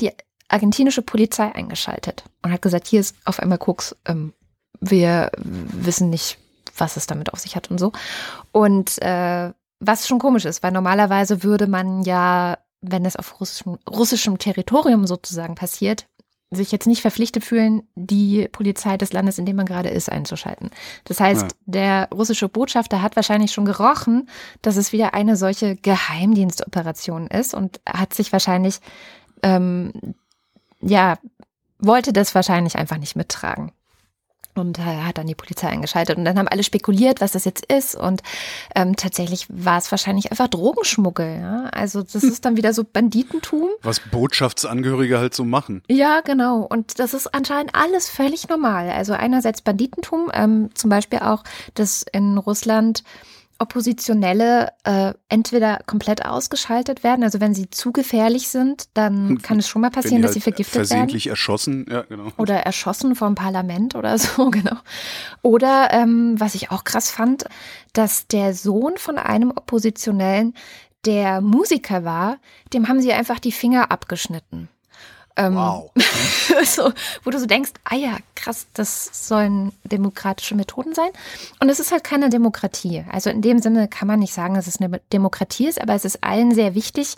die 0.00 0.12
argentinische 0.48 1.02
Polizei 1.02 1.52
eingeschaltet 1.52 2.24
und 2.42 2.52
hat 2.52 2.62
gesagt, 2.62 2.86
hier 2.86 3.00
ist 3.00 3.16
auf 3.24 3.40
einmal 3.40 3.58
Koks. 3.58 3.96
Ähm, 4.06 4.32
wir 4.80 5.32
wissen 5.36 6.10
nicht, 6.10 6.38
was 6.76 6.96
es 6.96 7.06
damit 7.06 7.32
auf 7.32 7.40
sich 7.40 7.56
hat 7.56 7.70
und 7.70 7.78
so. 7.78 7.92
Und 8.52 9.02
äh, 9.02 9.52
was 9.80 10.06
schon 10.06 10.18
komisch 10.18 10.44
ist, 10.44 10.62
weil 10.62 10.72
normalerweise 10.72 11.42
würde 11.42 11.66
man 11.66 12.02
ja, 12.02 12.58
wenn 12.82 13.04
es 13.04 13.16
auf 13.16 13.40
russischem, 13.40 13.78
russischem 13.88 14.38
Territorium 14.38 15.06
sozusagen 15.06 15.54
passiert, 15.54 16.06
sich 16.52 16.72
jetzt 16.72 16.86
nicht 16.86 17.00
verpflichtet 17.00 17.44
fühlen, 17.44 17.84
die 17.94 18.48
Polizei 18.50 18.96
des 18.96 19.12
Landes, 19.12 19.38
in 19.38 19.46
dem 19.46 19.56
man 19.56 19.66
gerade 19.66 19.88
ist, 19.88 20.10
einzuschalten. 20.10 20.70
Das 21.04 21.20
heißt, 21.20 21.42
ja. 21.42 21.48
der 21.66 22.08
russische 22.12 22.48
Botschafter 22.48 23.02
hat 23.02 23.14
wahrscheinlich 23.14 23.52
schon 23.52 23.64
gerochen, 23.64 24.28
dass 24.60 24.76
es 24.76 24.92
wieder 24.92 25.14
eine 25.14 25.36
solche 25.36 25.76
Geheimdienstoperation 25.76 27.28
ist 27.28 27.54
und 27.54 27.80
hat 27.86 28.14
sich 28.14 28.32
wahrscheinlich, 28.32 28.80
ähm, 29.44 29.92
ja, 30.80 31.18
wollte 31.78 32.12
das 32.12 32.34
wahrscheinlich 32.34 32.76
einfach 32.76 32.98
nicht 32.98 33.14
mittragen 33.14 33.72
und 34.54 34.78
äh, 34.78 34.82
hat 34.82 35.18
dann 35.18 35.26
die 35.26 35.34
Polizei 35.34 35.68
eingeschaltet. 35.68 36.18
Und 36.18 36.24
dann 36.24 36.38
haben 36.38 36.48
alle 36.48 36.62
spekuliert, 36.62 37.20
was 37.20 37.32
das 37.32 37.44
jetzt 37.44 37.66
ist. 37.66 37.94
Und 37.94 38.22
ähm, 38.74 38.96
tatsächlich 38.96 39.46
war 39.48 39.78
es 39.78 39.90
wahrscheinlich 39.90 40.30
einfach 40.30 40.48
Drogenschmuggel. 40.48 41.38
Ja? 41.40 41.64
Also 41.72 42.02
das 42.02 42.22
hm. 42.22 42.28
ist 42.30 42.44
dann 42.44 42.56
wieder 42.56 42.72
so 42.72 42.84
Banditentum. 42.84 43.68
Was 43.82 44.00
Botschaftsangehörige 44.00 45.18
halt 45.18 45.34
so 45.34 45.44
machen. 45.44 45.82
Ja, 45.88 46.20
genau. 46.20 46.60
Und 46.62 46.98
das 46.98 47.14
ist 47.14 47.34
anscheinend 47.34 47.74
alles 47.74 48.08
völlig 48.08 48.48
normal. 48.48 48.90
Also 48.90 49.12
einerseits 49.12 49.62
Banditentum, 49.62 50.30
ähm, 50.32 50.70
zum 50.74 50.90
Beispiel 50.90 51.20
auch, 51.20 51.44
dass 51.74 52.04
in 52.12 52.38
Russland 52.38 53.04
Oppositionelle 53.60 54.72
äh, 54.84 55.12
entweder 55.28 55.80
komplett 55.86 56.24
ausgeschaltet 56.24 57.04
werden, 57.04 57.22
also 57.22 57.40
wenn 57.40 57.54
sie 57.54 57.68
zu 57.68 57.92
gefährlich 57.92 58.48
sind, 58.48 58.88
dann 58.94 59.38
kann 59.42 59.58
es 59.58 59.68
schon 59.68 59.82
mal 59.82 59.90
passieren, 59.90 60.22
dass 60.22 60.32
sie 60.32 60.40
halt 60.40 60.44
vergiftet 60.44 60.74
versehentlich 60.74 61.26
werden. 61.26 61.32
erschossen, 61.32 61.86
ja, 61.90 62.02
genau. 62.02 62.32
Oder 62.38 62.56
erschossen 62.60 63.14
vom 63.14 63.34
Parlament 63.34 63.94
oder 63.94 64.16
so, 64.18 64.50
genau. 64.50 64.76
Oder 65.42 65.90
ähm, 65.92 66.34
was 66.38 66.54
ich 66.54 66.70
auch 66.70 66.84
krass 66.84 67.10
fand, 67.10 67.44
dass 67.92 68.26
der 68.26 68.54
Sohn 68.54 68.96
von 68.96 69.18
einem 69.18 69.50
Oppositionellen, 69.50 70.54
der 71.04 71.40
Musiker 71.40 72.04
war, 72.04 72.38
dem 72.72 72.88
haben 72.88 73.00
sie 73.00 73.12
einfach 73.12 73.38
die 73.38 73.52
Finger 73.52 73.90
abgeschnitten. 73.90 74.68
Ähm, 75.36 75.54
wow. 75.54 75.90
so, 76.64 76.92
wo 77.24 77.30
du 77.30 77.38
so 77.38 77.46
denkst, 77.46 77.72
ah 77.84 77.96
ja, 77.96 78.16
krass, 78.34 78.66
das 78.74 79.28
sollen 79.28 79.72
demokratische 79.84 80.54
Methoden 80.54 80.94
sein. 80.94 81.10
Und 81.60 81.68
es 81.68 81.80
ist 81.80 81.92
halt 81.92 82.04
keine 82.04 82.30
Demokratie. 82.30 83.04
Also 83.10 83.30
in 83.30 83.42
dem 83.42 83.60
Sinne 83.60 83.88
kann 83.88 84.08
man 84.08 84.18
nicht 84.18 84.34
sagen, 84.34 84.54
dass 84.54 84.66
es 84.66 84.80
eine 84.80 85.00
Demokratie 85.12 85.68
ist, 85.68 85.80
aber 85.80 85.94
es 85.94 86.04
ist 86.04 86.22
allen 86.22 86.54
sehr 86.54 86.74
wichtig, 86.74 87.16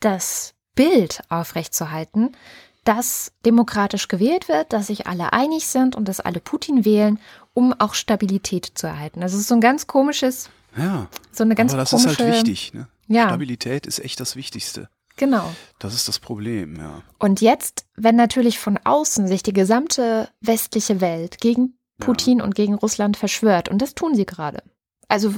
das 0.00 0.54
Bild 0.74 1.22
aufrechtzuerhalten, 1.28 2.36
dass 2.84 3.32
demokratisch 3.46 4.08
gewählt 4.08 4.48
wird, 4.48 4.72
dass 4.72 4.88
sich 4.88 5.06
alle 5.06 5.32
einig 5.32 5.66
sind 5.66 5.94
und 5.94 6.06
dass 6.08 6.20
alle 6.20 6.40
Putin 6.40 6.84
wählen, 6.84 7.20
um 7.54 7.72
auch 7.78 7.94
Stabilität 7.94 8.72
zu 8.74 8.86
erhalten. 8.86 9.22
Also 9.22 9.36
es 9.36 9.42
ist 9.42 9.48
so 9.48 9.54
ein 9.54 9.60
ganz 9.60 9.86
komisches, 9.86 10.50
ja, 10.76 11.06
so 11.30 11.44
eine 11.44 11.54
ganz 11.54 11.72
aber 11.72 11.82
das 11.82 11.90
komische, 11.90 12.10
ist 12.10 12.18
halt 12.18 12.34
wichtig. 12.34 12.74
Ne? 12.74 12.88
Ja. 13.06 13.28
Stabilität 13.28 13.86
ist 13.86 14.00
echt 14.00 14.18
das 14.20 14.36
Wichtigste. 14.36 14.88
Genau. 15.16 15.52
Das 15.78 15.94
ist 15.94 16.08
das 16.08 16.18
Problem, 16.18 16.76
ja. 16.76 17.02
Und 17.18 17.40
jetzt, 17.40 17.86
wenn 17.96 18.16
natürlich 18.16 18.58
von 18.58 18.78
außen 18.82 19.28
sich 19.28 19.42
die 19.42 19.52
gesamte 19.52 20.28
westliche 20.40 21.00
Welt 21.00 21.40
gegen 21.40 21.78
Putin 21.98 22.38
ja. 22.38 22.44
und 22.44 22.54
gegen 22.54 22.74
Russland 22.74 23.16
verschwört, 23.16 23.68
und 23.68 23.80
das 23.80 23.94
tun 23.94 24.14
sie 24.14 24.26
gerade. 24.26 24.62
Also, 25.08 25.34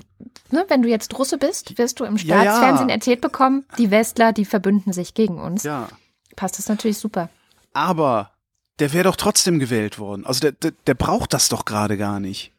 ne, 0.50 0.64
wenn 0.68 0.82
du 0.82 0.88
jetzt 0.88 1.18
Russe 1.18 1.36
bist, 1.36 1.76
wirst 1.78 1.98
du 1.98 2.04
im 2.04 2.16
Staatsfernsehen 2.16 2.88
ja, 2.88 2.94
ja. 2.94 2.94
erzählt 2.94 3.20
bekommen, 3.20 3.66
die 3.76 3.90
Westler, 3.90 4.32
die 4.32 4.44
verbünden 4.44 4.92
sich 4.92 5.14
gegen 5.14 5.40
uns. 5.40 5.64
Ja. 5.64 5.88
Passt 6.36 6.58
das 6.58 6.68
natürlich 6.68 6.98
super. 6.98 7.28
Aber 7.72 8.30
der 8.78 8.92
wäre 8.92 9.04
doch 9.04 9.16
trotzdem 9.16 9.58
gewählt 9.58 9.98
worden. 9.98 10.24
Also 10.26 10.40
der, 10.40 10.52
der, 10.52 10.72
der 10.86 10.94
braucht 10.94 11.32
das 11.32 11.48
doch 11.48 11.64
gerade 11.64 11.96
gar 11.96 12.20
nicht. 12.20 12.53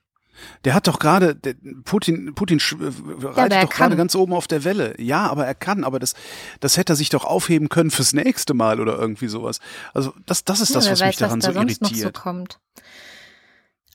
Der 0.64 0.74
hat 0.74 0.88
doch 0.88 1.00
gerade, 1.00 1.36
Putin, 1.84 2.34
Putin 2.36 2.60
äh, 2.60 3.26
reitet 3.26 3.54
ja, 3.54 3.62
doch 3.64 3.70
gerade 3.70 3.96
ganz 3.96 4.16
oben 4.16 4.34
auf 4.34 4.48
der 4.48 4.64
Welle. 4.64 5.00
Ja, 5.02 5.28
aber 5.28 5.46
er 5.46 5.56
kann, 5.56 5.84
aber 5.84 6.00
das, 6.00 6.14
das 6.60 6.78
hätte 6.78 6.94
er 6.94 6.96
sich 6.96 7.10
doch 7.10 7.26
aufheben 7.26 7.70
können 7.70 7.92
fürs 7.92 8.14
nächste 8.14 8.54
Mal 8.54 8.80
oder 8.80 8.98
irgendwie 8.98 9.28
sowas. 9.28 9.60
Also 9.94 10.14
das, 10.26 10.44
das 10.44 10.62
ist 10.62 10.76
das, 10.76 10.86
ja, 10.86 10.92
was 10.92 11.02
weiß, 11.02 11.08
mich 11.08 11.18
daran 11.18 11.40
was 11.40 11.46
da 11.46 11.54
so 11.54 11.60
irritiert. 11.60 12.18
So. 12.24 12.44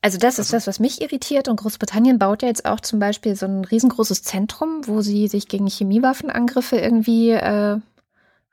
Also 0.02 0.18
das 0.18 0.38
ist 0.38 0.46
also, 0.46 0.56
das, 0.56 0.66
was 0.66 0.80
mich 0.80 1.02
irritiert. 1.02 1.48
Und 1.48 1.56
Großbritannien 1.56 2.18
baut 2.18 2.42
ja 2.42 2.48
jetzt 2.48 2.64
auch 2.64 2.80
zum 2.80 2.98
Beispiel 2.98 3.36
so 3.36 3.46
ein 3.46 3.64
riesengroßes 3.64 4.22
Zentrum, 4.22 4.86
wo 4.86 5.02
sie 5.02 5.28
sich 5.28 5.48
gegen 5.48 5.66
Chemiewaffenangriffe 5.66 6.76
irgendwie 6.76 7.30
äh, 7.30 7.78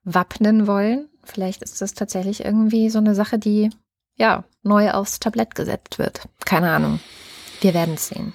wappnen 0.03 0.67
wollen. 0.67 1.09
Vielleicht 1.23 1.61
ist 1.61 1.81
das 1.81 1.93
tatsächlich 1.93 2.43
irgendwie 2.43 2.89
so 2.89 2.99
eine 2.99 3.15
Sache, 3.15 3.39
die 3.39 3.69
ja 4.15 4.43
neu 4.63 4.91
aufs 4.91 5.19
Tablett 5.19 5.55
gesetzt 5.55 5.99
wird. 5.99 6.21
Keine 6.45 6.71
Ahnung. 6.71 6.99
Wir 7.61 7.73
werden 7.73 7.95
es 7.95 8.07
sehen. 8.09 8.33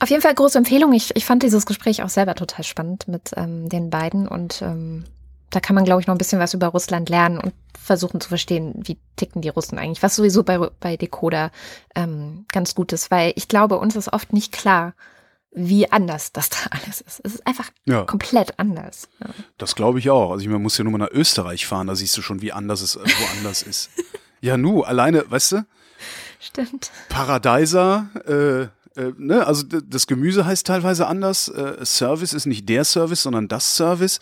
Auf 0.00 0.10
jeden 0.10 0.22
Fall 0.22 0.34
große 0.34 0.58
Empfehlung. 0.58 0.92
Ich, 0.92 1.14
ich 1.14 1.24
fand 1.24 1.42
dieses 1.42 1.66
Gespräch 1.66 2.02
auch 2.02 2.08
selber 2.08 2.34
total 2.34 2.64
spannend 2.64 3.06
mit 3.06 3.30
ähm, 3.36 3.68
den 3.68 3.90
beiden 3.90 4.26
und 4.26 4.62
ähm, 4.62 5.04
da 5.50 5.60
kann 5.60 5.76
man, 5.76 5.84
glaube 5.84 6.00
ich, 6.00 6.06
noch 6.06 6.14
ein 6.14 6.18
bisschen 6.18 6.40
was 6.40 6.54
über 6.54 6.68
Russland 6.68 7.08
lernen 7.08 7.38
und 7.38 7.54
versuchen 7.80 8.20
zu 8.20 8.28
verstehen, 8.28 8.74
wie 8.84 8.98
ticken 9.14 9.42
die 9.42 9.48
Russen 9.48 9.78
eigentlich, 9.78 10.02
was 10.02 10.16
sowieso 10.16 10.42
bei, 10.42 10.58
bei 10.58 10.96
Decoder 10.96 11.52
ähm, 11.94 12.46
ganz 12.52 12.74
gut 12.74 12.92
ist, 12.92 13.12
weil 13.12 13.32
ich 13.36 13.46
glaube, 13.46 13.78
uns 13.78 13.94
ist 13.94 14.12
oft 14.12 14.32
nicht 14.32 14.50
klar, 14.50 14.94
wie 15.52 15.90
anders 15.90 16.32
das 16.32 16.50
da 16.50 16.56
alles 16.70 17.00
ist. 17.00 17.20
Es 17.24 17.34
ist 17.36 17.46
einfach 17.46 17.70
ja. 17.84 18.02
komplett 18.02 18.58
anders. 18.58 19.08
Ja. 19.20 19.28
Das 19.56 19.76
glaube 19.76 20.00
ich 20.00 20.10
auch. 20.10 20.32
Also 20.32 20.42
ich, 20.42 20.50
man 20.50 20.60
muss 20.60 20.76
ja 20.76 20.84
nur 20.84 20.92
mal 20.92 20.98
nach 20.98 21.12
Österreich 21.12 21.66
fahren, 21.66 21.86
da 21.86 21.94
siehst 21.94 22.16
du 22.16 22.22
schon, 22.22 22.42
wie 22.42 22.52
anders 22.52 22.82
es 22.82 22.96
woanders 22.96 23.62
ist. 23.62 23.90
Ja, 24.42 24.58
nu, 24.58 24.82
alleine, 24.82 25.24
weißt 25.28 25.52
du? 25.52 25.66
Stimmt. 26.46 26.90
Paradeiser, 27.08 28.08
äh, 28.26 29.00
äh, 29.00 29.12
ne, 29.18 29.46
also 29.46 29.64
das 29.64 30.06
Gemüse 30.06 30.46
heißt 30.46 30.66
teilweise 30.66 31.06
anders. 31.06 31.48
Äh, 31.48 31.84
Service 31.84 32.32
ist 32.32 32.46
nicht 32.46 32.68
der 32.68 32.84
Service, 32.84 33.22
sondern 33.22 33.48
das 33.48 33.76
Service 33.76 34.20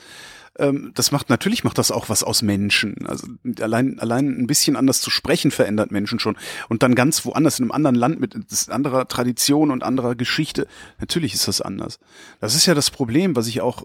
ähm, 0.57 0.93
das 0.95 1.11
macht 1.11 1.31
natürlich 1.31 1.65
macht 1.65 1.79
das 1.79 1.91
auch 1.91 2.09
was 2.09 2.23
aus 2.23 2.43
Menschen. 2.43 3.07
Also 3.07 3.27
allein 3.61 3.99
allein 3.99 4.39
ein 4.39 4.47
bisschen 4.47 4.77
anders 4.77 5.01
zu 5.01 5.11
sprechen 5.11 5.51
verändert 5.51 5.91
Menschen 5.91 6.21
schon 6.21 6.37
und 6.69 6.83
dann 6.83 6.95
ganz 6.95 7.25
woanders 7.25 7.59
in 7.59 7.65
einem 7.65 7.73
anderen 7.73 7.97
Land 7.97 8.21
mit 8.21 8.37
anderer 8.69 9.09
Tradition 9.09 9.71
und 9.71 9.83
anderer 9.83 10.15
Geschichte. 10.15 10.67
Natürlich 11.01 11.35
ist 11.35 11.49
das 11.49 11.61
anders. 11.61 11.99
Das 12.41 12.55
ist 12.55 12.67
ja 12.67 12.75
das 12.75 12.91
Problem, 12.91 13.35
was 13.35 13.49
ich 13.49 13.61
auch 13.61 13.83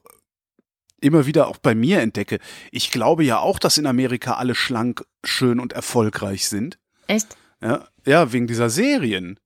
immer 1.01 1.25
wieder 1.25 1.47
auch 1.47 1.57
bei 1.57 1.75
mir 1.75 2.01
entdecke. 2.01 2.39
Ich 2.71 2.91
glaube 2.91 3.23
ja 3.23 3.39
auch, 3.39 3.57
dass 3.57 3.77
in 3.77 3.87
Amerika 3.87 4.33
alle 4.33 4.53
schlank, 4.53 5.03
schön 5.23 5.59
und 5.59 5.73
erfolgreich 5.73 6.47
sind. 6.49 6.77
Echt? 7.07 7.35
Ja, 7.61 7.87
ja, 8.09 8.33
wegen 8.33 8.47
dieser 8.47 8.69
Serien 8.69 9.39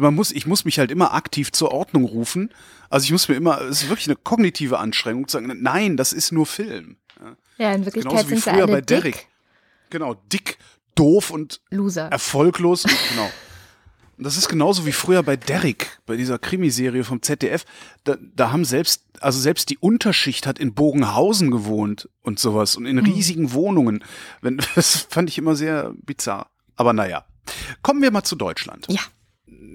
man 0.00 0.14
muss, 0.14 0.32
ich 0.32 0.46
muss 0.46 0.64
mich 0.64 0.78
halt 0.78 0.90
immer 0.90 1.14
aktiv 1.14 1.52
zur 1.52 1.70
Ordnung 1.70 2.04
rufen. 2.04 2.50
Also 2.90 3.04
ich 3.04 3.12
muss 3.12 3.28
mir 3.28 3.36
immer, 3.36 3.60
es 3.62 3.82
ist 3.82 3.88
wirklich 3.88 4.08
eine 4.08 4.16
kognitive 4.16 4.78
Anstrengung 4.78 5.28
zu 5.28 5.38
sagen, 5.38 5.52
nein, 5.62 5.96
das 5.96 6.12
ist 6.12 6.32
nur 6.32 6.46
Film. 6.46 6.96
Ja, 7.58 7.72
in 7.72 7.84
Wirklichkeit 7.84 8.10
Genauso 8.10 8.30
wie 8.30 8.36
sind 8.36 8.54
früher 8.54 8.66
bei 8.66 8.80
Derek. 8.80 9.14
Dick. 9.14 9.28
Genau, 9.90 10.14
dick, 10.32 10.58
doof 10.96 11.30
und 11.30 11.60
Loser. 11.70 12.08
erfolglos. 12.10 12.82
genau. 13.10 13.30
Und 14.16 14.24
das 14.24 14.36
ist 14.36 14.48
genauso 14.48 14.86
wie 14.86 14.92
früher 14.92 15.24
bei 15.24 15.36
Derrick, 15.36 16.00
bei 16.06 16.16
dieser 16.16 16.38
Krimiserie 16.38 17.02
vom 17.02 17.20
ZDF. 17.20 17.64
Da, 18.04 18.16
da 18.20 18.52
haben 18.52 18.64
selbst, 18.64 19.04
also 19.20 19.40
selbst 19.40 19.70
die 19.70 19.78
Unterschicht 19.78 20.46
hat 20.46 20.60
in 20.60 20.72
Bogenhausen 20.72 21.50
gewohnt 21.50 22.08
und 22.22 22.38
sowas 22.38 22.76
und 22.76 22.86
in 22.86 22.98
hm. 22.98 23.12
riesigen 23.12 23.52
Wohnungen. 23.52 24.04
Wenn, 24.40 24.60
das 24.74 25.06
fand 25.10 25.30
ich 25.30 25.38
immer 25.38 25.56
sehr 25.56 25.92
bizarr. 26.02 26.50
Aber 26.76 26.92
naja. 26.92 27.24
Kommen 27.82 28.02
wir 28.02 28.10
mal 28.10 28.24
zu 28.24 28.36
Deutschland. 28.36 28.86
Ja 28.88 29.00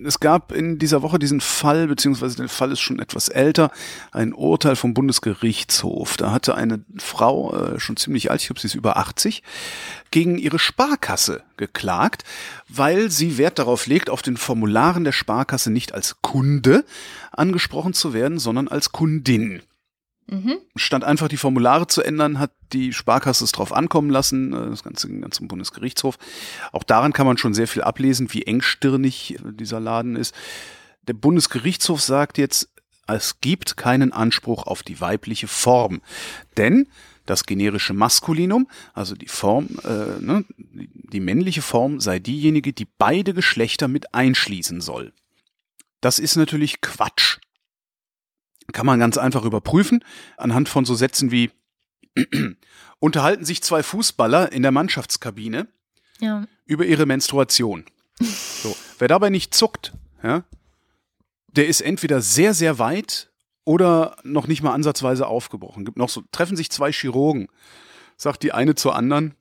es 0.05 0.19
gab 0.19 0.51
in 0.51 0.79
dieser 0.79 1.01
Woche 1.01 1.19
diesen 1.19 1.41
Fall, 1.41 1.87
beziehungsweise 1.87 2.37
der 2.37 2.49
Fall 2.49 2.71
ist 2.71 2.79
schon 2.79 2.99
etwas 2.99 3.29
älter, 3.29 3.71
ein 4.11 4.33
Urteil 4.33 4.75
vom 4.75 4.93
Bundesgerichtshof. 4.93 6.17
Da 6.17 6.31
hatte 6.31 6.55
eine 6.55 6.83
Frau, 6.97 7.55
äh, 7.55 7.79
schon 7.79 7.97
ziemlich 7.97 8.31
alt, 8.31 8.41
ich 8.41 8.47
glaube, 8.47 8.59
sie 8.59 8.67
ist 8.67 8.75
über 8.75 8.97
80, 8.97 9.43
gegen 10.11 10.37
ihre 10.37 10.59
Sparkasse 10.59 11.43
geklagt, 11.57 12.23
weil 12.67 13.11
sie 13.11 13.37
Wert 13.37 13.59
darauf 13.59 13.87
legt, 13.87 14.09
auf 14.09 14.21
den 14.21 14.37
Formularen 14.37 15.03
der 15.03 15.11
Sparkasse 15.11 15.71
nicht 15.71 15.93
als 15.93 16.21
Kunde 16.21 16.85
angesprochen 17.31 17.93
zu 17.93 18.13
werden, 18.13 18.39
sondern 18.39 18.67
als 18.67 18.91
Kundin. 18.91 19.61
Mhm. 20.29 20.59
Statt 20.75 21.03
einfach 21.03 21.27
die 21.27 21.37
Formulare 21.37 21.87
zu 21.87 22.03
ändern, 22.03 22.39
hat 22.39 22.51
die 22.71 22.93
Sparkasse 22.93 23.43
es 23.43 23.51
drauf 23.51 23.73
ankommen 23.73 24.09
lassen. 24.09 24.53
Äh, 24.53 24.69
das 24.69 24.83
Ganze 24.83 25.07
dann 25.07 25.31
zum 25.31 25.47
Bundesgerichtshof. 25.47 26.17
Auch 26.71 26.83
daran 26.83 27.13
kann 27.13 27.25
man 27.25 27.37
schon 27.37 27.53
sehr 27.53 27.67
viel 27.67 27.81
ablesen, 27.81 28.31
wie 28.33 28.43
engstirnig 28.43 29.35
äh, 29.35 29.53
dieser 29.53 29.79
Laden 29.79 30.15
ist. 30.15 30.35
Der 31.07 31.13
Bundesgerichtshof 31.13 32.01
sagt 32.01 32.37
jetzt, 32.37 32.69
es 33.07 33.41
gibt 33.41 33.75
keinen 33.75 34.13
Anspruch 34.13 34.67
auf 34.67 34.83
die 34.83 35.01
weibliche 35.01 35.47
Form. 35.47 36.01
Denn 36.57 36.87
das 37.25 37.45
generische 37.45 37.93
Maskulinum, 37.93 38.67
also 38.93 39.15
die 39.15 39.27
Form, 39.27 39.67
äh, 39.83 40.21
ne, 40.21 40.45
die 40.57 41.19
männliche 41.19 41.61
Form 41.61 41.99
sei 41.99 42.19
diejenige, 42.19 42.73
die 42.73 42.87
beide 42.97 43.33
Geschlechter 43.33 43.87
mit 43.87 44.13
einschließen 44.13 44.81
soll. 44.81 45.13
Das 46.01 46.19
ist 46.19 46.35
natürlich 46.35 46.81
Quatsch. 46.81 47.39
Kann 48.71 48.85
man 48.85 48.99
ganz 48.99 49.17
einfach 49.17 49.43
überprüfen 49.43 50.03
anhand 50.37 50.69
von 50.69 50.85
so 50.85 50.95
Sätzen 50.95 51.31
wie 51.31 51.51
unterhalten 52.99 53.45
sich 53.45 53.63
zwei 53.63 53.83
Fußballer 53.83 54.51
in 54.51 54.61
der 54.61 54.71
Mannschaftskabine 54.71 55.67
ja. 56.19 56.45
über 56.65 56.85
ihre 56.85 57.05
Menstruation. 57.05 57.85
So, 58.61 58.75
wer 58.97 59.07
dabei 59.07 59.29
nicht 59.29 59.53
zuckt, 59.53 59.93
ja, 60.21 60.43
der 61.53 61.67
ist 61.67 61.79
entweder 61.79 62.21
sehr, 62.21 62.53
sehr 62.53 62.77
weit 62.77 63.29
oder 63.63 64.17
noch 64.23 64.47
nicht 64.47 64.61
mal 64.61 64.73
ansatzweise 64.73 65.25
aufgebrochen. 65.25 65.85
Gibt 65.85 65.97
noch 65.97 66.09
so, 66.09 66.23
treffen 66.33 66.57
sich 66.57 66.69
zwei 66.69 66.91
Chirurgen, 66.91 67.47
sagt 68.17 68.43
die 68.43 68.51
eine 68.51 68.75
zur 68.75 68.95
anderen, 68.95 69.35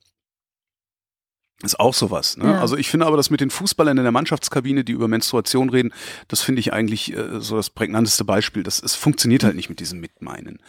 ist 1.61 1.79
auch 1.79 1.93
sowas. 1.93 2.37
Ne? 2.37 2.45
Ja. 2.45 2.61
Also 2.61 2.77
ich 2.77 2.89
finde 2.89 3.05
aber, 3.05 3.17
das 3.17 3.29
mit 3.29 3.41
den 3.41 3.49
Fußballern 3.49 3.97
in 3.97 4.03
der 4.03 4.11
Mannschaftskabine, 4.11 4.83
die 4.83 4.93
über 4.93 5.07
Menstruation 5.07 5.69
reden, 5.69 5.93
das 6.27 6.41
finde 6.41 6.61
ich 6.61 6.71
eigentlich 6.71 7.15
äh, 7.15 7.41
so 7.41 7.57
das 7.57 7.69
prägnanteste 7.69 8.23
Beispiel. 8.23 8.63
Das, 8.63 8.81
es 8.81 8.95
funktioniert 8.95 9.43
halt 9.43 9.55
nicht 9.55 9.69
mit 9.69 9.79
diesem 9.79 9.99
Mitmeinen. 9.99 10.59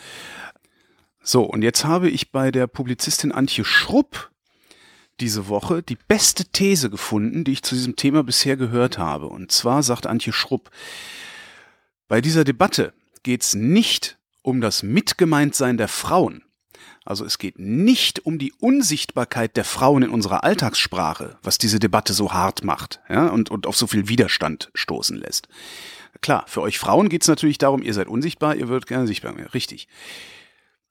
So, 1.22 1.45
und 1.45 1.62
jetzt 1.62 1.84
habe 1.84 2.09
ich 2.09 2.32
bei 2.32 2.51
der 2.51 2.66
Publizistin 2.66 3.30
Antje 3.30 3.64
Schrupp 3.64 4.30
diese 5.20 5.49
Woche 5.49 5.82
die 5.82 5.99
beste 6.09 6.47
These 6.47 6.91
gefunden, 6.91 7.45
die 7.45 7.53
ich 7.53 7.62
zu 7.62 7.74
diesem 7.74 7.95
Thema 7.95 8.24
bisher 8.24 8.57
gehört 8.57 8.99
habe. 8.99 9.26
Und 9.26 9.53
zwar 9.53 9.82
sagt 9.82 10.07
Antje 10.07 10.32
Schrupp, 10.32 10.70
bei 12.09 12.20
dieser 12.20 12.43
Debatte 12.43 12.93
geht 13.22 13.43
es 13.43 13.55
nicht 13.55 14.18
um 14.43 14.61
das 14.61 14.82
Mitgemeintsein 14.82 15.76
der 15.76 15.88
Frauen, 15.88 16.43
also 17.05 17.24
es 17.24 17.38
geht 17.38 17.59
nicht 17.59 18.26
um 18.26 18.38
die 18.38 18.53
Unsichtbarkeit 18.53 19.57
der 19.57 19.64
Frauen 19.64 20.03
in 20.03 20.11
unserer 20.11 20.44
Alltagssprache, 20.44 21.38
was 21.42 21.59
diese 21.59 21.78
Debatte 21.78 22.12
so 22.12 22.32
hart 22.32 22.62
macht 22.64 23.01
ja, 23.09 23.28
und, 23.28 23.51
und 23.51 23.66
auf 23.66 23.76
so 23.76 23.86
viel 23.86 24.09
Widerstand 24.09 24.70
stoßen 24.74 25.16
lässt. 25.16 25.48
Klar, 26.20 26.44
für 26.46 26.61
euch 26.61 26.78
Frauen 26.78 27.09
geht 27.09 27.22
es 27.22 27.28
natürlich 27.28 27.59
darum, 27.59 27.82
ihr 27.82 27.94
seid 27.94 28.09
unsichtbar, 28.09 28.55
ihr 28.57 28.68
würdet 28.68 28.86
gerne 28.86 29.07
sichtbar 29.07 29.36
werden. 29.36 29.51
Richtig. 29.55 29.88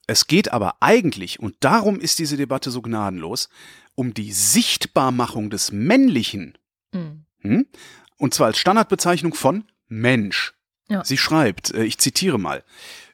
Es 0.08 0.26
geht 0.26 0.52
aber 0.52 0.78
eigentlich, 0.80 1.40
und 1.40 1.56
darum 1.60 2.00
ist 2.00 2.18
diese 2.18 2.36
Debatte 2.36 2.72
so 2.72 2.82
gnadenlos, 2.82 3.50
um 3.94 4.14
die 4.14 4.32
Sichtbarmachung 4.32 5.52
des 5.52 5.72
Männlichen. 5.72 6.58
Mhm. 6.92 7.26
Hm? 7.42 7.68
Und 8.18 8.34
zwar 8.34 8.48
als 8.48 8.58
Standardbezeichnung 8.58 9.36
von 9.36 9.66
Mensch. 9.88 10.54
Ja. 10.90 11.06
Sie 11.06 11.18
schreibt, 11.18 11.74
äh, 11.74 11.84
ich 11.84 11.98
zitiere 11.98 12.40
mal, 12.40 12.64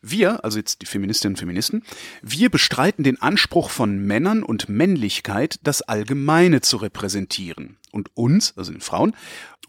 wir, 0.02 0.44
also 0.44 0.58
jetzt 0.58 0.82
die 0.82 0.86
Feministinnen 0.86 1.34
und 1.34 1.40
Feministen, 1.40 1.84
wir 2.22 2.50
bestreiten 2.50 3.04
den 3.04 3.22
Anspruch 3.22 3.70
von 3.70 3.98
Männern 4.00 4.44
und 4.44 4.70
Männlichkeit, 4.70 5.60
das 5.64 5.82
Allgemeine 5.82 6.62
zu 6.62 6.78
repräsentieren 6.78 7.78
und 7.92 8.10
uns, 8.16 8.54
also 8.56 8.72
den 8.72 8.82
Frauen, 8.82 9.16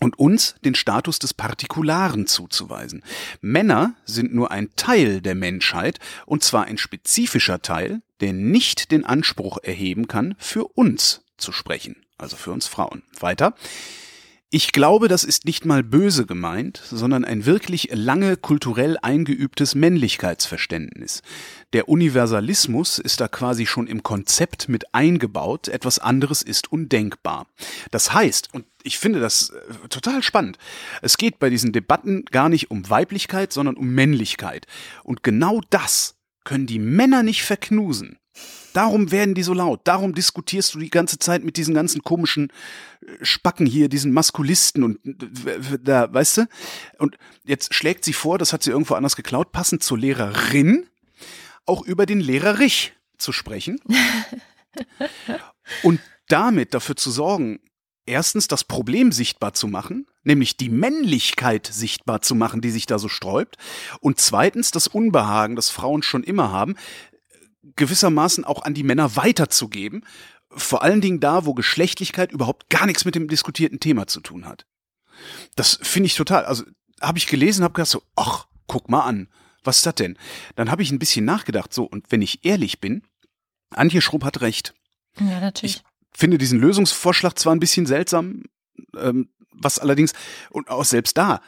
und 0.01 0.19
uns 0.19 0.57
den 0.65 0.75
Status 0.75 1.19
des 1.19 1.33
Partikularen 1.33 2.27
zuzuweisen. 2.27 3.03
Männer 3.41 3.95
sind 4.05 4.35
nur 4.35 4.51
ein 4.51 4.69
Teil 4.77 5.23
der 5.23 5.35
Menschheit, 5.35 5.99
und 6.27 6.45
zwar 6.45 6.65
ein 6.67 6.79
spezifischer 6.79 7.63
Teil, 7.63 8.03
der 8.21 8.33
nicht 8.33 8.91
den 8.91 9.05
Anspruch 9.05 9.59
erheben 9.63 10.07
kann, 10.07 10.35
für 10.39 10.65
uns 10.65 11.23
zu 11.39 11.51
sprechen, 11.51 12.05
also 12.19 12.37
für 12.37 12.53
uns 12.53 12.67
Frauen. 12.67 13.03
Weiter. 13.19 13.55
Ich 14.51 14.71
glaube, 14.71 15.09
das 15.09 15.25
ist 15.25 15.45
nicht 15.45 15.65
mal 15.65 15.83
böse 15.83 16.25
gemeint, 16.25 16.81
sondern 16.89 17.25
ein 17.25 17.47
wirklich 17.47 17.89
lange 17.93 18.37
kulturell 18.37 18.97
eingeübtes 19.03 19.75
Männlichkeitsverständnis. 19.75 21.23
Der 21.73 21.89
Universalismus 21.89 23.01
ist 23.01 23.21
da 23.21 23.27
quasi 23.27 23.67
schon 23.67 23.89
im 23.89 24.05
Konzept 24.05 24.69
mit 24.69 24.95
eingebaut, 24.95 25.67
etwas 25.67 25.99
anderes 25.99 26.43
ist 26.43 26.71
undenkbar. 26.71 27.49
Das 27.91 28.15
heißt, 28.15 28.55
und 28.55 28.67
ich 28.85 28.99
finde 28.99 29.19
das 29.19 29.51
äh, 29.51 29.89
total 29.89 30.23
spannend, 30.23 30.59
es 31.03 31.19
geht 31.19 31.41
bei 31.41 31.51
diesen 31.51 31.73
Debatten 31.73 32.25
gar 32.27 32.49
nicht 32.49 32.71
um 32.71 32.89
Weiblichkeit, 32.89 33.53
sondern 33.53 33.77
um 33.77 33.89
Männlichkeit. 33.89 34.69
Und 35.03 35.25
genau 35.25 35.61
das 35.71 36.15
können 36.45 36.69
die 36.69 36.79
Männer 36.79 37.25
nicht 37.25 37.43
verknusen. 37.43 38.21
Darum 38.73 39.11
werden 39.11 39.35
die 39.35 39.43
so 39.43 39.55
laut. 39.55 39.81
Darum 39.85 40.15
diskutierst 40.15 40.75
du 40.75 40.79
die 40.79 40.91
ganze 40.91 41.19
Zeit 41.19 41.43
mit 41.43 41.57
diesen 41.57 41.75
ganzen 41.75 42.03
komischen 42.03 42.51
äh, 43.01 43.25
Spacken 43.25 43.67
hier, 43.67 43.89
diesen 43.89 44.13
Maskulisten 44.13 44.83
und 44.85 44.99
äh, 45.07 45.79
da, 45.83 46.13
weißt 46.13 46.39
du? 46.39 46.49
Und 46.99 47.17
jetzt 47.45 47.75
schlägt 47.75 48.05
sie 48.05 48.13
vor, 48.13 48.37
das 48.39 48.53
hat 48.53 48.63
sie 48.63 48.71
irgendwo 48.71 48.95
anders 48.95 49.17
geklaut, 49.17 49.53
passend 49.53 49.83
zur 49.83 49.99
Lehrerin, 49.99 50.87
auch 51.65 51.87
über 51.87 52.05
den 52.05 52.21
Lehrerich 52.21 52.93
zu 53.17 53.33
sprechen. 53.33 53.81
und 55.83 56.01
damit 56.29 56.75
dafür 56.75 56.97
zu 56.97 57.11
sorgen, 57.11 57.61
erstens 58.05 58.49
das 58.49 58.65
Problem 58.65 59.13
sichtbar 59.13 59.55
zu 59.55 59.69
machen, 59.69 60.07
nämlich 60.23 60.57
die 60.57 60.69
Männlichkeit 60.69 61.67
sichtbar 61.67 62.23
zu 62.23 62.35
machen, 62.35 62.61
die 62.61 62.71
sich 62.71 62.87
da 62.87 62.99
so 62.99 63.09
sträubt, 63.09 63.57
und 64.01 64.21
zweitens 64.21 64.71
das 64.71 64.87
Unbehagen, 64.87 65.57
das 65.57 65.71
Frauen 65.71 66.03
schon 66.03 66.25
immer 66.25 66.51
haben, 66.53 66.77
gewissermaßen 67.77 68.45
auch 68.45 68.63
an 68.63 68.75
die 68.75 68.83
Männer 68.83 69.17
weiterzugeben. 69.17 70.05
Vor 70.51 70.83
allen 70.83 71.01
Dingen 71.01 71.21
da, 71.21 71.45
wo 71.45 71.55
Geschlechtlichkeit 71.55 72.33
überhaupt 72.33 72.71
gar 72.71 72.87
nichts 72.87 73.05
mit 73.05 73.15
dem 73.15 73.29
diskutierten 73.29 73.81
Thema 73.81 74.07
zu 74.07 74.21
tun 74.21 74.47
hat. 74.47 74.67
Das 75.57 75.79
finde 75.83 76.07
ich 76.07 76.15
total. 76.15 76.45
Also 76.45 76.65
habe 77.01 77.19
ich 77.19 77.27
gelesen, 77.27 77.65
habe 77.65 77.75
gedacht 77.75 77.91
so, 77.91 78.03
ach, 78.15 78.47
guck 78.67 78.89
mal 78.89 79.03
an, 79.03 79.29
was 79.65 79.79
ist 79.79 79.87
das 79.87 79.97
denn? 79.97 80.17
Dann 80.55 80.71
habe 80.71 80.83
ich 80.83 80.91
ein 80.91 80.99
bisschen 80.99 81.25
nachgedacht, 81.25 81.73
so, 81.75 81.85
und 81.85 82.11
wenn 82.11 82.23
ich 82.23 82.45
ehrlich 82.45 82.81
bin, 82.81 83.03
Antje 83.71 84.01
Schrupp 84.01 84.25
hat 84.25 84.41
recht. 84.41 84.75
Ja, 85.19 85.41
natürlich. 85.41 85.77
Ich 85.77 86.19
finde 86.19 86.39
diesen 86.39 86.61
Lösungsvorschlag 86.61 87.39
zwar 87.39 87.55
ein 87.55 87.61
bisschen 87.61 87.87
seltsam, 87.87 88.45
ähm, 88.97 89.29
was 89.51 89.79
allerdings, 89.79 90.13
und 90.51 90.71
auch 90.71 90.85
selbst 90.85 91.19
da, 91.19 91.41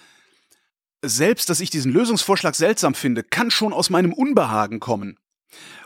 selbst, 1.03 1.49
dass 1.49 1.61
ich 1.61 1.71
diesen 1.71 1.93
Lösungsvorschlag 1.93 2.55
seltsam 2.55 2.95
finde, 2.95 3.23
kann 3.23 3.51
schon 3.51 3.73
aus 3.73 3.91
meinem 3.91 4.13
Unbehagen 4.13 4.81
kommen. 4.81 5.19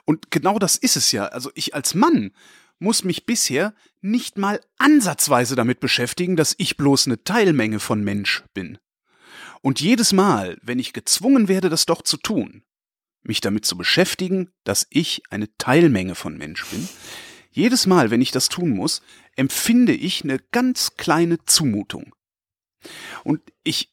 Und 0.04 0.30
genau 0.30 0.58
das 0.58 0.76
ist 0.76 0.96
es 0.96 1.12
ja. 1.12 1.26
Also 1.26 1.50
ich 1.54 1.74
als 1.74 1.94
Mann 1.94 2.32
muss 2.78 3.04
mich 3.04 3.26
bisher 3.26 3.74
nicht 4.00 4.38
mal 4.38 4.60
ansatzweise 4.78 5.54
damit 5.54 5.80
beschäftigen, 5.80 6.36
dass 6.36 6.54
ich 6.58 6.76
bloß 6.76 7.06
eine 7.06 7.22
Teilmenge 7.22 7.78
von 7.78 8.02
Mensch 8.02 8.42
bin. 8.54 8.78
Und 9.60 9.80
jedes 9.80 10.12
Mal, 10.12 10.58
wenn 10.62 10.80
ich 10.80 10.92
gezwungen 10.92 11.46
werde, 11.46 11.68
das 11.68 11.86
doch 11.86 12.02
zu 12.02 12.16
tun, 12.16 12.64
mich 13.22 13.40
damit 13.40 13.64
zu 13.64 13.76
beschäftigen, 13.76 14.50
dass 14.64 14.88
ich 14.90 15.22
eine 15.30 15.56
Teilmenge 15.56 16.16
von 16.16 16.36
Mensch 16.36 16.66
bin, 16.66 16.88
jedes 17.52 17.86
Mal, 17.86 18.10
wenn 18.10 18.22
ich 18.22 18.32
das 18.32 18.48
tun 18.48 18.70
muss, 18.70 19.02
empfinde 19.36 19.92
ich 19.92 20.24
eine 20.24 20.38
ganz 20.50 20.96
kleine 20.96 21.44
Zumutung. 21.44 22.14
Und 23.22 23.40
ich 23.62 23.91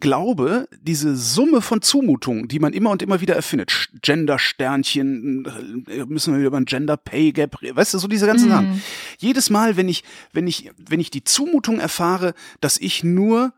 glaube, 0.00 0.68
diese 0.80 1.16
Summe 1.16 1.60
von 1.60 1.82
Zumutungen, 1.82 2.48
die 2.48 2.58
man 2.58 2.72
immer 2.72 2.90
und 2.90 3.02
immer 3.02 3.20
wieder 3.20 3.34
erfindet, 3.34 3.90
Gender-Sternchen, 4.02 5.84
äh, 5.88 6.04
müssen 6.06 6.38
wir 6.38 6.46
über 6.46 6.56
ein 6.56 6.66
Gender 6.66 6.96
Pay 6.96 7.32
Gap, 7.32 7.56
weißt 7.60 7.94
du, 7.94 7.98
so 7.98 8.08
diese 8.08 8.26
ganzen 8.26 8.48
mm. 8.48 8.52
Sachen. 8.52 8.82
Jedes 9.18 9.50
Mal, 9.50 9.76
wenn 9.76 9.88
ich, 9.88 10.04
wenn 10.32 10.46
ich, 10.46 10.70
wenn 10.76 11.00
ich 11.00 11.10
die 11.10 11.24
Zumutung 11.24 11.80
erfahre, 11.80 12.34
dass 12.60 12.78
ich 12.78 13.02
nur 13.02 13.52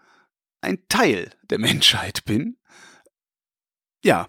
ein 0.60 0.78
Teil 0.88 1.30
der 1.50 1.58
Menschheit 1.58 2.24
bin, 2.24 2.56
ja, 4.02 4.28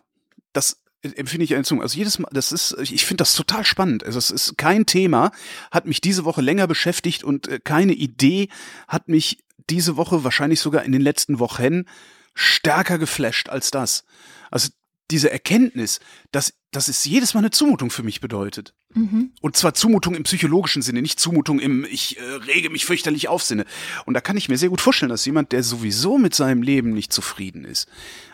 das 0.52 0.82
empfinde 1.02 1.46
ich 1.46 1.56
eine 1.56 1.64
Zumutung. 1.64 1.84
Also 1.84 1.98
jedes 1.98 2.20
Mal, 2.20 2.30
das 2.32 2.52
ist, 2.52 2.76
ich 2.80 3.06
finde 3.06 3.22
das 3.22 3.36
total 3.36 3.64
spannend. 3.64 4.06
Also 4.06 4.20
es 4.20 4.32
ist 4.32 4.58
kein 4.58 4.86
Thema, 4.86 5.32
hat 5.72 5.86
mich 5.86 6.02
diese 6.02 6.26
Woche 6.26 6.42
länger 6.42 6.68
beschäftigt 6.68 7.24
und 7.24 7.48
äh, 7.48 7.60
keine 7.64 7.94
Idee 7.94 8.50
hat 8.88 9.08
mich 9.08 9.40
diese 9.70 9.98
Woche, 9.98 10.24
wahrscheinlich 10.24 10.60
sogar 10.60 10.84
in 10.84 10.92
den 10.92 11.02
letzten 11.02 11.40
Wochen, 11.40 11.86
stärker 12.34 12.98
geflasht 12.98 13.50
als 13.50 13.72
das. 13.72 14.04
Also 14.50 14.70
diese 15.10 15.32
Erkenntnis, 15.32 16.00
dass, 16.32 16.54
dass 16.72 16.88
es 16.88 17.04
jedes 17.04 17.34
Mal 17.34 17.40
eine 17.40 17.52
Zumutung 17.52 17.90
für 17.90 18.04
mich 18.04 18.22
bedeutet. 18.22 18.74
Mhm. 18.94 19.32
Und 19.42 19.56
zwar 19.56 19.74
Zumutung 19.74 20.16
im 20.16 20.24
psychologischen 20.24 20.82
Sinne, 20.82 21.02
nicht 21.02 21.20
Zumutung 21.20 21.60
im 21.60 21.86
ich 21.86 22.18
äh, 22.18 22.22
rege 22.22 22.70
mich 22.70 22.86
fürchterlich 22.86 23.28
auf 23.28 23.44
Sinne. 23.44 23.66
Und 24.06 24.14
da 24.14 24.22
kann 24.22 24.38
ich 24.38 24.50
mir 24.50 24.58
sehr 24.58 24.70
gut 24.70 24.82
vorstellen, 24.82 25.10
dass 25.10 25.26
jemand, 25.26 25.52
der 25.52 25.64
sowieso 25.64 26.18
mit 26.18 26.36
seinem 26.36 26.62
Leben 26.62 26.92
nicht 26.92 27.12
zufrieden 27.14 27.66
ist, 27.66 27.88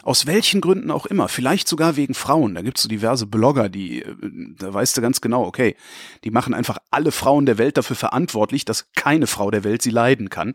aus 0.03 0.25
welchen 0.25 0.61
Gründen 0.61 0.91
auch 0.91 1.05
immer, 1.05 1.27
vielleicht 1.27 1.67
sogar 1.67 1.95
wegen 1.95 2.13
Frauen, 2.13 2.55
da 2.55 2.61
gibt's 2.61 2.83
so 2.83 2.89
diverse 2.89 3.27
Blogger, 3.27 3.69
die, 3.69 4.01
äh, 4.01 4.15
da 4.57 4.73
weißt 4.73 4.97
du 4.97 5.01
ganz 5.01 5.21
genau, 5.21 5.43
okay, 5.45 5.75
die 6.23 6.31
machen 6.31 6.53
einfach 6.53 6.77
alle 6.91 7.11
Frauen 7.11 7.45
der 7.45 7.57
Welt 7.57 7.77
dafür 7.77 7.95
verantwortlich, 7.95 8.65
dass 8.65 8.91
keine 8.93 9.27
Frau 9.27 9.51
der 9.51 9.63
Welt 9.63 9.81
sie 9.81 9.91
leiden 9.91 10.29
kann. 10.29 10.53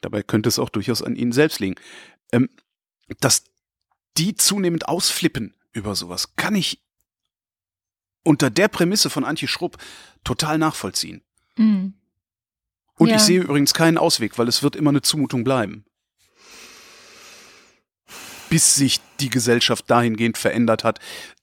Dabei 0.00 0.22
könnte 0.22 0.48
es 0.48 0.58
auch 0.58 0.70
durchaus 0.70 1.02
an 1.02 1.16
ihnen 1.16 1.32
selbst 1.32 1.60
liegen. 1.60 1.76
Ähm, 2.32 2.48
dass 3.20 3.44
die 4.18 4.34
zunehmend 4.34 4.88
ausflippen 4.88 5.54
über 5.72 5.94
sowas 5.94 6.34
kann 6.36 6.54
ich 6.54 6.82
unter 8.24 8.50
der 8.50 8.68
Prämisse 8.68 9.10
von 9.10 9.24
Antje 9.24 9.48
Schrupp 9.48 9.78
total 10.24 10.58
nachvollziehen. 10.58 11.22
Mhm. 11.56 11.94
Und 12.96 13.08
ja. 13.08 13.16
ich 13.16 13.22
sehe 13.22 13.40
übrigens 13.40 13.74
keinen 13.74 13.96
Ausweg, 13.96 14.38
weil 14.38 14.48
es 14.48 14.62
wird 14.62 14.76
immer 14.76 14.90
eine 14.90 15.02
Zumutung 15.02 15.44
bleiben. 15.44 15.84
Bis 18.50 18.74
sich 18.74 19.00
die 19.20 19.30
Gesellschaft 19.30 19.88
dahingehend 19.88 20.36
verändert 20.36 20.84
hat, 20.84 20.98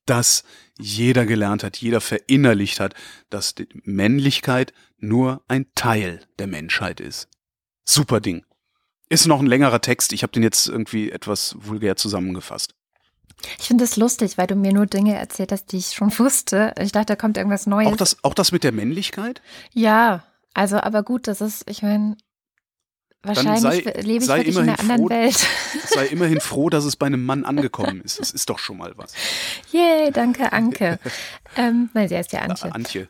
dass 0.06 0.44
jeder 0.78 1.26
gelernt 1.26 1.64
hat, 1.64 1.78
jeder 1.78 2.02
verinnerlicht 2.02 2.80
hat, 2.80 2.94
dass 3.30 3.56
die 3.56 3.68
Männlichkeit 3.84 4.74
nur 4.98 5.44
ein 5.48 5.68
Teil 5.76 6.28
der 6.38 6.48
Menschheit 6.48 7.00
ist. 7.00 7.30
Super 7.86 8.20
Ding. 8.20 8.46
Ist 9.10 9.28
noch 9.28 9.39
ein 9.39 9.45
längerer 9.45 9.82
Text, 9.82 10.14
ich 10.14 10.24
habe 10.24 10.32
den 10.34 10.43
jetzt 10.43 10.68
irgendwie 10.68 11.12
etwas 11.12 11.56
vulgär 11.60 11.95
zusammengefasst. 11.95 12.74
Ich 13.60 13.68
finde 13.68 13.84
es 13.84 13.97
lustig, 13.97 14.38
weil 14.38 14.47
du 14.47 14.56
mir 14.56 14.74
nur 14.74 14.88
Dinge 14.88 15.16
erzählt 15.16 15.51
hast, 15.51 15.72
die 15.72 15.78
ich 15.78 15.91
schon 15.91 16.18
wusste. 16.20 16.74
Ich 16.80 16.91
dachte, 16.91 17.08
da 17.08 17.16
kommt 17.16 17.38
irgendwas 17.38 17.68
Neues. 17.68 17.91
Auch 17.91 17.97
das, 17.97 18.24
auch 18.24 18.34
das 18.34 18.51
mit 18.51 18.64
der 18.64 18.72
Männlichkeit? 18.72 19.41
Ja, 19.74 20.24
also 20.53 20.78
aber 20.78 21.03
gut, 21.03 21.28
das 21.28 21.41
ist, 21.41 21.70
ich 21.70 21.84
meine, 21.84 22.18
Wahrscheinlich 23.26 23.62
sei, 23.62 24.01
lebe 24.01 24.24
ich 24.24 24.30
wirklich 24.30 24.56
in 24.56 24.62
einer 24.62 24.80
anderen 24.80 25.01
froh, 25.01 25.10
Welt. 25.10 25.47
Sei 25.88 26.06
immerhin 26.12 26.39
froh, 26.39 26.70
dass 26.70 26.86
es 26.86 26.95
bei 26.95 27.08
einem 27.08 27.26
Mann 27.26 27.43
angekommen 27.43 28.01
ist. 28.01 28.20
Das 28.20 28.30
ist 28.30 28.49
doch 28.49 28.60
schon 28.60 28.78
mal 28.78 28.93
was. 28.97 29.14
Yay, 29.72 30.12
danke, 30.12 30.53
Anke. 30.53 30.99
ähm, 31.58 31.89
nein, 31.93 32.08
sie 32.08 32.18
heißt 32.18 32.32
ja 32.34 32.41
Antje. 32.41 32.76
Antje. 32.76 33.08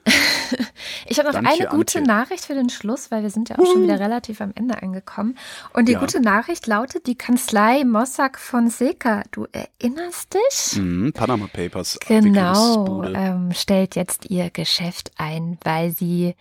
ich 1.05 1.19
habe 1.19 1.29
noch 1.29 1.35
Danke, 1.35 1.49
eine 1.49 1.67
gute 1.67 1.99
Antje. 1.99 2.01
Nachricht 2.01 2.45
für 2.45 2.55
den 2.55 2.69
Schluss, 2.69 3.11
weil 3.11 3.23
wir 3.23 3.29
sind 3.29 3.49
ja 3.49 3.59
auch 3.59 3.65
schon 3.65 3.83
wieder 3.83 3.99
relativ 3.99 4.41
am 4.41 4.51
Ende 4.55 4.81
angekommen. 4.81 5.37
Und 5.73 5.87
die 5.87 5.93
ja. 5.93 5.99
gute 5.99 6.21
Nachricht 6.21 6.67
lautet, 6.67 7.07
die 7.07 7.15
Kanzlei 7.15 7.83
Mossack 7.83 8.39
Fonseca, 8.39 9.23
du 9.31 9.47
erinnerst 9.51 10.33
dich? 10.33 10.77
Mhm, 10.77 11.13
Panama 11.13 11.47
Papers. 11.51 11.99
Genau, 12.07 13.03
ähm, 13.03 13.51
stellt 13.53 13.95
jetzt 13.95 14.29
ihr 14.29 14.49
Geschäft 14.49 15.11
ein, 15.17 15.57
weil 15.63 15.91
sie 15.91 16.35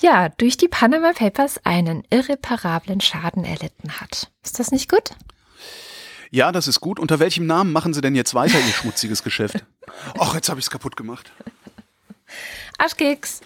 ja 0.00 0.28
durch 0.30 0.56
die 0.56 0.68
Panama 0.68 1.12
Papers 1.12 1.60
einen 1.64 2.02
irreparablen 2.10 3.00
Schaden 3.00 3.16
Schaden 3.16 3.44
erlitten 3.44 4.00
hat. 4.00 4.30
Ist 4.42 4.58
das 4.58 4.70
nicht 4.70 4.90
gut? 4.90 5.10
Ja, 6.30 6.52
das 6.52 6.68
ist 6.68 6.80
gut. 6.80 6.98
Unter 6.98 7.18
welchem 7.18 7.46
Namen 7.46 7.72
machen 7.72 7.94
Sie 7.94 8.00
denn 8.00 8.14
jetzt 8.14 8.34
weiter 8.34 8.58
Ihr 8.58 8.72
schmutziges 8.72 9.22
Geschäft? 9.22 9.64
Ach, 10.18 10.34
jetzt 10.34 10.48
habe 10.48 10.60
ich 10.60 10.66
es 10.66 10.70
kaputt 10.70 10.96
gemacht. 10.96 11.30
Arschkeks. 12.78 13.40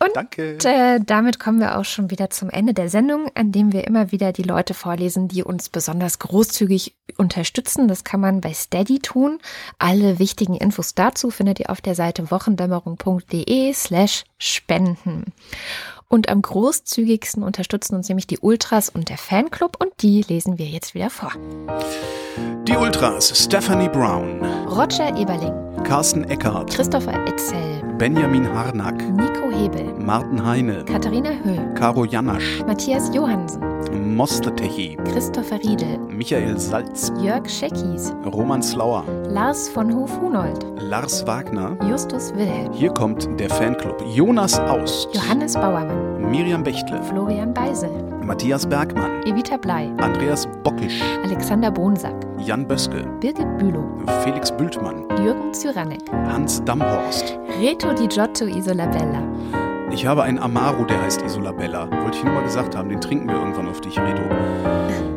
Und 0.00 0.14
Danke. 0.14 0.58
Äh, 0.64 1.00
damit 1.04 1.40
kommen 1.40 1.58
wir 1.58 1.76
auch 1.76 1.84
schon 1.84 2.10
wieder 2.10 2.30
zum 2.30 2.50
Ende 2.50 2.72
der 2.72 2.88
Sendung, 2.88 3.30
an 3.34 3.50
dem 3.50 3.72
wir 3.72 3.86
immer 3.86 4.12
wieder 4.12 4.32
die 4.32 4.44
Leute 4.44 4.74
vorlesen, 4.74 5.28
die 5.28 5.42
uns 5.42 5.68
besonders 5.68 6.20
großzügig 6.20 6.94
unterstützen. 7.16 7.88
Das 7.88 8.04
kann 8.04 8.20
man 8.20 8.40
bei 8.40 8.52
Steady 8.52 9.00
tun. 9.00 9.38
Alle 9.78 10.18
wichtigen 10.18 10.54
Infos 10.54 10.94
dazu 10.94 11.30
findet 11.30 11.58
ihr 11.58 11.70
auf 11.70 11.80
der 11.80 11.96
Seite 11.96 12.30
wochendämmerung.de 12.30 13.72
slash 13.72 14.24
spenden. 14.38 15.32
Und 16.06 16.30
am 16.30 16.40
großzügigsten 16.40 17.42
unterstützen 17.42 17.94
uns 17.94 18.08
nämlich 18.08 18.26
die 18.26 18.38
Ultras 18.38 18.88
und 18.88 19.10
der 19.10 19.18
Fanclub 19.18 19.76
und 19.78 19.92
die 20.00 20.22
lesen 20.22 20.58
wir 20.58 20.66
jetzt 20.66 20.94
wieder 20.94 21.10
vor. 21.10 21.32
Die 22.66 22.76
Ultras 22.76 23.44
Stephanie 23.44 23.90
Brown, 23.90 24.42
Roger 24.68 25.14
Eberling, 25.16 25.82
Carsten 25.84 26.24
Eckert, 26.24 26.70
Christopher 26.70 27.26
Etzel, 27.26 27.82
Benjamin 27.98 28.46
Harnack, 28.46 28.94
Nico 29.16 29.50
Hebel, 29.50 29.92
Martin 29.98 30.38
Heine, 30.46 30.84
Katharina 30.84 31.30
Höll, 31.44 31.74
Caro 31.74 32.04
Janasch, 32.04 32.64
Matthias 32.64 33.10
Johansen, 33.12 33.60
Mostetechi, 34.16 34.96
Christopher 35.12 35.58
Riedel, 35.58 35.98
Michael 36.08 36.56
Salz, 36.60 37.10
Jörg 37.20 37.48
Scheckis, 37.48 38.12
Roman 38.24 38.62
Slauer, 38.62 39.04
Lars 39.28 39.68
von 39.68 39.92
Hof-Hunold, 39.92 40.64
Lars 40.80 41.26
Wagner, 41.26 41.76
Justus 41.90 42.32
Wilhelm. 42.36 42.72
Hier 42.72 42.90
kommt 42.90 43.28
der 43.40 43.50
Fanclub 43.50 44.00
Jonas 44.14 44.60
Aust, 44.60 45.08
Johannes 45.12 45.54
Bauermann, 45.54 46.30
Miriam 46.30 46.62
Bechtle, 46.62 47.02
Florian 47.02 47.52
Beisel, 47.52 47.90
Matthias 48.24 48.64
Bergmann, 48.64 49.22
Evita 49.24 49.56
Blei, 49.56 49.90
Andreas 49.98 50.46
Bockisch, 50.62 51.02
Alexander 51.24 51.72
Bonsack, 51.72 52.14
Jan 52.38 52.64
Böske, 52.64 53.04
Birgit 53.20 53.58
Bülow, 53.58 53.84
Felix 54.22 54.52
Bültmann, 54.52 55.04
Jürgen 55.24 55.52
Zyranek, 55.52 56.02
Hans 56.12 56.62
Damhorst, 56.64 57.38
Reto 57.60 57.87
Di 57.94 58.06
Giotto 58.06 58.46
Isolabella. 58.46 59.22
Ich 59.90 60.06
habe 60.06 60.22
einen 60.22 60.38
Amaro, 60.38 60.84
der 60.84 61.00
heißt 61.02 61.22
Isolabella. 61.22 61.90
Wollte 62.02 62.18
ich 62.18 62.24
nur 62.24 62.34
mal 62.34 62.42
gesagt 62.42 62.76
haben, 62.76 62.88
den 62.88 63.00
trinken 63.00 63.28
wir 63.28 63.36
irgendwann 63.36 63.68
auf 63.68 63.80
dich, 63.80 63.98
Reto. 63.98 64.22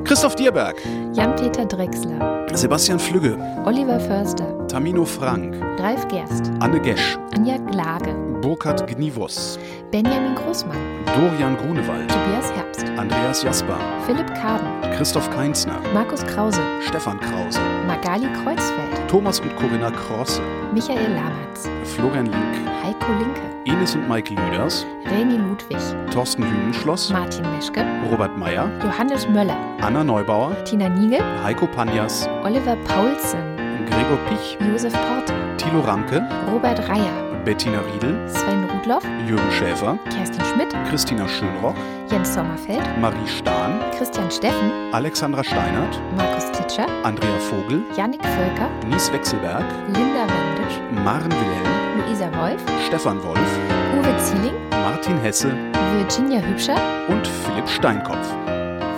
Christoph 0.03 0.35
Dierberg, 0.35 0.75
Jan-Peter 1.13 1.65
Drechsler, 1.65 2.47
Sebastian 2.53 2.99
Flügge, 2.99 3.37
Oliver 3.65 3.99
Förster, 3.99 4.67
Tamino 4.67 5.05
Frank, 5.05 5.55
Ralf 5.79 6.07
Gerst, 6.07 6.51
Anne 6.59 6.79
Gesch, 6.79 7.17
Anja 7.35 7.57
Glage, 7.57 8.13
Burkhard 8.41 8.87
Gnivos, 8.87 9.59
Benjamin 9.91 10.35
Großmann, 10.35 10.77
Dorian 11.05 11.55
Grunewald, 11.57 12.09
Tobias 12.09 12.51
Herbst, 12.53 12.85
Andreas 12.97 13.43
Jasper, 13.43 13.77
Philipp 14.05 14.27
Kaden, 14.33 14.67
Christoph 14.97 15.29
Keinsner, 15.29 15.79
Markus 15.93 16.25
Krause, 16.25 16.61
Stefan 16.87 17.19
Krause, 17.19 17.59
Magali 17.91 18.27
Kreuzfeld, 18.41 19.09
Thomas 19.09 19.41
und 19.41 19.53
Corinna 19.57 19.91
Krosse, 19.91 20.41
Michael 20.73 21.11
Lamatz, 21.11 21.69
Florian 21.83 22.25
Link, 22.25 22.69
Heiko 22.81 23.11
Linke, 23.19 23.41
Ines 23.65 23.95
und 23.95 24.07
Mike 24.07 24.33
Lüders, 24.33 24.85
Reni 25.07 25.35
Ludwig, 25.35 25.77
Thorsten 26.09 26.41
Hünenschloss, 26.41 27.09
Martin 27.09 27.43
Meschke, 27.51 27.85
Robert 28.09 28.37
Meyer, 28.37 28.71
Johannes 28.81 29.27
Möller, 29.27 29.57
Anna 29.81 30.05
Neubauer, 30.05 30.55
Tina 30.63 30.87
Niegel, 30.87 31.19
Heiko 31.43 31.67
Panjas, 31.67 32.29
Oliver 32.45 32.77
Paulsen, 32.87 33.57
Gregor 33.89 34.17
Pich, 34.29 34.57
Josef 34.71 34.93
Porter, 34.93 35.35
Thilo 35.57 35.81
Ramke, 35.81 36.25
Robert 36.49 36.79
Reyer, 36.87 37.30
Bettina 37.45 37.79
Riedel, 37.93 38.15
Sven 38.29 38.69
Rudloff, 38.69 39.03
Jürgen 39.27 39.51
Schäfer, 39.51 39.97
Kerstin 40.15 40.41
Schmidt, 40.45 40.75
Christina 40.89 41.27
Schönrock, 41.27 41.75
Jens 42.09 42.33
Sommerfeld, 42.33 42.81
Marie 42.99 43.27
Stahn, 43.27 43.79
Christian 43.97 44.29
Steffen, 44.29 44.71
Alexandra 44.91 45.43
Steinert, 45.43 45.99
Markus 46.15 46.51
Titscher, 46.51 46.85
Andrea 47.03 47.39
Vogel, 47.49 47.81
Yannick 47.97 48.23
Völker, 48.23 48.69
Nies 48.87 49.11
Wechselberg, 49.11 49.65
Linda 49.87 50.27
Wendisch, 50.27 50.79
Maren 51.03 51.31
Wilhelm, 51.31 52.05
Luisa 52.05 52.29
Wolf, 52.39 52.61
Stefan 52.87 53.21
Wolf, 53.23 53.39
Uwe 53.99 54.17
Zieling, 54.17 54.53
Martin 54.69 55.17
Hesse 55.21 55.51
Virginia 55.97 56.39
Hübscher. 56.41 56.75
und 57.07 57.27
Philipp 57.27 57.67
Steinkopf. 57.67 58.27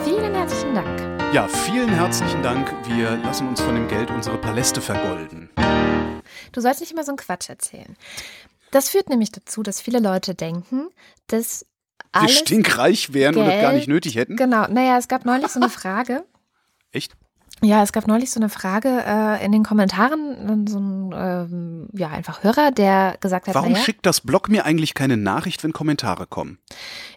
Vielen 0.04 0.34
herzlichen 0.36 0.76
Dank. 0.76 1.34
Ja, 1.34 1.48
vielen 1.48 1.90
herzlichen 1.90 2.44
Dank. 2.44 2.72
Wir 2.88 3.18
lassen 3.24 3.48
uns 3.48 3.62
von 3.62 3.74
dem 3.74 3.88
Geld 3.88 4.12
unsere 4.12 4.38
Paläste 4.38 4.82
vergolden. 4.82 5.50
Du 6.52 6.62
sollst 6.62 6.80
nicht 6.82 6.92
immer 6.92 7.04
so 7.04 7.12
einen 7.12 7.18
Quatsch 7.18 7.50
erzählen. 7.50 7.96
Das 8.72 8.90
führt 8.90 9.10
nämlich 9.10 9.32
dazu, 9.32 9.62
dass 9.64 9.80
viele 9.82 10.00
Leute 10.00 10.34
denken, 10.36 10.90
dass 11.28 11.66
Wir 12.20 12.28
stinkreich 12.30 13.14
wären 13.14 13.36
und 13.36 13.46
das 13.46 13.62
gar 13.62 13.72
nicht 13.74 13.86
Geld- 13.86 13.90
nötig 13.90 14.16
hätten. 14.16 14.36
Genau, 14.36 14.68
naja, 14.68 14.98
es 14.98 15.08
gab 15.08 15.26
neulich 15.26 15.48
so 15.50 15.60
eine 15.60 15.70
Frage. 15.70 16.24
Echt? 16.92 17.14
Ja, 17.62 17.82
es 17.82 17.94
gab 17.94 18.08
neulich 18.08 18.30
so 18.32 18.40
eine 18.42 18.50
Frage 18.50 18.90
äh, 19.06 19.46
in 19.46 19.52
den 19.54 19.64
Kommentaren, 19.64 20.68
so 20.68 20.80
ein, 20.80 21.14
ähm, 21.16 21.88
ja, 21.94 22.10
einfach 22.10 22.44
Hörer, 22.44 22.72
der 22.72 23.16
gesagt 23.22 23.48
hat, 23.48 23.56
Warum 23.56 23.72
naja, 23.72 23.84
schickt 23.86 24.06
das 24.06 24.20
Blog 24.22 24.50
mir 24.50 24.66
eigentlich 24.66 24.96
keine 24.96 25.16
Nachricht, 25.16 25.64
wenn 25.64 25.72
Kommentare 25.72 26.28
kommen? 26.28 26.60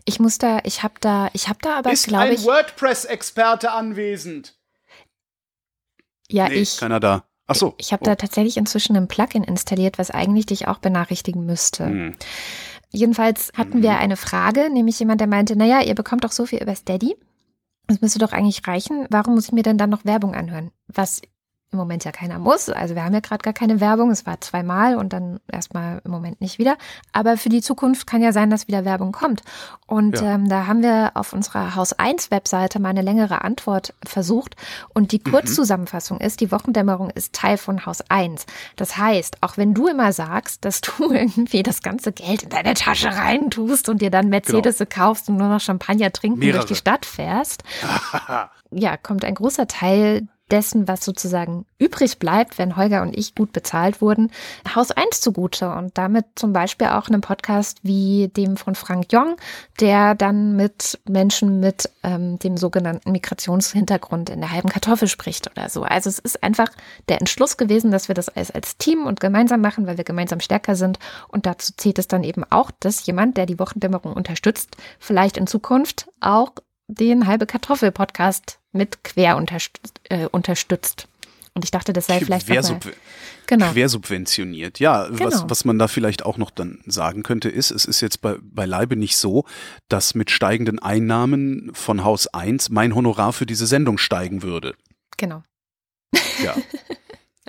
ich 0.05 0.21
muss 0.21 0.39
da, 0.39 0.61
ich 0.63 0.85
habe 0.85 0.95
da, 1.01 1.31
ich 1.33 1.49
habe 1.49 1.59
da 1.63 1.79
aber, 1.79 1.91
glaube 1.93 2.35
ich, 2.35 2.45
WordPress-Experte 2.45 3.73
anwesend? 3.73 4.57
ja, 6.29 6.49
Nee, 6.49 6.57
ich, 6.57 6.77
keiner 6.79 7.01
da. 7.01 7.25
Ach 7.47 7.55
so. 7.55 7.75
ich 7.79 7.93
habe 7.93 8.05
da 8.05 8.17
tatsächlich 8.17 8.57
inzwischen 8.57 8.97
ein 8.97 9.09
Plugin 9.09 9.45
installiert, 9.45 9.99
was 9.99 10.11
eigentlich 10.11 10.47
dich 10.47 10.69
auch 10.69 10.79
benachrichtigen 10.79 11.47
müsste. 11.47 11.87
Hm. 11.87 12.17
Jedenfalls 12.91 13.53
hatten 13.57 13.83
wir 13.83 13.99
eine 13.99 14.17
Frage, 14.17 14.71
nämlich 14.71 14.99
jemand, 14.99 15.21
der 15.21 15.29
meinte, 15.29 15.57
naja, 15.57 15.83
ihr 15.83 15.95
bekommt 15.95 16.25
doch 16.25 16.33
so 16.33 16.47
viel 16.47 16.63
über 16.63 16.75
Steady. 16.75 17.17
Das 17.89 18.01
müsste 18.01 18.19
doch 18.19 18.33
eigentlich 18.33 18.67
reichen. 18.67 19.07
Warum 19.11 19.35
muss 19.35 19.47
ich 19.47 19.53
mir 19.53 19.63
denn 19.63 19.79
dann 19.79 19.91
noch 19.91 20.05
Werbung 20.05 20.35
anhören? 20.35 20.73
Was 20.89 21.23
im 21.73 21.79
Moment 21.79 22.05
ja 22.05 22.13
keiner 22.13 22.39
muss. 22.39 22.69
Also 22.69 22.95
wir 22.95 23.03
haben 23.05 23.13
ja 23.13 23.19
gerade 23.21 23.43
gar 23.43 23.53
keine 23.53 23.81
Werbung. 23.81 24.11
Es 24.11 24.25
war 24.25 24.41
zweimal 24.41 24.97
und 24.97 25.13
dann 25.13 25.41
erstmal 25.51 26.01
im 26.05 26.13
Moment 26.13 26.41
nicht 26.41 26.59
wieder. 26.59 26.77
Aber 27.13 27.37
für 27.37 27.49
die 27.49 27.61
Zukunft 27.61 28.07
kann 28.07 28.23
ja 28.23 28.33
sein, 28.33 28.51
dass 28.51 28.69
wieder 28.69 28.85
Werbung 28.85 29.11
kommt. 29.13 29.43
Und 29.87 30.21
Ja. 30.21 30.35
ähm, 30.35 30.49
da 30.49 30.67
haben 30.69 30.83
wir 30.83 31.11
auf 31.15 31.33
unserer 31.33 31.75
Haus 31.75 31.93
1 31.93 32.31
Webseite 32.31 32.79
mal 32.79 32.91
eine 32.91 33.03
längere 33.03 33.43
Antwort 33.43 33.95
versucht. 34.07 34.55
Und 34.95 35.11
die 35.11 35.19
Kurzzusammenfassung 35.19 36.19
ist, 36.21 36.41
die 36.41 36.53
Wochendämmerung 36.53 37.11
ist 37.11 37.33
Teil 37.35 37.57
von 37.59 37.85
Haus 37.85 38.01
1. 38.09 38.47
Das 38.77 38.97
heißt, 38.97 39.39
auch 39.43 39.57
wenn 39.57 39.75
du 39.75 39.89
immer 39.89 40.13
sagst, 40.13 40.65
dass 40.65 40.81
du 40.81 40.93
irgendwie 41.13 41.65
das 41.65 41.83
ganze 41.83 42.13
Geld 42.13 42.45
in 42.45 42.49
deine 42.51 42.75
Tasche 42.75 43.09
reintust 43.09 43.89
und 43.89 44.01
dir 44.03 44.11
dann 44.11 44.29
Mercedes 44.29 44.81
kaufst 44.89 45.29
und 45.29 45.37
nur 45.37 45.49
noch 45.49 45.61
Champagner 45.61 46.13
trinken 46.13 46.39
Mehrere. 46.39 46.59
durch 46.61 46.67
die 46.69 46.75
Stadt 46.77 47.05
fährst, 47.05 47.65
ja, 48.71 48.97
kommt 48.97 49.25
ein 49.25 49.35
großer 49.35 49.67
Teil 49.67 50.29
dessen, 50.51 50.87
was 50.87 51.05
sozusagen 51.05 51.67
übrig 51.79 52.19
bleibt, 52.19 52.59
wenn 52.59 52.77
Holger 52.77 53.03
und 53.03 53.17
ich 53.17 53.35
gut 53.35 53.53
bezahlt 53.53 54.01
wurden, 54.01 54.31
Haus 54.75 54.91
1 54.93 55.21
zugute 55.21 55.71
und 55.71 55.99
damit 55.99 56.27
zum 56.37 56.53
Beispiel 56.53 56.89
auch 56.89 57.09
einem 57.09 57.21
Podcast 57.21 57.79
wie 57.83 58.29
dem 58.29 58.57
von 58.57 58.75
Frank 58.75 59.13
Jong, 59.13 59.37
der 59.81 60.15
dann 60.15 60.55
mit 60.55 61.01
Menschen 61.09 61.59
mit 61.59 61.91
ähm, 62.05 62.39
dem 62.39 62.57
sogenannten 62.57 63.11
Migrationshintergrund 63.11 64.31
in 64.31 64.41
der 64.41 64.53
halben 64.53 64.69
Kartoffel 64.69 65.09
spricht 65.09 65.51
oder 65.51 65.69
so. 65.69 65.83
Also 65.83 66.09
es 66.09 66.19
ist 66.21 66.43
einfach 66.43 66.69
der 67.09 67.19
Entschluss 67.19 67.57
gewesen, 67.57 67.91
dass 67.91 68.09
wir 68.09 68.15
das 68.15 68.29
alles 68.29 68.51
als 68.53 68.77
Team 68.77 69.07
und 69.07 69.19
gemeinsam 69.19 69.61
machen, 69.61 69.87
weil 69.87 69.97
wir 69.97 70.05
gemeinsam 70.05 70.41
stärker 70.41 70.77
sind 70.77 70.99
und 71.29 71.47
dazu 71.47 71.73
zählt 71.77 71.99
es 71.99 72.07
dann 72.07 72.23
eben 72.23 72.45
auch, 72.51 72.71
dass 72.81 73.05
jemand, 73.07 73.37
der 73.37 73.47
die 73.47 73.59
Wochendämmerung 73.59 74.13
unterstützt, 74.13 74.77
vielleicht 75.01 75.37
in 75.37 75.47
Zukunft 75.47 76.09
auch 76.21 76.53
den 76.89 77.27
halbe 77.27 77.47
Kartoffel 77.47 77.91
Podcast 77.91 78.61
mit 78.77 79.03
quer 79.05 79.37
unterstützt, 79.37 80.01
äh, 80.05 80.27
unterstützt. 80.27 81.09
Und 81.55 81.65
ich 81.65 81.71
dachte, 81.71 81.93
das 81.95 82.07
sei 82.07 82.21
vielleicht 82.21 82.49
noch 82.49 82.55
mal, 82.55 82.61
Quersub 82.61 82.93
genau. 83.47 83.73
quersubventioniert. 83.73 84.79
Ja, 84.79 85.07
was, 85.11 85.35
Genau. 85.41 85.51
was 85.51 85.65
man 85.65 85.79
da 85.79 85.89
vielleicht 85.89 86.25
auch 86.27 86.37
noch 86.37 86.51
dann 86.51 86.81
sagen 86.85 87.23
könnte, 87.23 87.49
ist, 87.49 87.71
es 87.71 87.87
ist 87.87 88.03
jetzt 88.03 88.21
bei, 88.21 88.37
beileibe 88.43 88.95
nicht 88.95 89.17
so, 89.17 89.47
dass 89.89 90.15
mit 90.15 90.31
steigenden 90.31 90.79
Einnahmen 90.79 91.71
von 91.73 92.05
Haus 92.05 92.27
1 92.27 92.69
mein 92.69 92.95
Honorar 92.95 93.33
für 93.33 93.47
diese 93.47 93.67
Sendung 93.67 93.97
steigen 93.97 94.43
würde. 94.43 94.75
genau. 95.17 95.43
Ja. 96.45 96.55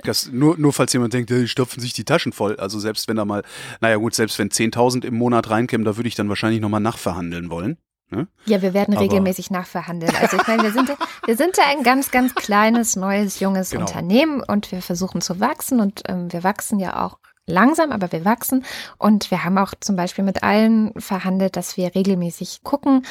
Das, 0.04 0.30
nur, 0.30 0.56
nur 0.58 0.72
falls 0.72 0.92
jemand 0.92 1.12
denkt, 1.12 1.28
die 1.28 1.48
stopfen 1.48 1.80
sich 1.80 1.92
die 1.92 2.04
Taschen 2.04 2.32
voll. 2.32 2.54
Also 2.56 2.78
selbst 2.78 3.08
wenn 3.08 3.16
da 3.16 3.24
mal, 3.24 3.42
naja 3.80 3.96
gut, 3.96 4.14
selbst 4.14 4.38
wenn 4.38 4.48
10.000 4.48 5.04
im 5.04 5.16
Monat 5.16 5.50
reinkämen, 5.50 5.84
da 5.84 5.96
würde 5.96 6.08
ich 6.08 6.14
dann 6.14 6.28
wahrscheinlich 6.28 6.60
nochmal 6.60 6.80
nachverhandeln 6.80 7.50
wollen. 7.50 7.78
Ne? 8.10 8.26
Ja, 8.46 8.62
wir 8.62 8.72
werden 8.74 8.94
Aber- 8.94 9.02
regelmäßig 9.04 9.50
nachverhandeln. 9.50 10.14
Also 10.20 10.36
ich 10.38 10.46
meine, 10.46 10.62
wir 10.62 10.72
sind, 10.72 10.88
ja- 10.88 10.96
wir 11.26 11.36
sind 11.36 11.56
ja 11.56 11.64
ein 11.68 11.82
ganz, 11.82 12.10
ganz 12.10 12.34
kleines, 12.34 12.96
neues, 12.96 13.40
junges 13.40 13.70
Genau. 13.70 13.84
Unternehmen 13.86 14.42
und 14.42 14.72
wir 14.72 14.80
versuchen 14.82 15.20
zu 15.20 15.40
wachsen 15.40 15.80
und 15.80 16.02
ähm, 16.08 16.32
wir 16.32 16.42
wachsen 16.44 16.78
ja 16.80 17.04
auch 17.04 17.18
langsam, 17.50 17.92
aber 17.92 18.12
wir 18.12 18.26
wachsen 18.26 18.64
und 18.98 19.30
wir 19.30 19.42
haben 19.42 19.56
auch 19.56 19.72
zum 19.80 19.96
Beispiel 19.96 20.22
mit 20.22 20.42
allen 20.42 20.92
verhandelt, 21.00 21.56
dass 21.56 21.78
wir 21.78 21.94
regelmäßig 21.94 22.60
gucken, 22.62 23.06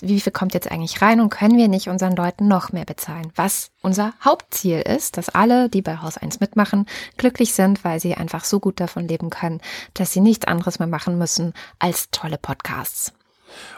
wie 0.00 0.20
viel 0.20 0.32
kommt 0.32 0.54
jetzt 0.54 0.70
eigentlich 0.70 1.02
rein 1.02 1.20
und 1.20 1.30
können 1.30 1.56
wir 1.58 1.66
nicht 1.66 1.88
unseren 1.88 2.14
Leuten 2.14 2.46
noch 2.46 2.70
mehr 2.72 2.84
bezahlen. 2.84 3.32
Was 3.34 3.70
unser 3.82 4.12
Hauptziel 4.24 4.80
ist, 4.80 5.16
dass 5.16 5.28
alle, 5.28 5.68
die 5.68 5.82
bei 5.82 5.96
Haus 5.96 6.18
1 6.18 6.38
mitmachen, 6.38 6.86
glücklich 7.16 7.52
sind, 7.54 7.82
weil 7.84 7.98
sie 7.98 8.14
einfach 8.14 8.44
so 8.44 8.60
gut 8.60 8.78
davon 8.78 9.08
leben 9.08 9.28
können, 9.30 9.60
dass 9.94 10.12
sie 10.12 10.20
nichts 10.20 10.46
anderes 10.46 10.78
mehr 10.78 10.88
machen 10.88 11.18
müssen 11.18 11.52
als 11.80 12.10
tolle 12.12 12.38
Podcasts. 12.38 13.12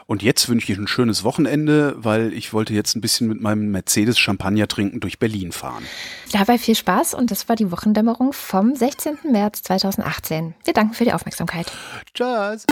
Und 0.06 0.22
jetzt 0.22 0.48
wünsche 0.48 0.72
ich 0.72 0.78
ein 0.78 0.86
schönes 0.86 1.24
Wochenende, 1.24 1.94
weil 1.96 2.32
ich 2.32 2.52
wollte 2.52 2.74
jetzt 2.74 2.94
ein 2.96 3.00
bisschen 3.00 3.28
mit 3.28 3.40
meinem 3.40 3.70
Mercedes 3.70 4.18
Champagner 4.18 4.68
trinken 4.68 5.00
durch 5.00 5.18
Berlin 5.18 5.52
fahren. 5.52 5.84
Dabei 6.32 6.58
viel 6.58 6.74
Spaß 6.74 7.14
und 7.14 7.30
das 7.30 7.48
war 7.48 7.56
die 7.56 7.70
Wochendämmerung 7.70 8.32
vom 8.32 8.74
16. 8.74 9.18
März 9.30 9.62
2018. 9.62 10.54
Wir 10.64 10.74
danken 10.74 10.94
für 10.94 11.04
die 11.04 11.12
Aufmerksamkeit. 11.12 11.70
Tschüss. 12.14 12.66